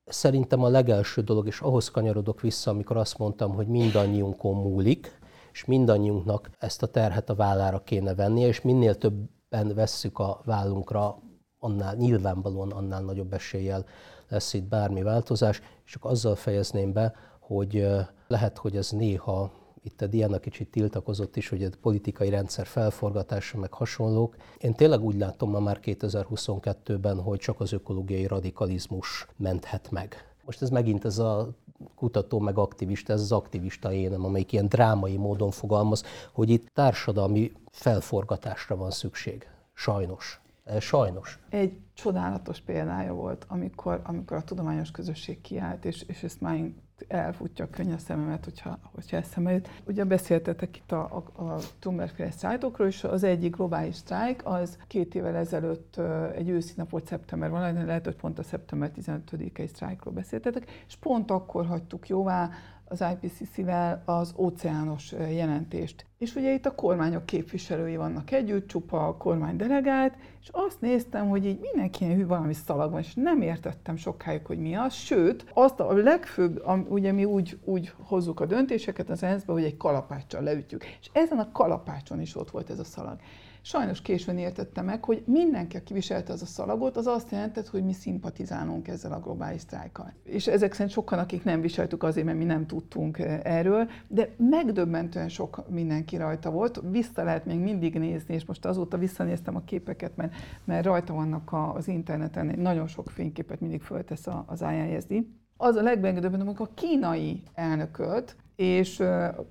[0.05, 5.19] szerintem a legelső dolog, és ahhoz kanyarodok vissza, amikor azt mondtam, hogy mindannyiunkon múlik,
[5.55, 11.19] és mindannyiunknak ezt a terhet a vállára kéne vennie, és minél többen vesszük a vállunkra,
[11.59, 13.85] annál nyilvánvalóan annál nagyobb eséllyel
[14.27, 17.87] lesz itt bármi változás, és csak azzal fejezném be, hogy
[18.27, 19.51] lehet, hogy ez néha
[19.81, 24.35] itt a Diana kicsit tiltakozott is, hogy a politikai rendszer felforgatása, meg hasonlók.
[24.57, 30.34] Én tényleg úgy látom ma már 2022-ben, hogy csak az ökológiai radikalizmus menthet meg.
[30.45, 31.49] Most ez megint ez a
[31.95, 36.03] kutató meg aktivista, ez az aktivista énem, amelyik ilyen drámai módon fogalmaz,
[36.33, 39.47] hogy itt társadalmi felforgatásra van szükség.
[39.73, 40.39] Sajnos.
[40.79, 41.39] Sajnos.
[41.49, 46.73] Egy csodálatos példája volt, amikor, amikor a tudományos közösség kiállt, és, és ezt már
[47.07, 49.69] elfutja a könny szememet, hogyha, hogyha eszembe jut.
[49.87, 55.15] Ugye beszéltetek itt a, a, a Thunberg sztrájkokról, és az egyik globális sztrájk az két
[55.15, 55.97] évvel ezelőtt
[56.35, 61.31] egy őszi volt szeptember van, lehet, hogy pont a szeptember 15-i sztrájkról beszéltetek, és pont
[61.31, 62.49] akkor hagytuk jóvá
[62.85, 66.05] az IPCC-vel az óceános jelentést.
[66.17, 71.29] És ugye itt a kormányok képviselői vannak együtt, csupa a kormány delegált, és azt néztem,
[71.29, 74.93] hogy így mindenki hű valami szalag van, és nem értettem sokáig, hogy mi az.
[74.93, 79.77] Sőt, azt a legfőbb, ugye mi úgy, úgy hozzuk a döntéseket az ENSZ-be, hogy egy
[79.77, 80.83] kalapáccsal leütjük.
[80.99, 83.19] És ezen a kalapácson is ott volt ez a szalag.
[83.67, 87.83] Sajnos későn értette meg, hogy mindenki, aki viselte az a szalagot, az azt jelentett, hogy
[87.83, 90.13] mi szimpatizálunk ezzel a globális sztrájkkal.
[90.23, 94.29] És ezek szerint sokan, akik nem viseltük azért, mert mi nem tudtunk eh, erről, de
[94.37, 96.81] megdöbbentően sok mindenki rajta volt.
[96.89, 100.33] Vissza lehet még mindig nézni, és most azóta visszanéztem a képeket, mert,
[100.65, 105.25] mert rajta vannak az interneten, nagyon sok fényképet mindig föltesz az IISD.
[105.57, 109.03] Az a legmegdöbbentőbb, amikor a kínai elnököt és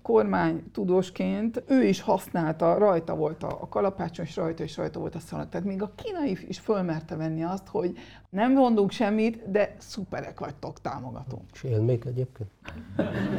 [0.03, 5.19] kormány tudósként ő is használta, rajta volt a kalapácson, és rajta is rajta volt a
[5.19, 5.49] szalag.
[5.49, 7.97] Tehát még a kínai is fölmerte venni azt, hogy
[8.31, 11.43] nem mondunk semmit, de szuperek vagytok, támogatunk.
[11.53, 12.51] És él még egyébként?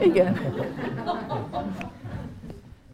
[0.02, 0.38] Igen.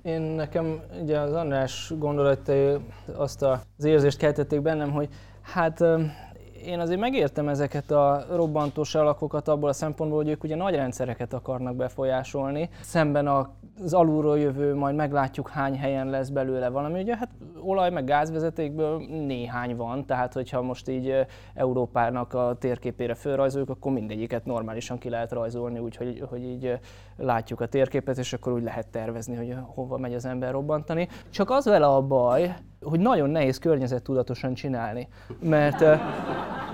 [0.02, 2.77] Én nekem ugye az András gondolatai
[3.15, 5.10] azt az érzést keltették bennem, hogy
[5.41, 5.84] hát
[6.65, 11.33] én azért megértem ezeket a robbantós alakokat abból a szempontból, hogy ők ugye nagy rendszereket
[11.33, 17.01] akarnak befolyásolni, szemben az alulról jövő, majd meglátjuk hány helyen lesz belőle valami.
[17.01, 17.29] Ugye hát
[17.63, 24.45] olaj meg gázvezetékből néhány van, tehát hogyha most így Európának a térképére fölrajzoljuk, akkor mindegyiket
[24.45, 26.79] normálisan ki lehet rajzolni, úgyhogy hogy így
[27.22, 31.07] látjuk a térképet, és akkor úgy lehet tervezni, hogy hova megy az ember robbantani.
[31.30, 35.07] Csak az vele a baj, hogy nagyon nehéz környezettudatosan csinálni.
[35.39, 35.80] Mert,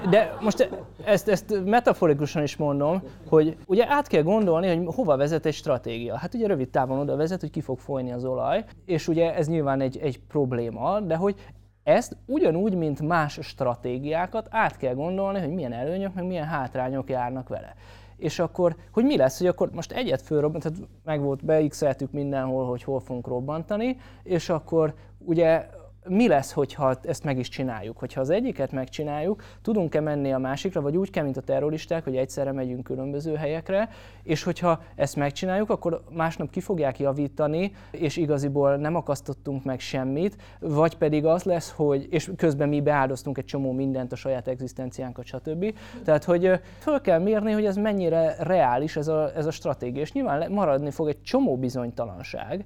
[0.09, 0.69] de most
[1.05, 6.17] ezt, ezt metaforikusan is mondom, hogy ugye át kell gondolni, hogy hova vezet egy stratégia.
[6.17, 9.47] Hát ugye rövid távon oda vezet, hogy ki fog folyni az olaj, és ugye ez
[9.47, 11.35] nyilván egy, egy probléma, de hogy
[11.83, 17.47] ezt ugyanúgy, mint más stratégiákat át kell gondolni, hogy milyen előnyök, meg milyen hátrányok járnak
[17.47, 17.75] vele
[18.17, 22.65] és akkor, hogy mi lesz, hogy akkor most egyet fölrobbant, tehát meg volt, beixeltük mindenhol,
[22.65, 25.67] hogy hol fogunk robbantani, és akkor ugye
[26.09, 27.97] mi lesz, hogyha ezt meg is csináljuk?
[27.97, 32.15] Hogyha az egyiket megcsináljuk, tudunk-e menni a másikra, vagy úgy kell, mint a terroristák, hogy
[32.15, 33.89] egyszerre megyünk különböző helyekre,
[34.23, 40.35] és hogyha ezt megcsináljuk, akkor másnap ki fogják javítani, és igaziból nem akasztottunk meg semmit,
[40.59, 45.25] vagy pedig az lesz, hogy, és közben mi beáldoztunk egy csomó mindent, a saját egzisztenciánkat,
[45.25, 45.73] stb.
[46.03, 50.11] Tehát, hogy föl kell mérni, hogy ez mennyire reális ez a, ez a stratégia, és
[50.11, 52.65] nyilván maradni fog egy csomó bizonytalanság,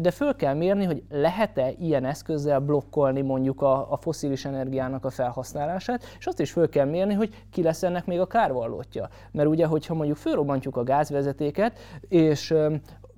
[0.00, 5.10] de föl kell mérni, hogy lehet-e ilyen eszközzel blokkolni mondjuk a, a foszilis energiának a
[5.10, 9.08] felhasználását, és azt is föl kell mérni, hogy ki lesz ennek még a kárvallótja.
[9.30, 11.78] Mert ugye, hogyha mondjuk fölrobbantjuk a gázvezetéket,
[12.08, 12.54] és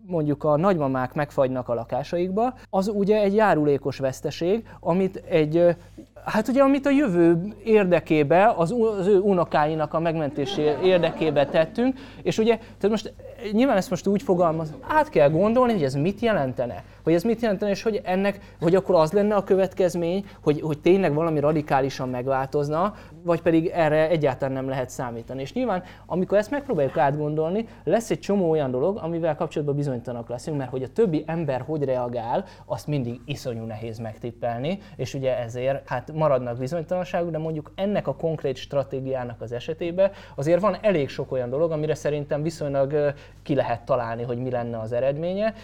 [0.07, 5.77] mondjuk a nagymamák megfagynak a lakásaikba, az ugye egy járulékos veszteség, amit egy
[6.24, 12.38] Hát ugye, amit a jövő érdekébe, az, az ő unokáinak a megmentésé érdekébe tettünk, és
[12.38, 13.12] ugye, tehát most
[13.52, 17.40] nyilván ezt most úgy fogalmaz, át kell gondolni, hogy ez mit jelentene hogy ez mit
[17.40, 22.09] jelentene, és hogy ennek, hogy akkor az lenne a következmény, hogy, hogy tényleg valami radikálisan
[22.09, 25.40] megváltozna, vagy pedig erre egyáltalán nem lehet számítani.
[25.40, 30.56] És nyilván, amikor ezt megpróbáljuk átgondolni, lesz egy csomó olyan dolog, amivel kapcsolatban bizonytalanok leszünk,
[30.56, 35.88] mert hogy a többi ember hogy reagál, azt mindig iszonyú nehéz megtippelni, és ugye ezért
[35.88, 41.32] hát maradnak bizonytalanságok, de mondjuk ennek a konkrét stratégiának az esetében azért van elég sok
[41.32, 45.55] olyan dolog, amire szerintem viszonylag ki lehet találni, hogy mi lenne az eredménye.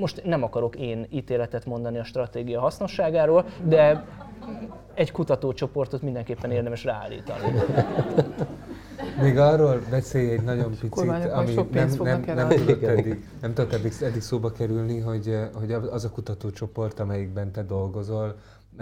[0.00, 4.04] Most nem akarok én ítéletet mondani a stratégia hasznosságáról, de
[4.94, 7.52] egy kutatócsoportot mindenképpen érdemes ráállítani.
[9.20, 10.98] Még arról beszélj egy nagyon picit,
[11.32, 16.04] ami nem, nem, nem, tudott eddig, nem tudott eddig, eddig szóba kerülni, hogy, hogy az
[16.04, 18.34] a kutatócsoport, amelyikben te dolgozol,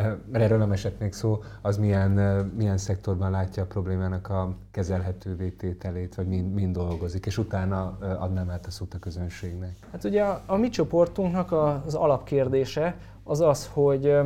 [0.05, 2.11] mert erről nem esett még szó, az milyen,
[2.57, 8.51] milyen szektorban látja a problémának a kezelhetővé tételét, vagy mind, mind dolgozik, és utána adnám
[8.51, 9.77] át a szót a közönségnek.
[9.93, 11.53] Hát ugye a, a mi csoportunknak
[11.87, 14.17] az alapkérdése az az, hogy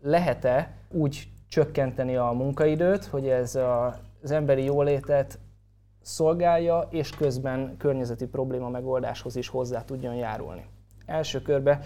[0.00, 5.38] lehet-e úgy csökkenteni a munkaidőt, hogy ez a, az emberi jólétet
[6.02, 10.66] szolgálja, és közben környezeti probléma megoldáshoz is hozzá tudjon járulni.
[11.06, 11.80] Első körben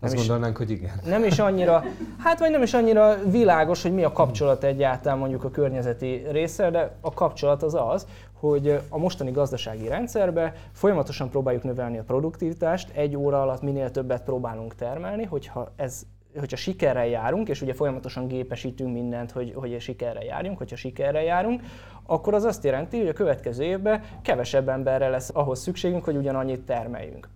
[0.00, 1.00] azt is, gondolnánk, hogy igen.
[1.04, 1.84] Nem is annyira,
[2.18, 6.70] hát vagy nem is annyira világos, hogy mi a kapcsolat egyáltalán mondjuk a környezeti része,
[6.70, 12.90] de a kapcsolat az az, hogy a mostani gazdasági rendszerbe folyamatosan próbáljuk növelni a produktivitást,
[12.94, 16.02] egy óra alatt minél többet próbálunk termelni, hogyha ez
[16.38, 21.62] hogyha sikerrel járunk, és ugye folyamatosan gépesítünk mindent, hogy, hogy sikerrel járjunk, hogyha sikerrel járunk,
[22.06, 26.60] akkor az azt jelenti, hogy a következő évben kevesebb emberre lesz ahhoz szükségünk, hogy ugyanannyit
[26.60, 27.28] termeljünk.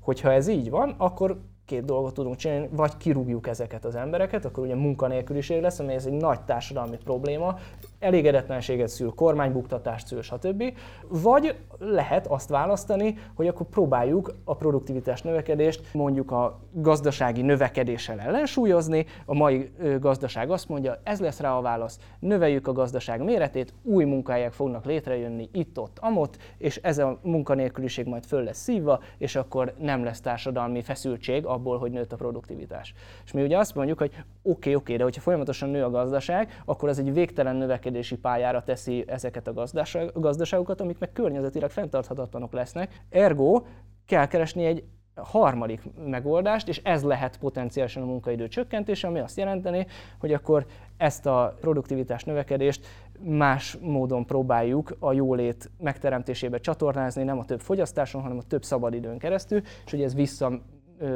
[0.00, 4.64] Hogyha ez így van, akkor két dolgot tudunk csinálni, vagy kirúgjuk ezeket az embereket, akkor
[4.64, 7.58] ugye munkanélküliség lesz, ami ez egy nagy társadalmi probléma,
[7.98, 10.62] elégedetlenséget szül, kormánybuktatást szül, stb.
[11.08, 19.06] Vagy lehet azt választani, hogy akkor próbáljuk a produktivitás növekedést mondjuk a gazdasági növekedéssel ellensúlyozni.
[19.24, 19.70] A mai
[20.00, 24.84] gazdaság azt mondja, ez lesz rá a válasz, növeljük a gazdaság méretét, új munkahelyek fognak
[24.84, 30.20] létrejönni itt-ott, amott, és ez a munkanélküliség majd föl lesz szívva, és akkor nem lesz
[30.20, 32.94] társadalmi feszültség abból, hogy nőtt a produktivitás.
[33.24, 35.90] És mi ugye azt mondjuk, hogy oké, okay, oké, okay, de hogyha folyamatosan nő a
[35.90, 37.56] gazdaság, akkor az egy végtelen
[37.88, 39.64] növekedési pályára teszi ezeket a
[40.14, 43.02] gazdaságokat, amik meg környezetileg fenntarthatatlanok lesznek.
[43.10, 43.62] Ergo
[44.06, 44.84] kell keresni egy
[45.14, 49.86] harmadik megoldást, és ez lehet potenciálisan a munkaidő csökkentése, ami azt jelenteni,
[50.18, 50.66] hogy akkor
[50.96, 52.86] ezt a produktivitás növekedést
[53.20, 59.18] más módon próbáljuk a jólét megteremtésébe csatornázni, nem a több fogyasztáson, hanem a több szabadidőn
[59.18, 60.60] keresztül, és hogy ez vissza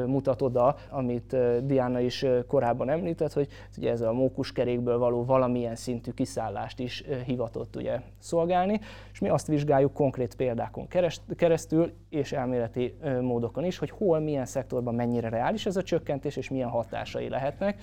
[0.05, 1.35] mutat oda, amit
[1.65, 3.47] Diana is korábban említett, hogy
[3.77, 8.79] ugye ez a mókuskerékből való valamilyen szintű kiszállást is hivatott ugye szolgálni,
[9.11, 10.87] és mi azt vizsgáljuk konkrét példákon
[11.35, 16.49] keresztül, és elméleti módokon is, hogy hol, milyen szektorban mennyire reális ez a csökkentés, és
[16.49, 17.81] milyen hatásai lehetnek.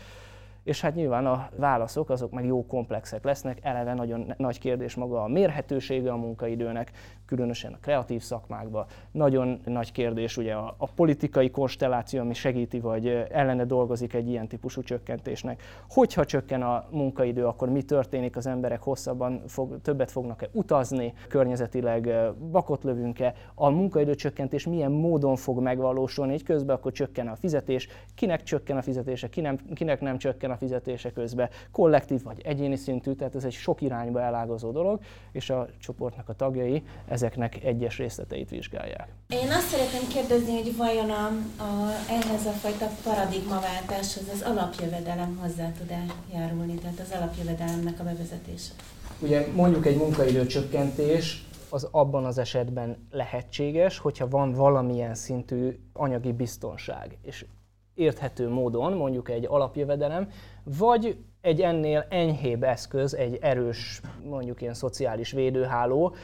[0.63, 5.23] És hát nyilván a válaszok azok meg jó komplexek lesznek, eleve nagyon nagy kérdés maga
[5.23, 6.93] a mérhetősége a munkaidőnek,
[7.31, 8.87] különösen a kreatív szakmákban.
[9.11, 14.49] Nagyon nagy kérdés ugye a, a politikai konstelláció, ami segíti vagy ellene dolgozik egy ilyen
[14.49, 15.63] típusú csökkentésnek.
[15.89, 22.11] Hogyha csökken a munkaidő, akkor mi történik, az emberek hosszabban fog, többet fognak-e utazni, környezetileg
[22.51, 27.89] bakot lövünk-e, a munkaidő csökkentés milyen módon fog megvalósulni, így közben akkor csökken a fizetés,
[28.15, 29.29] kinek csökken a fizetése,
[29.75, 34.21] kinek nem csökken a fizetése közben, kollektív vagy egyéni szintű, tehát ez egy sok irányba
[34.21, 35.01] elágazó dolog,
[35.33, 36.83] és a csoportnak a tagjai
[37.23, 39.09] ezeknek egyes részleteit vizsgálják.
[39.29, 41.27] Én azt szeretném kérdezni, hogy vajon a,
[41.63, 48.73] a, ehhez a fajta paradigmaváltáshoz az alapjövedelem hozzá tud-e járulni, tehát az alapjövedelemnek a bevezetése?
[49.19, 56.33] Ugye mondjuk egy munkaidő csökkentés, az abban az esetben lehetséges, hogyha van valamilyen szintű anyagi
[56.33, 57.19] biztonság.
[57.23, 57.47] És
[57.95, 60.29] érthető módon, mondjuk egy alapjövedelem,
[60.65, 66.15] vagy egy ennél enyhébb eszköz, egy erős, mondjuk ilyen szociális védőháló,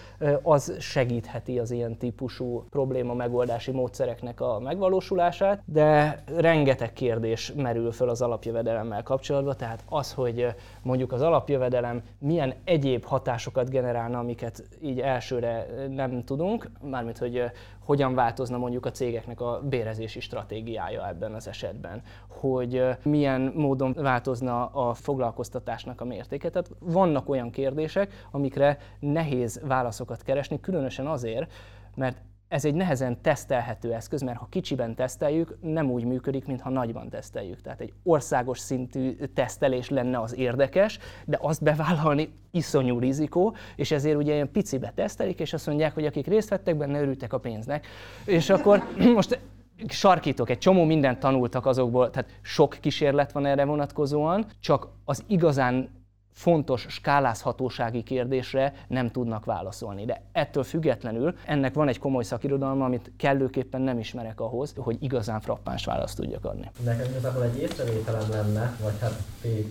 [0.43, 8.09] az segítheti az ilyen típusú probléma megoldási módszereknek a megvalósulását, de rengeteg kérdés merül föl
[8.09, 10.47] az alapjövedelemmel kapcsolatban, tehát az, hogy
[10.83, 17.43] mondjuk az alapjövedelem milyen egyéb hatásokat generálna, amiket így elsőre nem tudunk, mármint hogy
[17.85, 24.67] hogyan változna mondjuk a cégeknek a bérezési stratégiája ebben az esetben, hogy milyen módon változna
[24.67, 26.51] a foglalkoztatásnak a mértéke.
[26.51, 31.53] Tehát vannak olyan kérdések, amikre nehéz válaszokat keresni, különösen azért,
[31.95, 37.09] mert ez egy nehezen tesztelhető eszköz, mert ha kicsiben teszteljük, nem úgy működik, mintha nagyban
[37.09, 37.61] teszteljük.
[37.61, 44.17] Tehát egy országos szintű tesztelés lenne az érdekes, de azt bevállalni iszonyú rizikó, és ezért
[44.17, 47.87] ugye ilyen picibe tesztelik, és azt mondják, hogy akik részt vettek benne, örültek a pénznek.
[48.25, 48.83] És akkor
[49.15, 49.41] most
[49.89, 55.97] sarkítok, egy csomó mindent tanultak azokból, tehát sok kísérlet van erre vonatkozóan, csak az igazán
[56.37, 60.05] fontos skálázhatósági kérdésre nem tudnak válaszolni.
[60.05, 65.41] De ettől függetlenül ennek van egy komoly szakirodalma, amit kellőképpen nem ismerek ahhoz, hogy igazán
[65.41, 66.71] frappáns választ tudjak adni.
[66.85, 69.23] Nekem igazából egy észrevételem lenne, vagy hát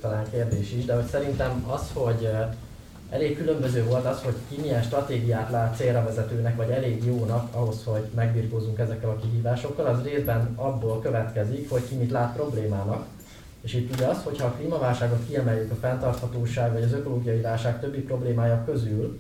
[0.02, 2.30] talán kérdés is, de hogy szerintem az, hogy
[3.10, 7.84] elég különböző volt az, hogy ki milyen stratégiát lát célra vezetőnek, vagy elég jónak ahhoz,
[7.84, 13.06] hogy megbirkózunk ezekkel a kihívásokkal, az részben abból következik, hogy ki mit lát problémának.
[13.62, 18.00] És itt ugye az, hogyha a klímaválságot kiemeljük a fenntarthatóság vagy az ökológiai válság többi
[18.00, 19.20] problémája közül,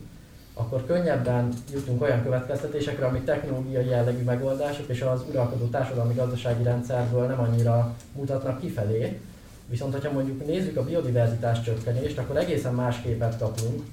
[0.54, 7.28] akkor könnyebben jutunk olyan következtetésekre, amik technológiai jellegű megoldások és az uralkodó társadalmi gazdasági rendszerből
[7.28, 9.20] nem annyira mutatnak kifelé,
[9.70, 13.84] Viszont, hogyha mondjuk nézzük a biodiverzitás csökkenést, akkor egészen más képet kapunk,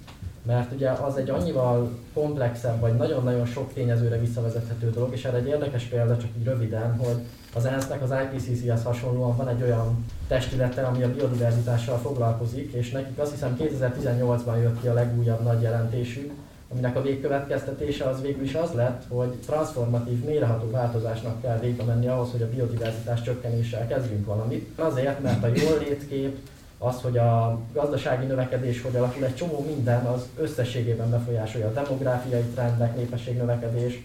[0.42, 5.46] mert ugye az egy annyival komplexebb, vagy nagyon-nagyon sok tényezőre visszavezethető dolog, és erre egy
[5.46, 7.16] érdekes példa, csak így röviden, hogy
[7.54, 13.18] az ENSZ-nek az IPCC-hez hasonlóan van egy olyan testülete, ami a biodiverzitással foglalkozik, és nekik
[13.18, 16.32] azt hiszem 2018-ban jött ki a legújabb nagy jelentésük,
[16.72, 22.06] aminek a végkövetkeztetése az végül is az lett, hogy transformatív, méreható változásnak kell végbe menni
[22.06, 24.78] ahhoz, hogy a biodiverzitás csökkenéssel kezdjünk valamit.
[24.78, 26.38] Azért, mert a jól létkép,
[26.78, 32.42] az, hogy a gazdasági növekedés hogy alakul, egy csomó minden az összességében befolyásolja a demográfiai
[32.54, 34.02] trendek, népesség növekedés,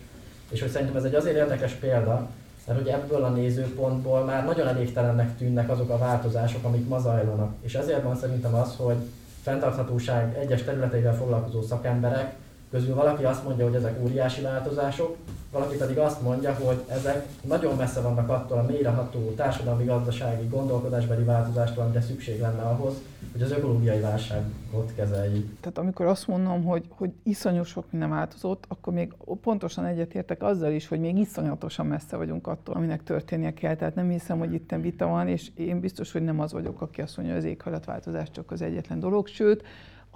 [0.49, 2.29] és hogy szerintem ez egy azért érdekes példa,
[2.67, 7.53] Mert hogy ebből a nézőpontból már nagyon elégtelennek tűnnek azok a változások, amik ma zajlanak.
[7.61, 8.97] És ezért van szerintem az, hogy
[9.41, 12.35] fenntarthatóság egyes területeivel foglalkozó szakemberek
[12.71, 15.17] közül valaki azt mondja, hogy ezek óriási változások,
[15.51, 21.83] valaki pedig azt mondja, hogy ezek nagyon messze vannak attól a mélyreható társadalmi-gazdasági gondolkodásbeli változástól,
[21.83, 22.93] amire szükség lenne ahhoz,
[23.31, 25.59] hogy az ökológiai válságot kezeljük.
[25.59, 30.71] Tehát amikor azt mondom, hogy, hogy iszonyú sok minden változott, akkor még pontosan egyetértek azzal
[30.71, 33.75] is, hogy még iszonyatosan messze vagyunk attól, aminek történnie kell.
[33.75, 37.01] Tehát nem hiszem, hogy itt vita van, és én biztos, hogy nem az vagyok, aki
[37.01, 39.63] azt mondja, hogy az éghajlatváltozás csak az egyetlen dolog, sőt,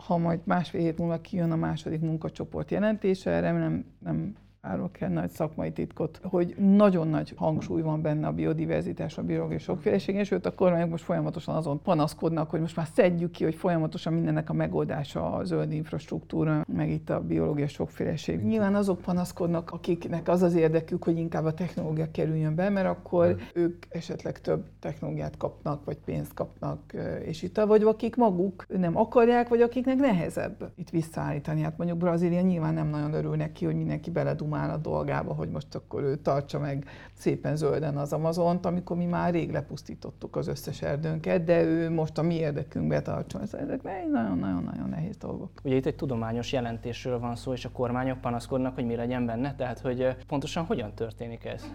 [0.06, 5.30] ha majd másfél hét múlva kijön a második munkacsoport jelentése, erre nem, árulok el nagy
[5.30, 10.46] szakmai titkot, hogy nagyon nagy hangsúly van benne a biodiverzitás, a biológiai sokféleség, és sőt
[10.46, 14.54] a kormányok most folyamatosan azon panaszkodnak, hogy most már szedjük ki, hogy folyamatosan mindennek a
[14.54, 18.44] megoldása a zöld infrastruktúra, meg itt a biológiai sokféleség.
[18.44, 23.36] Nyilván azok panaszkodnak, akiknek az az érdekük, hogy inkább a technológia kerüljön be, mert akkor
[23.54, 26.94] ők esetleg több technológiát kapnak, vagy pénzt kapnak,
[27.26, 31.62] és itt vagy akik maguk nem akarják, vagy akiknek nehezebb itt visszaállítani.
[31.62, 35.50] Hát mondjuk Brazília nyilván nem nagyon örül neki, hogy mindenki beledum dumál a dolgába, hogy
[35.50, 40.48] most akkor ő tartsa meg szépen zölden az Amazont, amikor mi már rég lepusztítottuk az
[40.48, 43.42] összes erdőnket, de ő most a mi érdekünkbe tartsa.
[43.42, 45.50] Ezek nagyon-nagyon-nagyon nehéz dolgok.
[45.64, 49.56] Ugye itt egy tudományos jelentésről van szó, és a kormányok panaszkodnak, hogy mi legyen benne,
[49.56, 51.64] tehát hogy pontosan hogyan történik ez?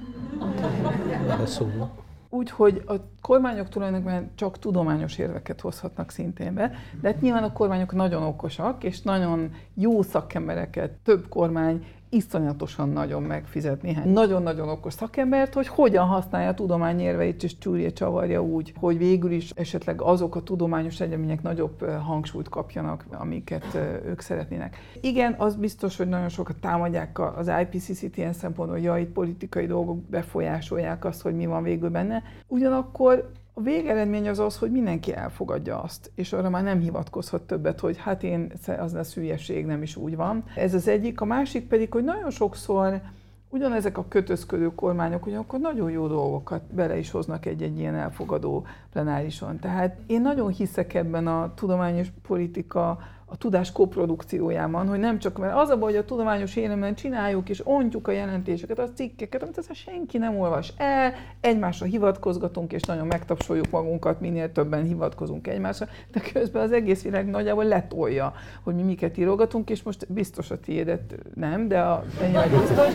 [2.36, 7.52] úgy, hogy a kormányok tulajdonképpen csak tudományos érveket hozhatnak szintén be, de hát nyilván a
[7.52, 14.92] kormányok nagyon okosak, és nagyon jó szakembereket több kormány iszonyatosan nagyon megfizet néhány nagyon-nagyon okos
[14.92, 20.00] szakembert, hogy hogyan használja a tudomány érveit és csúrja csavarja úgy, hogy végül is esetleg
[20.00, 23.74] azok a tudományos egyemények nagyobb hangsúlyt kapjanak, amiket
[24.06, 24.76] ők szeretnének.
[25.00, 29.66] Igen, az biztos, hogy nagyon sokat támadják az IPCC-t ilyen szempontból, hogy ja, itt politikai
[29.66, 32.22] dolgok befolyásolják azt, hogy mi van végül benne.
[32.48, 37.80] Ugyanakkor a végeredmény az az, hogy mindenki elfogadja azt, és arra már nem hivatkozhat többet,
[37.80, 40.44] hogy hát én, az lesz hülyeség, nem is úgy van.
[40.54, 41.20] Ez az egyik.
[41.20, 43.00] A másik pedig, hogy nagyon sokszor
[43.48, 48.66] ugyanezek a kötözködő kormányok hogy akkor nagyon jó dolgokat bele is hoznak egy-egy ilyen elfogadó
[48.92, 49.58] plenárison.
[49.58, 55.56] Tehát én nagyon hiszek ebben a tudományos politika a tudás koprodukciójában, hogy nem csak, mert
[55.56, 59.58] az a baj, hogy a tudományos élemben csináljuk és ontjuk a jelentéseket, a cikkeket, amit
[59.58, 65.86] aztán senki nem olvas el, egymásra hivatkozgatunk, és nagyon megtapsoljuk magunkat, minél többen hivatkozunk egymásra,
[66.12, 68.32] de közben az egész világ nagyjából letolja,
[68.62, 72.04] hogy mi miket írogatunk, és most biztos a tiédet nem, de a
[72.60, 72.92] biztos.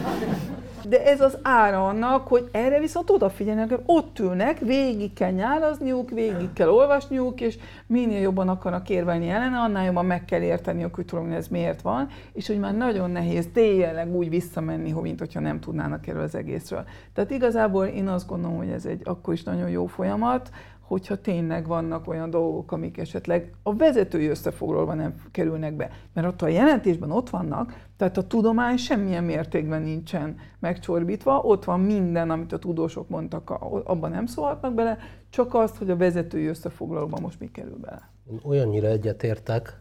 [0.87, 6.09] De ez az ára annak, hogy erre viszont odafigyelnek, hogy ott ülnek, végig kell nyálazniuk,
[6.09, 11.05] végig kell olvasniuk, és minél jobban akarnak érvelni ellene, annál jobban meg kell érteni, hogy
[11.05, 15.39] tudom, ez miért van, és hogy már nagyon nehéz tényleg úgy visszamenni, hogy mint hogyha
[15.39, 16.83] nem tudnának erről az egészről.
[17.13, 20.49] Tehát igazából én azt gondolom, hogy ez egy akkor is nagyon jó folyamat,
[20.79, 25.89] hogyha tényleg vannak olyan dolgok, amik esetleg a vezetői összefoglalóban nem kerülnek be.
[26.13, 31.79] Mert ott a jelentésben ott vannak, tehát a tudomány semmilyen mértékben nincsen megcsorbítva, ott van
[31.79, 33.49] minden, amit a tudósok mondtak,
[33.83, 34.97] abban nem szólhatnak bele,
[35.29, 38.09] csak azt, hogy a vezetői összefoglalóban most mi kerül bele.
[38.43, 39.80] Olyannyira egyetértek,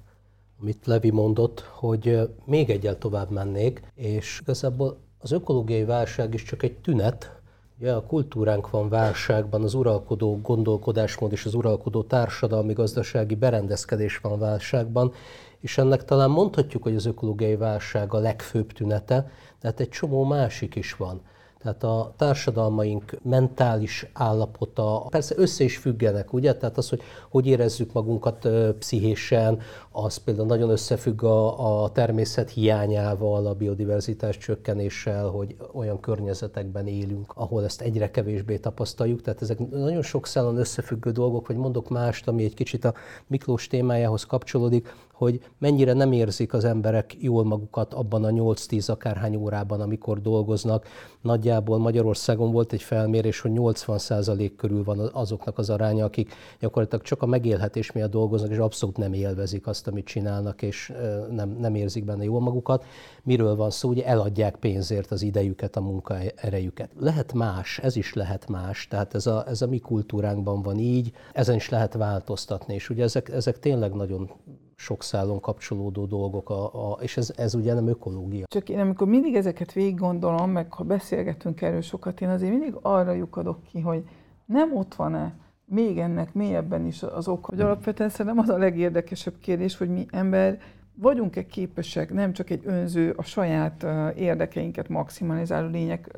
[0.61, 6.63] amit Levi mondott, hogy még egyel tovább mennék, és igazából az ökológiai válság is csak
[6.63, 7.41] egy tünet,
[7.83, 15.13] Ja, a kultúránk van válságban, az uralkodó gondolkodásmód és az uralkodó társadalmi-gazdasági berendezkedés van válságban,
[15.61, 19.31] és ennek talán mondhatjuk, hogy az ökológiai válság a legfőbb tünete,
[19.61, 21.21] de hát egy csomó másik is van.
[21.63, 26.57] Tehát a társadalmaink mentális állapota, persze össze is függenek, ugye?
[26.57, 29.59] Tehát az, hogy hogy érezzük magunkat pszichésen,
[29.93, 37.33] az például nagyon összefügg a, a természet hiányával, a biodiverzitás csökkenéssel, hogy olyan környezetekben élünk,
[37.35, 39.23] ahol ezt egyre kevésbé tapasztaljuk.
[39.23, 42.95] Tehát ezek nagyon sok szálon összefüggő dolgok, vagy mondok mást, ami egy kicsit a
[43.27, 49.37] Miklós témájához kapcsolódik, hogy mennyire nem érzik az emberek jól magukat abban a 8-10 akárhány
[49.37, 50.87] órában, amikor dolgoznak.
[51.21, 57.23] Nagyjából Magyarországon volt egy felmérés, hogy 80% körül van azoknak az aránya, akik gyakorlatilag csak
[57.23, 60.93] a megélhetés miatt dolgoznak, és abszolút nem élvezik azt, amit csinálnak, és
[61.31, 62.85] nem, nem érzik benne jól magukat.
[63.23, 63.89] Miről van szó?
[63.89, 66.91] Ugye eladják pénzért az idejüket, a munkaerejüket.
[66.99, 71.13] Lehet más, ez is lehet más, tehát ez a, ez a mi kultúránkban van így,
[71.33, 74.31] ezen is lehet változtatni, és ugye ezek, ezek tényleg nagyon
[74.81, 78.47] sok szálon kapcsolódó dolgok, a, a, és ez, ez ugye nem ökológia.
[78.47, 82.75] Csak én amikor mindig ezeket végig gondolom, meg ha beszélgetünk erről sokat, én azért mindig
[82.83, 84.05] arra lyukadok ki, hogy
[84.47, 85.35] nem ott van-e
[85.65, 90.07] még ennek mélyebben is az ok, hogy alapvetően szerintem az a legérdekesebb kérdés, hogy mi
[90.11, 90.59] ember
[90.95, 93.87] vagyunk-e képesek nem csak egy önző, a saját
[94.17, 96.11] érdekeinket maximalizáló lények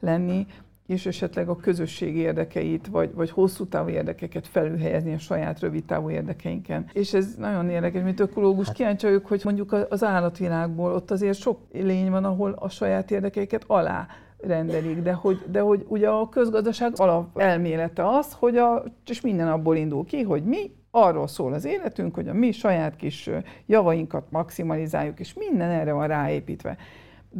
[0.00, 0.46] lenni,
[0.86, 6.10] és esetleg a közösség érdekeit, vagy, vagy hosszú távú érdekeket felülhelyezni a saját rövid távú
[6.10, 6.86] érdekeinken.
[6.92, 8.76] És ez nagyon érdekes, mint ökológus hát.
[8.76, 13.64] kíváncsi vagyok, hogy mondjuk az állatvilágból ott azért sok lény van, ahol a saját érdekeiket
[13.66, 14.06] alá
[14.38, 19.48] rendelik, de hogy, de hogy ugye a közgazdaság alap elmélete az, hogy a, és minden
[19.48, 23.30] abból indul ki, hogy mi arról szól az életünk, hogy a mi saját kis
[23.66, 26.76] javainkat maximalizáljuk, és minden erre van ráépítve.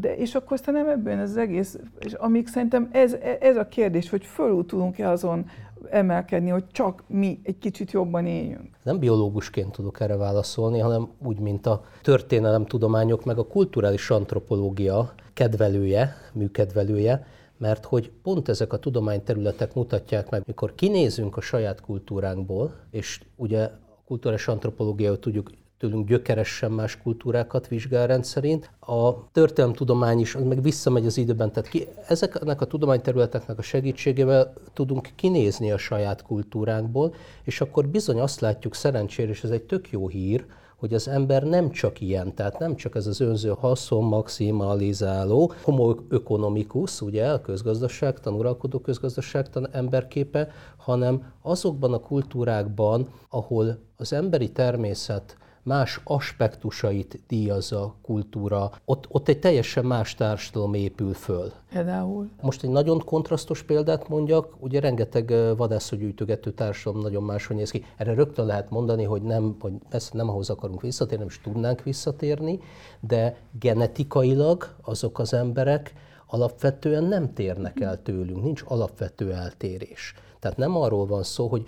[0.01, 4.11] De és akkor aztán nem ebből az egész, és amíg szerintem ez, ez a kérdés,
[4.11, 5.47] hogy fölül tudunk-e azon
[5.91, 8.69] emelkedni, hogy csak mi egy kicsit jobban éljünk.
[8.83, 16.15] Nem biológusként tudok erre válaszolni, hanem úgy, mint a történelemtudományok, meg a kulturális antropológia kedvelője,
[16.33, 17.27] műkedvelője,
[17.59, 23.62] mert hogy pont ezek a tudományterületek mutatják meg, mikor kinézünk a saját kultúránkból, és ugye
[23.62, 25.51] a kulturális antropológia, tudjuk,
[25.85, 28.70] tőlünk gyökeresen más kultúrákat vizsgál rendszerint.
[28.81, 34.52] A történelemtudomány is az meg visszamegy az időben, tehát ki, ezeknek a tudományterületeknek a segítségével
[34.73, 39.90] tudunk kinézni a saját kultúránkból, és akkor bizony azt látjuk szerencsére, és ez egy tök
[39.90, 40.44] jó hír,
[40.77, 45.94] hogy az ember nem csak ilyen, tehát nem csak ez az önző haszon maximalizáló, homo
[46.11, 55.36] economicus, ugye, a közgazdaságtan, uralkodó közgazdaságtan emberképe, hanem azokban a kultúrákban, ahol az emberi természet
[55.65, 61.53] más aspektusait díjazza a kultúra, ott, ott egy teljesen más társadalom épül föl.
[61.70, 62.31] Például?
[62.41, 67.85] Most egy nagyon kontrasztos példát mondjak, ugye rengeteg vadászgyűjtögető társadalom nagyon máshogy néz ki.
[67.97, 71.82] Erre rögtön lehet mondani, hogy nem, hogy ezt nem ahhoz akarunk visszatérni, nem is tudnánk
[71.82, 72.61] visszatérni,
[73.01, 75.93] de genetikailag azok az emberek
[76.27, 80.15] alapvetően nem térnek el tőlünk, nincs alapvető eltérés.
[80.41, 81.66] Tehát nem arról van szó, hogy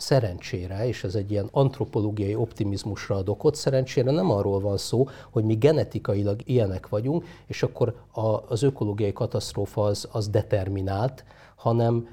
[0.00, 5.44] szerencsére, és ez egy ilyen antropológiai optimizmusra ad okot, szerencsére nem arról van szó, hogy
[5.44, 11.24] mi genetikailag ilyenek vagyunk, és akkor a, az ökológiai katasztrófa az, az determinált,
[11.56, 12.08] hanem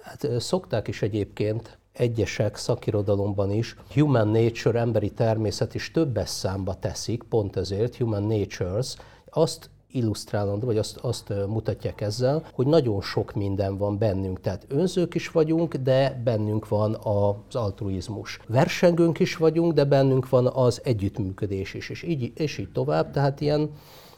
[0.00, 7.22] hát szokták is egyébként egyesek szakirodalomban is human nature, emberi természet is többes számba teszik,
[7.22, 8.96] pont ezért human natures,
[9.30, 14.40] azt illusztrálandó, vagy azt, azt mutatják ezzel, hogy nagyon sok minden van bennünk.
[14.40, 18.40] Tehát önzők is vagyunk, de bennünk van az altruizmus.
[18.46, 23.10] Versengőnk is vagyunk, de bennünk van az együttműködés is, és így, és így tovább.
[23.10, 23.70] Tehát ilyen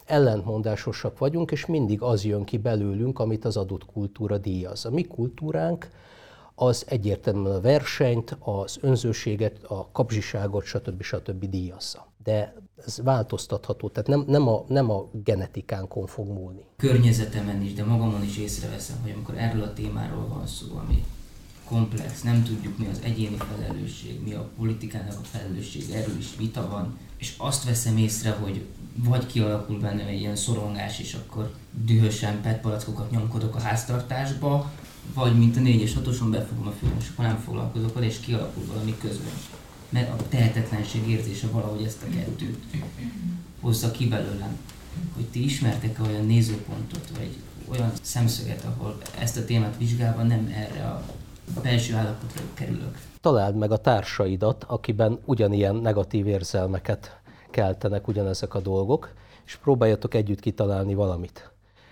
[0.07, 4.85] ellentmondásosak vagyunk, és mindig az jön ki belőlünk, amit az adott kultúra díjaz.
[4.85, 5.89] A mi kultúránk
[6.55, 11.03] az egyértelműen a versenyt, az önzőséget, a kapzsiságot, stb.
[11.03, 11.45] stb.
[11.45, 12.07] díjazza.
[12.25, 12.55] De
[12.87, 16.65] ez változtatható, tehát nem, nem, a, nem a genetikánkon fog múlni.
[16.77, 21.05] Környezetemen is, de magamon is észreveszem, hogy amikor erről a témáról van szó, ami
[21.65, 26.69] komplex, nem tudjuk mi az egyéni felelősség, mi a politikának a felelősség, erről is vita
[26.69, 28.65] van, és azt veszem észre, hogy
[28.95, 31.55] vagy kialakul bennem egy ilyen szorongás, és akkor
[31.85, 34.71] dühösen petpalackokat nyomkodok a háztartásba,
[35.15, 38.65] vagy mint a 4-es 6-oson befogom a fülem, és akkor nem foglalkozok vele, és kialakul
[38.67, 39.33] valami közben.
[39.93, 42.65] Mert a tehetetlenség érzése valahogy ezt a kettőt
[43.61, 44.59] hozza ki belőlem.
[45.15, 47.37] Hogy ti ismertek-e olyan nézőpontot, vagy
[47.69, 51.05] olyan szemszöget, ahol ezt a témát vizsgálva nem erre a
[51.63, 52.99] belső állapotra kerülök.
[53.21, 57.21] Találd meg a társaidat, akiben ugyanilyen negatív érzelmeket
[57.51, 59.13] keltenek ugyanezek a dolgok,
[59.47, 61.51] és próbáljatok együtt kitalálni valamit.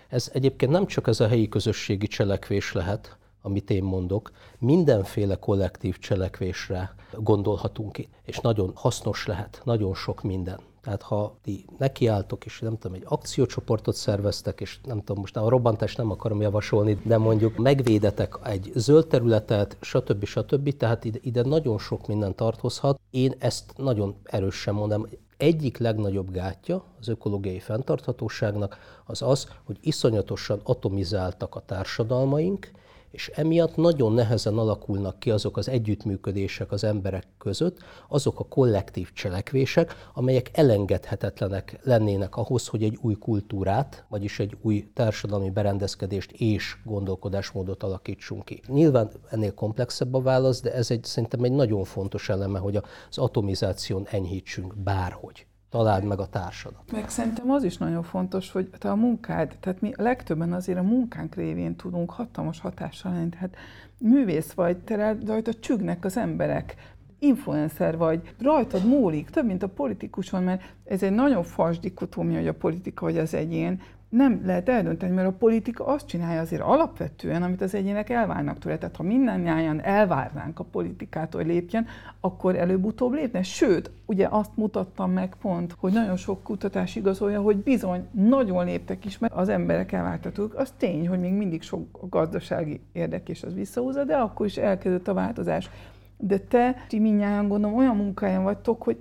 [0.09, 5.99] Ez egyébként nem csak ez a helyi közösségi cselekvés lehet, amit én mondok, mindenféle kollektív
[5.99, 10.61] cselekvésre gondolhatunk itt, és nagyon hasznos lehet, nagyon sok minden.
[10.83, 15.49] Tehát ha ti nekiálltok, és nem tudom, egy akciócsoportot szerveztek, és nem tudom, most a
[15.49, 20.25] robbantást nem akarom javasolni, de mondjuk megvédetek egy zöld területet, stb.
[20.25, 20.77] stb.
[20.77, 23.01] Tehát ide, ide nagyon sok minden tartozhat.
[23.11, 25.07] Én ezt nagyon erősen mondom,
[25.37, 32.71] egyik legnagyobb gátja az ökológiai fenntarthatóságnak az az, hogy iszonyatosan atomizáltak a társadalmaink,
[33.11, 37.79] és emiatt nagyon nehezen alakulnak ki azok az együttműködések az emberek között,
[38.09, 44.91] azok a kollektív cselekvések, amelyek elengedhetetlenek lennének ahhoz, hogy egy új kultúrát, vagyis egy új
[44.95, 48.63] társadalmi berendezkedést és gondolkodásmódot alakítsunk ki.
[48.67, 53.19] Nyilván ennél komplexebb a válasz, de ez egy, szerintem egy nagyon fontos eleme, hogy az
[53.19, 56.93] atomizáción enyhítsünk bárhogy találd meg a társadat.
[56.93, 60.83] Meg szerintem az is nagyon fontos, hogy te a munkád, tehát mi legtöbben azért a
[60.83, 63.57] munkánk révén tudunk hatalmas hatással lenni, tehát
[63.99, 66.75] művész vagy, te rajta csügnek az emberek,
[67.19, 72.49] influencer vagy, rajtad múlik, több, mint a politikuson, mert ez egy nagyon fals dikotómia, hogy
[72.49, 73.81] a politika vagy az egyén,
[74.11, 78.79] nem lehet eldönteni, mert a politika azt csinálja azért alapvetően, amit az egyének elvárnak tőle.
[78.79, 81.87] Tehát ha minden nyáján elvárnánk a politikától, hogy lépjen,
[82.21, 83.43] akkor előbb-utóbb lépne.
[83.43, 89.05] Sőt, ugye azt mutattam meg pont, hogy nagyon sok kutatás igazolja, hogy bizony nagyon léptek
[89.05, 90.55] is, mert az emberek elvártatók.
[90.55, 94.57] Az tény, hogy még mindig sok a gazdasági érdek és az visszahúzza, de akkor is
[94.57, 95.71] elkezdett a változás.
[96.17, 98.97] De te, ti mindjárt gondolom olyan munkáján vagytok, hogy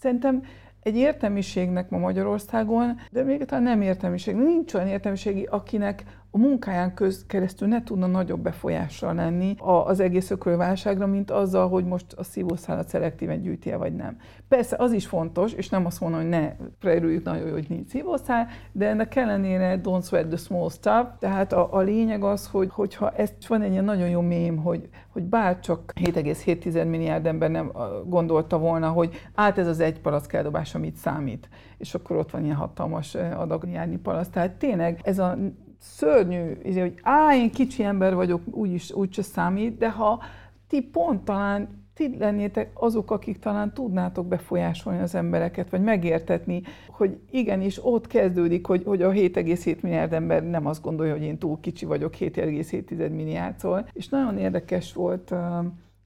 [0.00, 0.42] szerintem
[0.82, 6.04] egy értelmiségnek ma Magyarországon, de még talán nem értelmiség, nincs olyan értelmiségi, akinek
[6.34, 11.84] a munkáján köz keresztül ne tudna nagyobb befolyással lenni az egész ökölválságra, mint azzal, hogy
[11.84, 14.16] most a szívószálat szelektíven gyűjti -e, vagy nem.
[14.48, 18.48] Persze az is fontos, és nem azt mondom, hogy ne preerüljük nagyon hogy nincs szívószál,
[18.72, 21.06] de ennek ellenére don't sweat the small stuff.
[21.18, 24.88] Tehát a, a lényeg az, hogy hogyha ez van egy ilyen nagyon jó mém, hogy,
[25.08, 27.72] hogy bár csak 7,7 milliárd ember nem
[28.06, 31.48] gondolta volna, hogy át ez az egy palack eldobás, amit számít.
[31.78, 33.66] És akkor ott van ilyen hatalmas adag
[34.02, 34.28] palasz.
[34.28, 35.36] Tehát tényleg ez a
[35.82, 40.22] szörnyű, izé, hogy á, én kicsi ember vagyok, úgyis, úgyse számít, de ha
[40.68, 47.18] ti pont talán ti lennétek azok, akik talán tudnátok befolyásolni az embereket, vagy megértetni, hogy
[47.30, 51.60] igenis ott kezdődik, hogy, hogy a 7,7 milliárd ember nem azt gondolja, hogy én túl
[51.60, 53.84] kicsi vagyok 7,7 milliárdszor.
[53.92, 55.34] És nagyon érdekes volt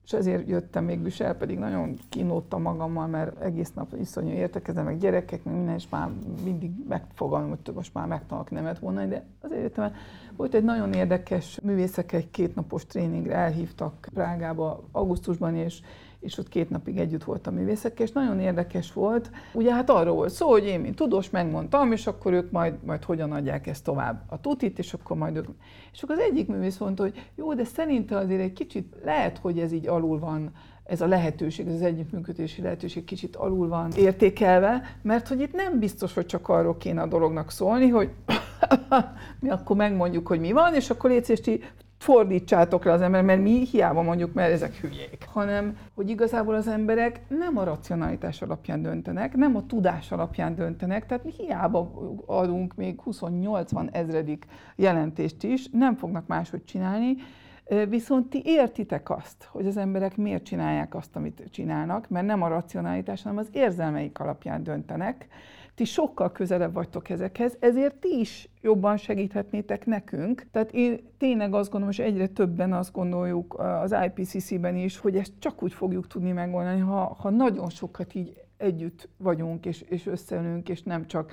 [0.07, 4.97] és ezért jöttem mégis el, pedig nagyon kínlódtam magammal, mert egész nap iszonyú értekezem, meg
[4.97, 6.09] gyerekek, meg minden, és már
[6.43, 9.93] mindig megfogalmam, hogy most már megtanulok nemet volna, de azért jöttem
[10.35, 15.81] Volt egy nagyon érdekes művészek, egy kétnapos tréningre elhívtak Prágába augusztusban, és
[16.19, 19.31] és ott két napig együtt voltam művészekkel, és nagyon érdekes volt.
[19.53, 23.03] Ugye hát arról volt szó, hogy én, mint tudós, megmondtam, és akkor ők majd, majd
[23.03, 25.47] hogyan adják ezt tovább a tutit, és akkor majd ők...
[25.93, 29.59] És akkor az egyik művész mondta, hogy jó, de szerinte azért egy kicsit lehet, hogy
[29.59, 30.51] ez így alul van
[30.83, 35.79] ez a lehetőség, ez az együttműködési lehetőség kicsit alul van értékelve, mert hogy itt nem
[35.79, 38.09] biztos, hogy csak arról kéne a dolognak szólni, hogy
[39.41, 41.63] mi akkor megmondjuk, hogy mi van, és akkor légy
[41.97, 46.67] fordítsátok le az ember, mert mi hiába mondjuk, mert ezek hülyék, hanem hogy igazából az
[46.67, 51.91] emberek nem a racionalitás alapján döntenek, nem a tudás alapján döntenek, tehát mi hiába
[52.25, 54.45] adunk még 28 ezredik
[54.75, 57.15] jelentést is, nem fognak máshogy csinálni,
[57.89, 62.47] Viszont ti értitek azt, hogy az emberek miért csinálják azt, amit csinálnak, mert nem a
[62.47, 65.27] racionalitás, hanem az érzelmeik alapján döntenek,
[65.77, 70.47] ti sokkal közelebb vagytok ezekhez, ezért ti is jobban segíthetnétek nekünk.
[70.51, 75.31] Tehát én tényleg azt gondolom, és egyre többen azt gondoljuk az IPCC-ben is, hogy ezt
[75.39, 80.69] csak úgy fogjuk tudni megoldani, ha, ha nagyon sokat így együtt vagyunk, és, és összeülünk,
[80.69, 81.31] és nem csak,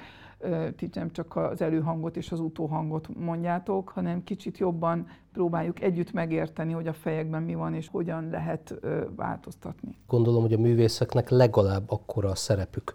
[0.77, 6.73] ti nem csak az előhangot és az utóhangot mondjátok, hanem kicsit jobban próbáljuk együtt megérteni,
[6.73, 8.75] hogy a fejekben mi van, és hogyan lehet
[9.17, 9.97] változtatni.
[10.07, 12.95] Gondolom, hogy a művészeknek legalább akkora a szerepük,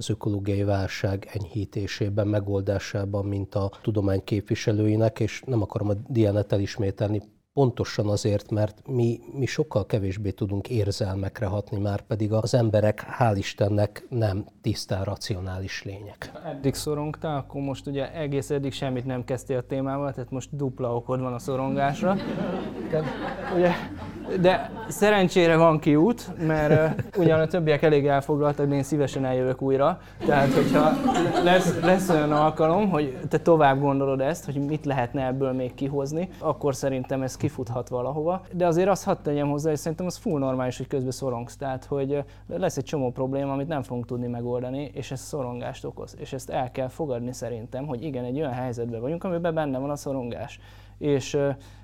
[0.00, 7.22] az ökológiai válság enyhítésében, megoldásában, mint a tudomány képviselőinek, és nem akarom a Dianet elismételni,
[7.52, 13.34] Pontosan azért, mert mi, mi sokkal kevésbé tudunk érzelmekre hatni, már pedig az emberek, hál'
[13.36, 16.32] Istennek, nem tisztán racionális lények.
[16.44, 20.94] Eddig szorongtál, akkor most ugye egész eddig semmit nem kezdtél a témával, tehát most dupla
[20.94, 22.16] okod van a szorongásra.
[23.56, 23.72] ugye,
[24.40, 29.62] de szerencsére van kiút, mert uh, ugyan a többiek elég elfoglaltak, de én szívesen eljövök
[29.62, 30.00] újra.
[30.26, 30.90] Tehát, hogyha
[31.44, 36.28] lesz, lesz olyan alkalom, hogy te tovább gondolod ezt, hogy mit lehetne ebből még kihozni,
[36.38, 38.42] akkor szerintem ez kifuthat valahova.
[38.52, 41.56] De azért azt hadd tegyem hozzá, hogy szerintem az full normális, hogy közben szorongsz.
[41.56, 46.16] Tehát, hogy lesz egy csomó probléma, amit nem fogunk tudni megoldani, és ez szorongást okoz.
[46.18, 49.90] És ezt el kell fogadni szerintem, hogy igen, egy olyan helyzetben vagyunk, amiben benne van
[49.90, 50.60] a szorongás.
[50.98, 51.38] És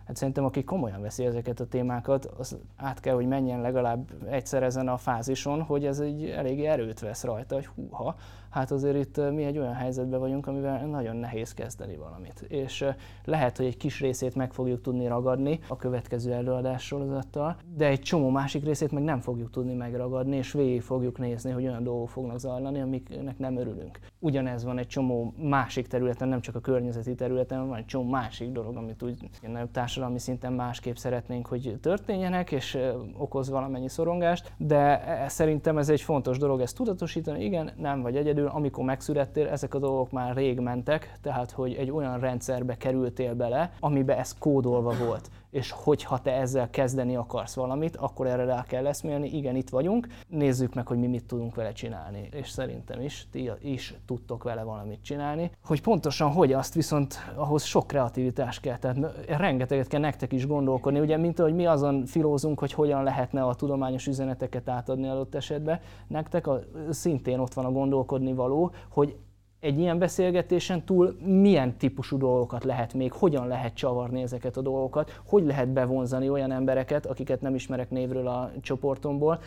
[0.06, 4.62] hát szerintem aki komolyan veszi ezeket a témákat, az át kell, hogy menjen legalább egyszer
[4.62, 8.16] ezen a fázison, hogy ez egy elég erőt vesz rajta, hogy húha,
[8.50, 12.44] hát azért itt mi egy olyan helyzetben vagyunk, amivel nagyon nehéz kezdeni valamit.
[12.48, 12.84] És
[13.24, 18.00] lehet, hogy egy kis részét meg fogjuk tudni ragadni a következő előadás sorozattal, de egy
[18.00, 22.08] csomó másik részét meg nem fogjuk tudni megragadni, és végig fogjuk nézni, hogy olyan dolgok
[22.08, 23.98] fognak zajlani, amiknek nem örülünk.
[24.18, 28.52] Ugyanez van egy csomó másik területen, nem csak a környezeti területen, van egy csomó másik
[28.52, 29.30] dolog, amit úgy
[29.72, 32.78] társadalmi szinten másképp szeretnénk, hogy történjenek, és
[33.16, 38.16] okoz valamennyi szorongást, de e, szerintem ez egy fontos dolog ezt tudatosítani, igen, nem vagy
[38.16, 43.34] egyedül, amikor megszülettél, ezek a dolgok már rég mentek, tehát hogy egy olyan rendszerbe kerültél
[43.34, 48.62] bele, amibe ez kódolva volt és hogyha te ezzel kezdeni akarsz valamit, akkor erre rá
[48.62, 53.00] kell eszmélni, igen, itt vagyunk, nézzük meg, hogy mi mit tudunk vele csinálni, és szerintem
[53.00, 55.50] is, ti is tudtok vele valamit csinálni.
[55.64, 61.00] Hogy pontosan hogy, azt viszont ahhoz sok kreativitás kell, tehát rengeteget kell nektek is gondolkodni,
[61.00, 65.80] ugye, mint hogy mi azon filózunk, hogy hogyan lehetne a tudományos üzeneteket átadni adott esetben,
[66.06, 66.60] nektek a,
[66.90, 69.16] szintén ott van a gondolkodni való, hogy
[69.66, 75.20] egy ilyen beszélgetésen túl milyen típusú dolgokat lehet még, hogyan lehet csavarni ezeket a dolgokat,
[75.26, 79.40] hogy lehet bevonzani olyan embereket, akiket nem ismerek névről a csoportomból.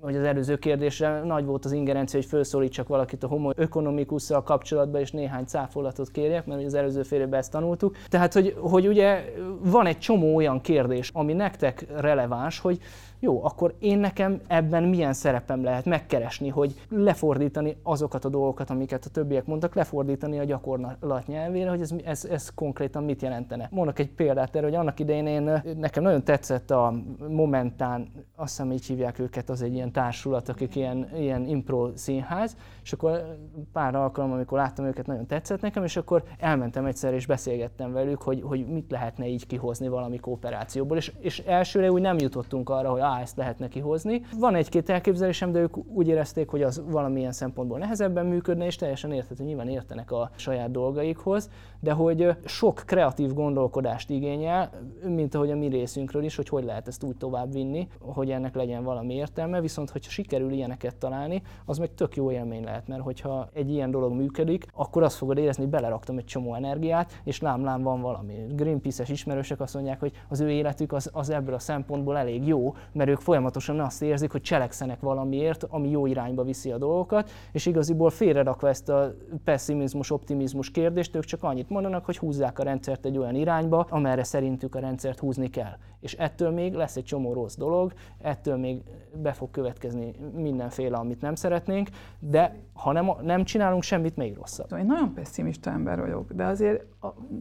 [0.00, 5.00] Hogy az előző kérdésre nagy volt az ingerencia, hogy felszólítsak valakit a homo economicusszal kapcsolatban,
[5.00, 7.96] és néhány cáfolatot kérjek, mert az előző fél évben ezt tanultuk.
[8.08, 9.24] Tehát, hogy, hogy ugye
[9.62, 12.78] van egy csomó olyan kérdés, ami nektek releváns, hogy
[13.26, 19.04] jó, akkor én nekem ebben milyen szerepem lehet megkeresni, hogy lefordítani azokat a dolgokat, amiket
[19.04, 23.68] a többiek mondtak, lefordítani a gyakorlat nyelvére, hogy ez, ez, ez konkrétan mit jelentene.
[23.70, 26.94] Mondok egy példát erre, hogy annak idején én, nekem nagyon tetszett a
[27.28, 32.56] Momentán, azt hiszem így hívják őket, az egy ilyen társulat, akik ilyen, ilyen impro színház,
[32.86, 33.36] és akkor
[33.72, 38.22] pár alkalom, amikor láttam őket, nagyon tetszett nekem, és akkor elmentem egyszer és beszélgettem velük,
[38.22, 42.90] hogy, hogy mit lehetne így kihozni valami kooperációból, és, és elsőre úgy nem jutottunk arra,
[42.90, 44.22] hogy á, ezt lehet neki hozni.
[44.38, 49.12] Van egy-két elképzelésem, de ők úgy érezték, hogy az valamilyen szempontból nehezebben működne, és teljesen
[49.12, 51.50] érthető, nyilván értenek a saját dolgaikhoz,
[51.80, 54.70] de hogy sok kreatív gondolkodást igényel,
[55.04, 58.54] mint ahogy a mi részünkről is, hogy hogy lehet ezt úgy tovább vinni, hogy ennek
[58.54, 63.02] legyen valami értelme, viszont hogyha sikerül ilyeneket találni, az meg tök jó élmény lehet, mert
[63.02, 67.40] hogyha egy ilyen dolog működik, akkor azt fogod érezni, hogy beleraktam egy csomó energiát, és
[67.40, 68.34] lám-lám van valami.
[68.50, 72.74] Greenpeace-es ismerősök azt mondják, hogy az ő életük az, az ebből a szempontból elég jó,
[72.92, 77.66] mert ők folyamatosan azt érzik, hogy cselekszenek valamiért, ami jó irányba viszi a dolgokat, és
[77.66, 83.04] igaziból félrerakva ezt a pessimizmus, optimizmus kérdést, ők csak annyit mondanak, hogy húzzák a rendszert
[83.04, 85.76] egy olyan irányba, amerre szerintük a rendszert húzni kell.
[86.06, 88.82] És ettől még lesz egy csomó rossz dolog, ettől még
[89.22, 91.88] be fog következni mindenféle, amit nem szeretnénk,
[92.18, 94.78] de ha nem, nem csinálunk semmit, még rosszabb.
[94.78, 96.84] Én nagyon pessimista ember vagyok, de azért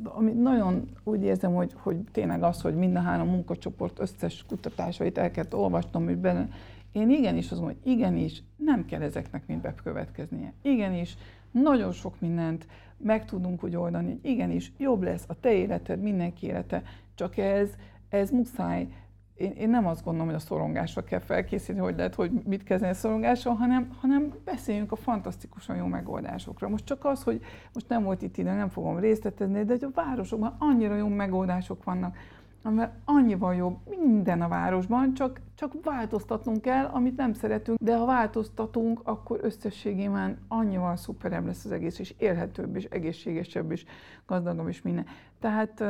[0.04, 5.18] ami nagyon úgy érzem, hogy, hogy tényleg az, hogy mind a három munkacsoport összes kutatásait
[5.18, 6.48] el kell olvasnom, hogy benne,
[6.92, 10.54] én igenis azt mondom, hogy igenis nem kell ezeknek mind bekövetkeznie.
[10.62, 11.18] Igenis,
[11.52, 12.68] nagyon sok mindent
[12.98, 16.84] meg tudunk úgy oldani, igenis, jobb lesz a te életed, mindenki élete,
[17.16, 17.70] csak ez,
[18.16, 18.88] ez muszáj
[19.36, 22.92] én, én nem azt gondolom, hogy a szorongásra kell felkészíteni, hogy lehet, hogy mit kezdeni
[22.92, 26.70] a szorongással, hanem, hanem beszéljünk a fantasztikusan jó megoldásokra.
[26.70, 27.42] Most csak az, hogy
[27.74, 31.84] most nem volt itt ide, nem fogom részletezni, de hogy a városokban annyira jó megoldások
[31.84, 32.18] vannak,
[32.64, 38.06] amivel annyival jobb minden a városban, csak, csak változtatnunk kell, amit nem szeretünk, de ha
[38.06, 43.86] változtatunk, akkor összességében annyival szuperebb lesz az egész, és élhetőbb, és egészségesebb, és
[44.26, 45.06] gazdagabb, és minden.
[45.40, 45.84] Tehát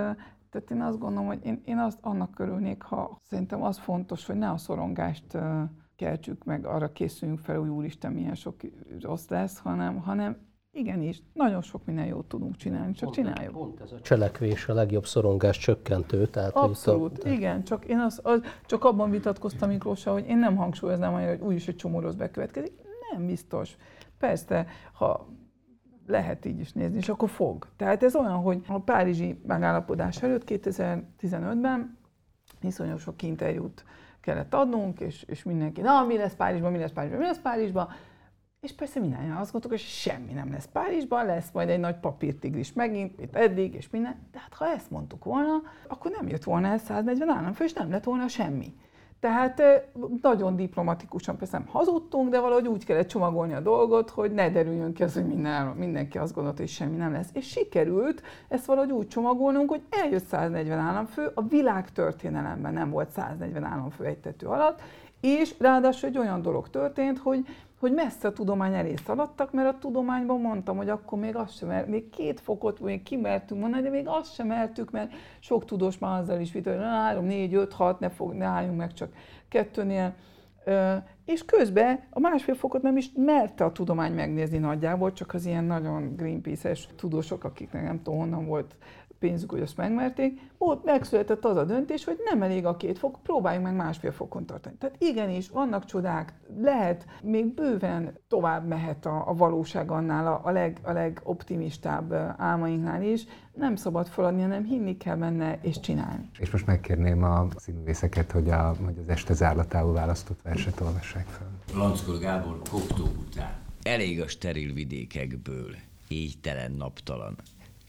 [0.56, 4.36] tehát én azt gondolom, hogy én, én azt annak örülnék, ha szerintem az fontos, hogy
[4.36, 5.38] ne a szorongást
[5.96, 8.56] keltsük meg, arra készüljünk fel, hogy úristen, milyen sok
[9.02, 10.38] rossz lesz, hanem, hanem
[10.72, 13.54] igenis, nagyon sok minden jót tudunk csinálni, csak pont, csináljuk.
[13.54, 16.28] Pont ez a cselekvés a legjobb szorongás csökkentő.
[16.28, 20.56] Tehát Abszolút, a, igen, csak én az, az, csak abban vitatkoztam Miklóssal, hogy én nem
[20.56, 22.72] hangsúlyoznám hogy úgyis egy csomó rossz bekövetkezik.
[23.12, 23.76] Nem biztos.
[24.18, 25.28] Persze, ha
[26.08, 27.68] lehet így is nézni, és akkor fog.
[27.76, 31.98] Tehát ez olyan, hogy a Párizsi megállapodás előtt 2015-ben
[32.62, 33.86] iszonyos sok interjút
[34.22, 37.90] kellett adnunk, és, és mindenki, na mi lesz Párizsban, mi lesz Párizsban, mi lesz Párizsban,
[38.60, 42.74] és persze mindannyian azt gondoltuk, hogy semmi nem lesz Párizsban, lesz majd egy nagy papírtigris
[42.74, 44.28] megint, mint eddig, és minden.
[44.32, 47.90] De hát ha ezt mondtuk volna, akkor nem jött volna el 140 államfő, és nem
[47.90, 48.74] lett volna semmi.
[49.20, 49.62] Tehát
[50.22, 54.94] nagyon diplomatikusan persze nem hazudtunk, de valahogy úgy kellett csomagolni a dolgot, hogy ne derüljön
[54.94, 57.30] ki az, hogy minden, mindenki azt gondolta, hogy semmi nem lesz.
[57.34, 63.10] És sikerült ezt valahogy úgy csomagolnunk, hogy eljött 140 államfő, a világ történelemben nem volt
[63.10, 64.82] 140 államfő egy tető alatt,
[65.22, 67.46] és ráadásul egy olyan dolog történt, hogy
[67.80, 71.86] hogy messze a tudomány elé szaladtak, mert a tudományban mondtam, hogy akkor még azt sem,
[71.88, 76.20] még két fokot még kimertünk mondani, de még azt sem mertük, mert sok tudós már
[76.20, 79.14] azzal is vita, hogy 3, 4, 5, 6, ne, fog, ne álljunk meg csak
[79.48, 80.14] kettőnél.
[81.26, 85.64] És közben a másfél fokot nem is merte a tudomány megnézni nagyjából, csak az ilyen
[85.64, 88.76] nagyon Greenpeace-es tudósok, akiknek nem tudom honnan volt
[89.20, 93.20] pénzük, hogy azt megmerték, ott megszületett az a döntés, hogy nem elég a két fok,
[93.24, 94.76] próbáljunk meg másfél fokon tartani.
[94.76, 100.52] Tehát igenis, vannak csodák, lehet, még bőven tovább mehet a, a valóság annál a, a,
[100.52, 106.30] leg, a legoptimistább álmainknál is, nem szabad feladni, hanem hinni kell benne és csinálni.
[106.40, 111.48] És most megkérném a színvészeket, hogy, a, hogy az este zárlatául választott verset olvassák fel.
[111.74, 113.54] Lanckor Gábor Koptó után.
[113.84, 115.76] Elég a steril vidékekből,
[116.08, 117.36] éjtelen, naptalan,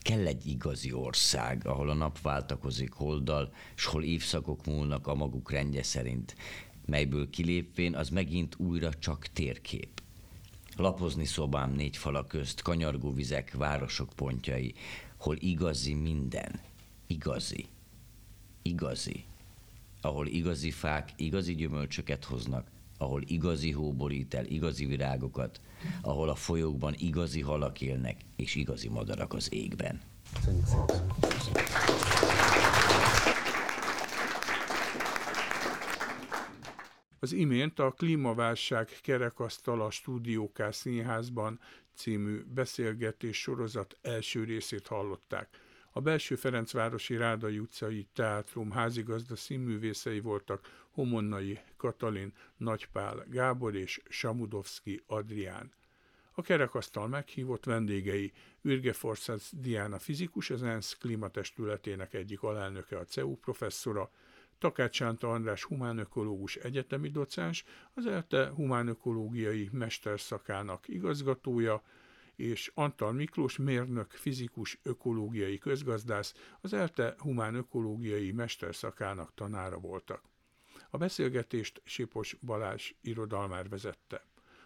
[0.07, 5.51] Kell egy igazi ország, ahol a nap váltakozik holdal, s hol évszakok múlnak a maguk
[5.51, 6.37] rendje szerint,
[6.85, 10.03] melyből kilépvén az megint újra csak térkép.
[10.77, 14.75] Lapozni szobám négy fala közt, kanyargó vizek, városok pontjai,
[15.17, 16.61] hol igazi minden,
[17.07, 17.67] igazi,
[18.63, 19.25] igazi,
[20.01, 25.61] ahol igazi fák igazi gyümölcsöket hoznak, ahol igazi hó borít el igazi virágokat,
[26.03, 30.01] ahol a folyókban igazi halak élnek, és igazi madarak az égben.
[30.35, 31.65] Köszönjük szépen.
[37.19, 41.61] Az imént a Klímaválság kerekasztala Stúdió K színházban
[41.95, 45.49] című beszélgetés sorozat első részét hallották.
[45.97, 55.03] A belső Ferencvárosi Rádai utcai teátrum házigazda színművészei voltak Homonnai Katalin, Nagypál Gábor és Samudovszki
[55.07, 55.73] Adrián.
[56.33, 58.33] A kerekasztal meghívott vendégei
[58.63, 64.11] Ürge Forszász Diana fizikus, az ENSZ klímatestületének egyik alelnöke, a CEU professzora,
[64.59, 67.65] Takács Sánta András humánökológus egyetemi docens,
[67.95, 71.83] az ELTE humánökológiai mesterszakának igazgatója,
[72.37, 80.23] és Antal Miklós mérnök, fizikus, ökológiai közgazdász, az ELTE humánökológiai mesterszakának tanára voltak.
[80.91, 84.25] A beszélgetést Sipos Balázs irodalmár vezette.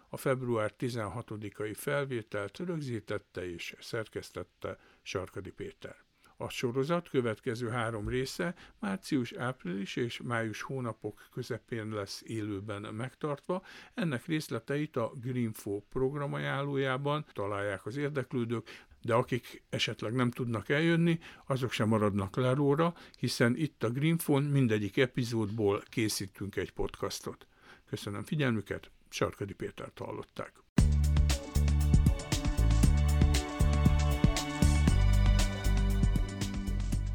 [0.09, 6.10] A február 16-ai felvételt rögzítette és szerkesztette Sarkadi Péter.
[6.41, 13.63] A sorozat következő három része március, április és május hónapok közepén lesz élőben megtartva.
[13.93, 21.71] Ennek részleteit a Greenfo programajánlójában találják az érdeklődők, de akik esetleg nem tudnak eljönni, azok
[21.71, 27.47] sem maradnak le róla, hiszen itt a Greenfon mindegyik epizódból készítünk egy podcastot.
[27.85, 30.60] Köszönöm figyelmüket, Sarkadi Pétert hallották.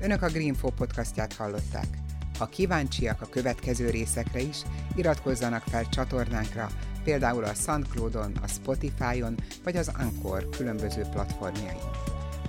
[0.01, 1.87] Önök a Greenfo podcastját hallották.
[2.39, 4.63] Ha kíváncsiak a következő részekre is,
[4.95, 6.69] iratkozzanak fel csatornánkra,
[7.05, 12.16] például a SoundCloud-on, a Spotify-on vagy az Anchor különböző platformjain.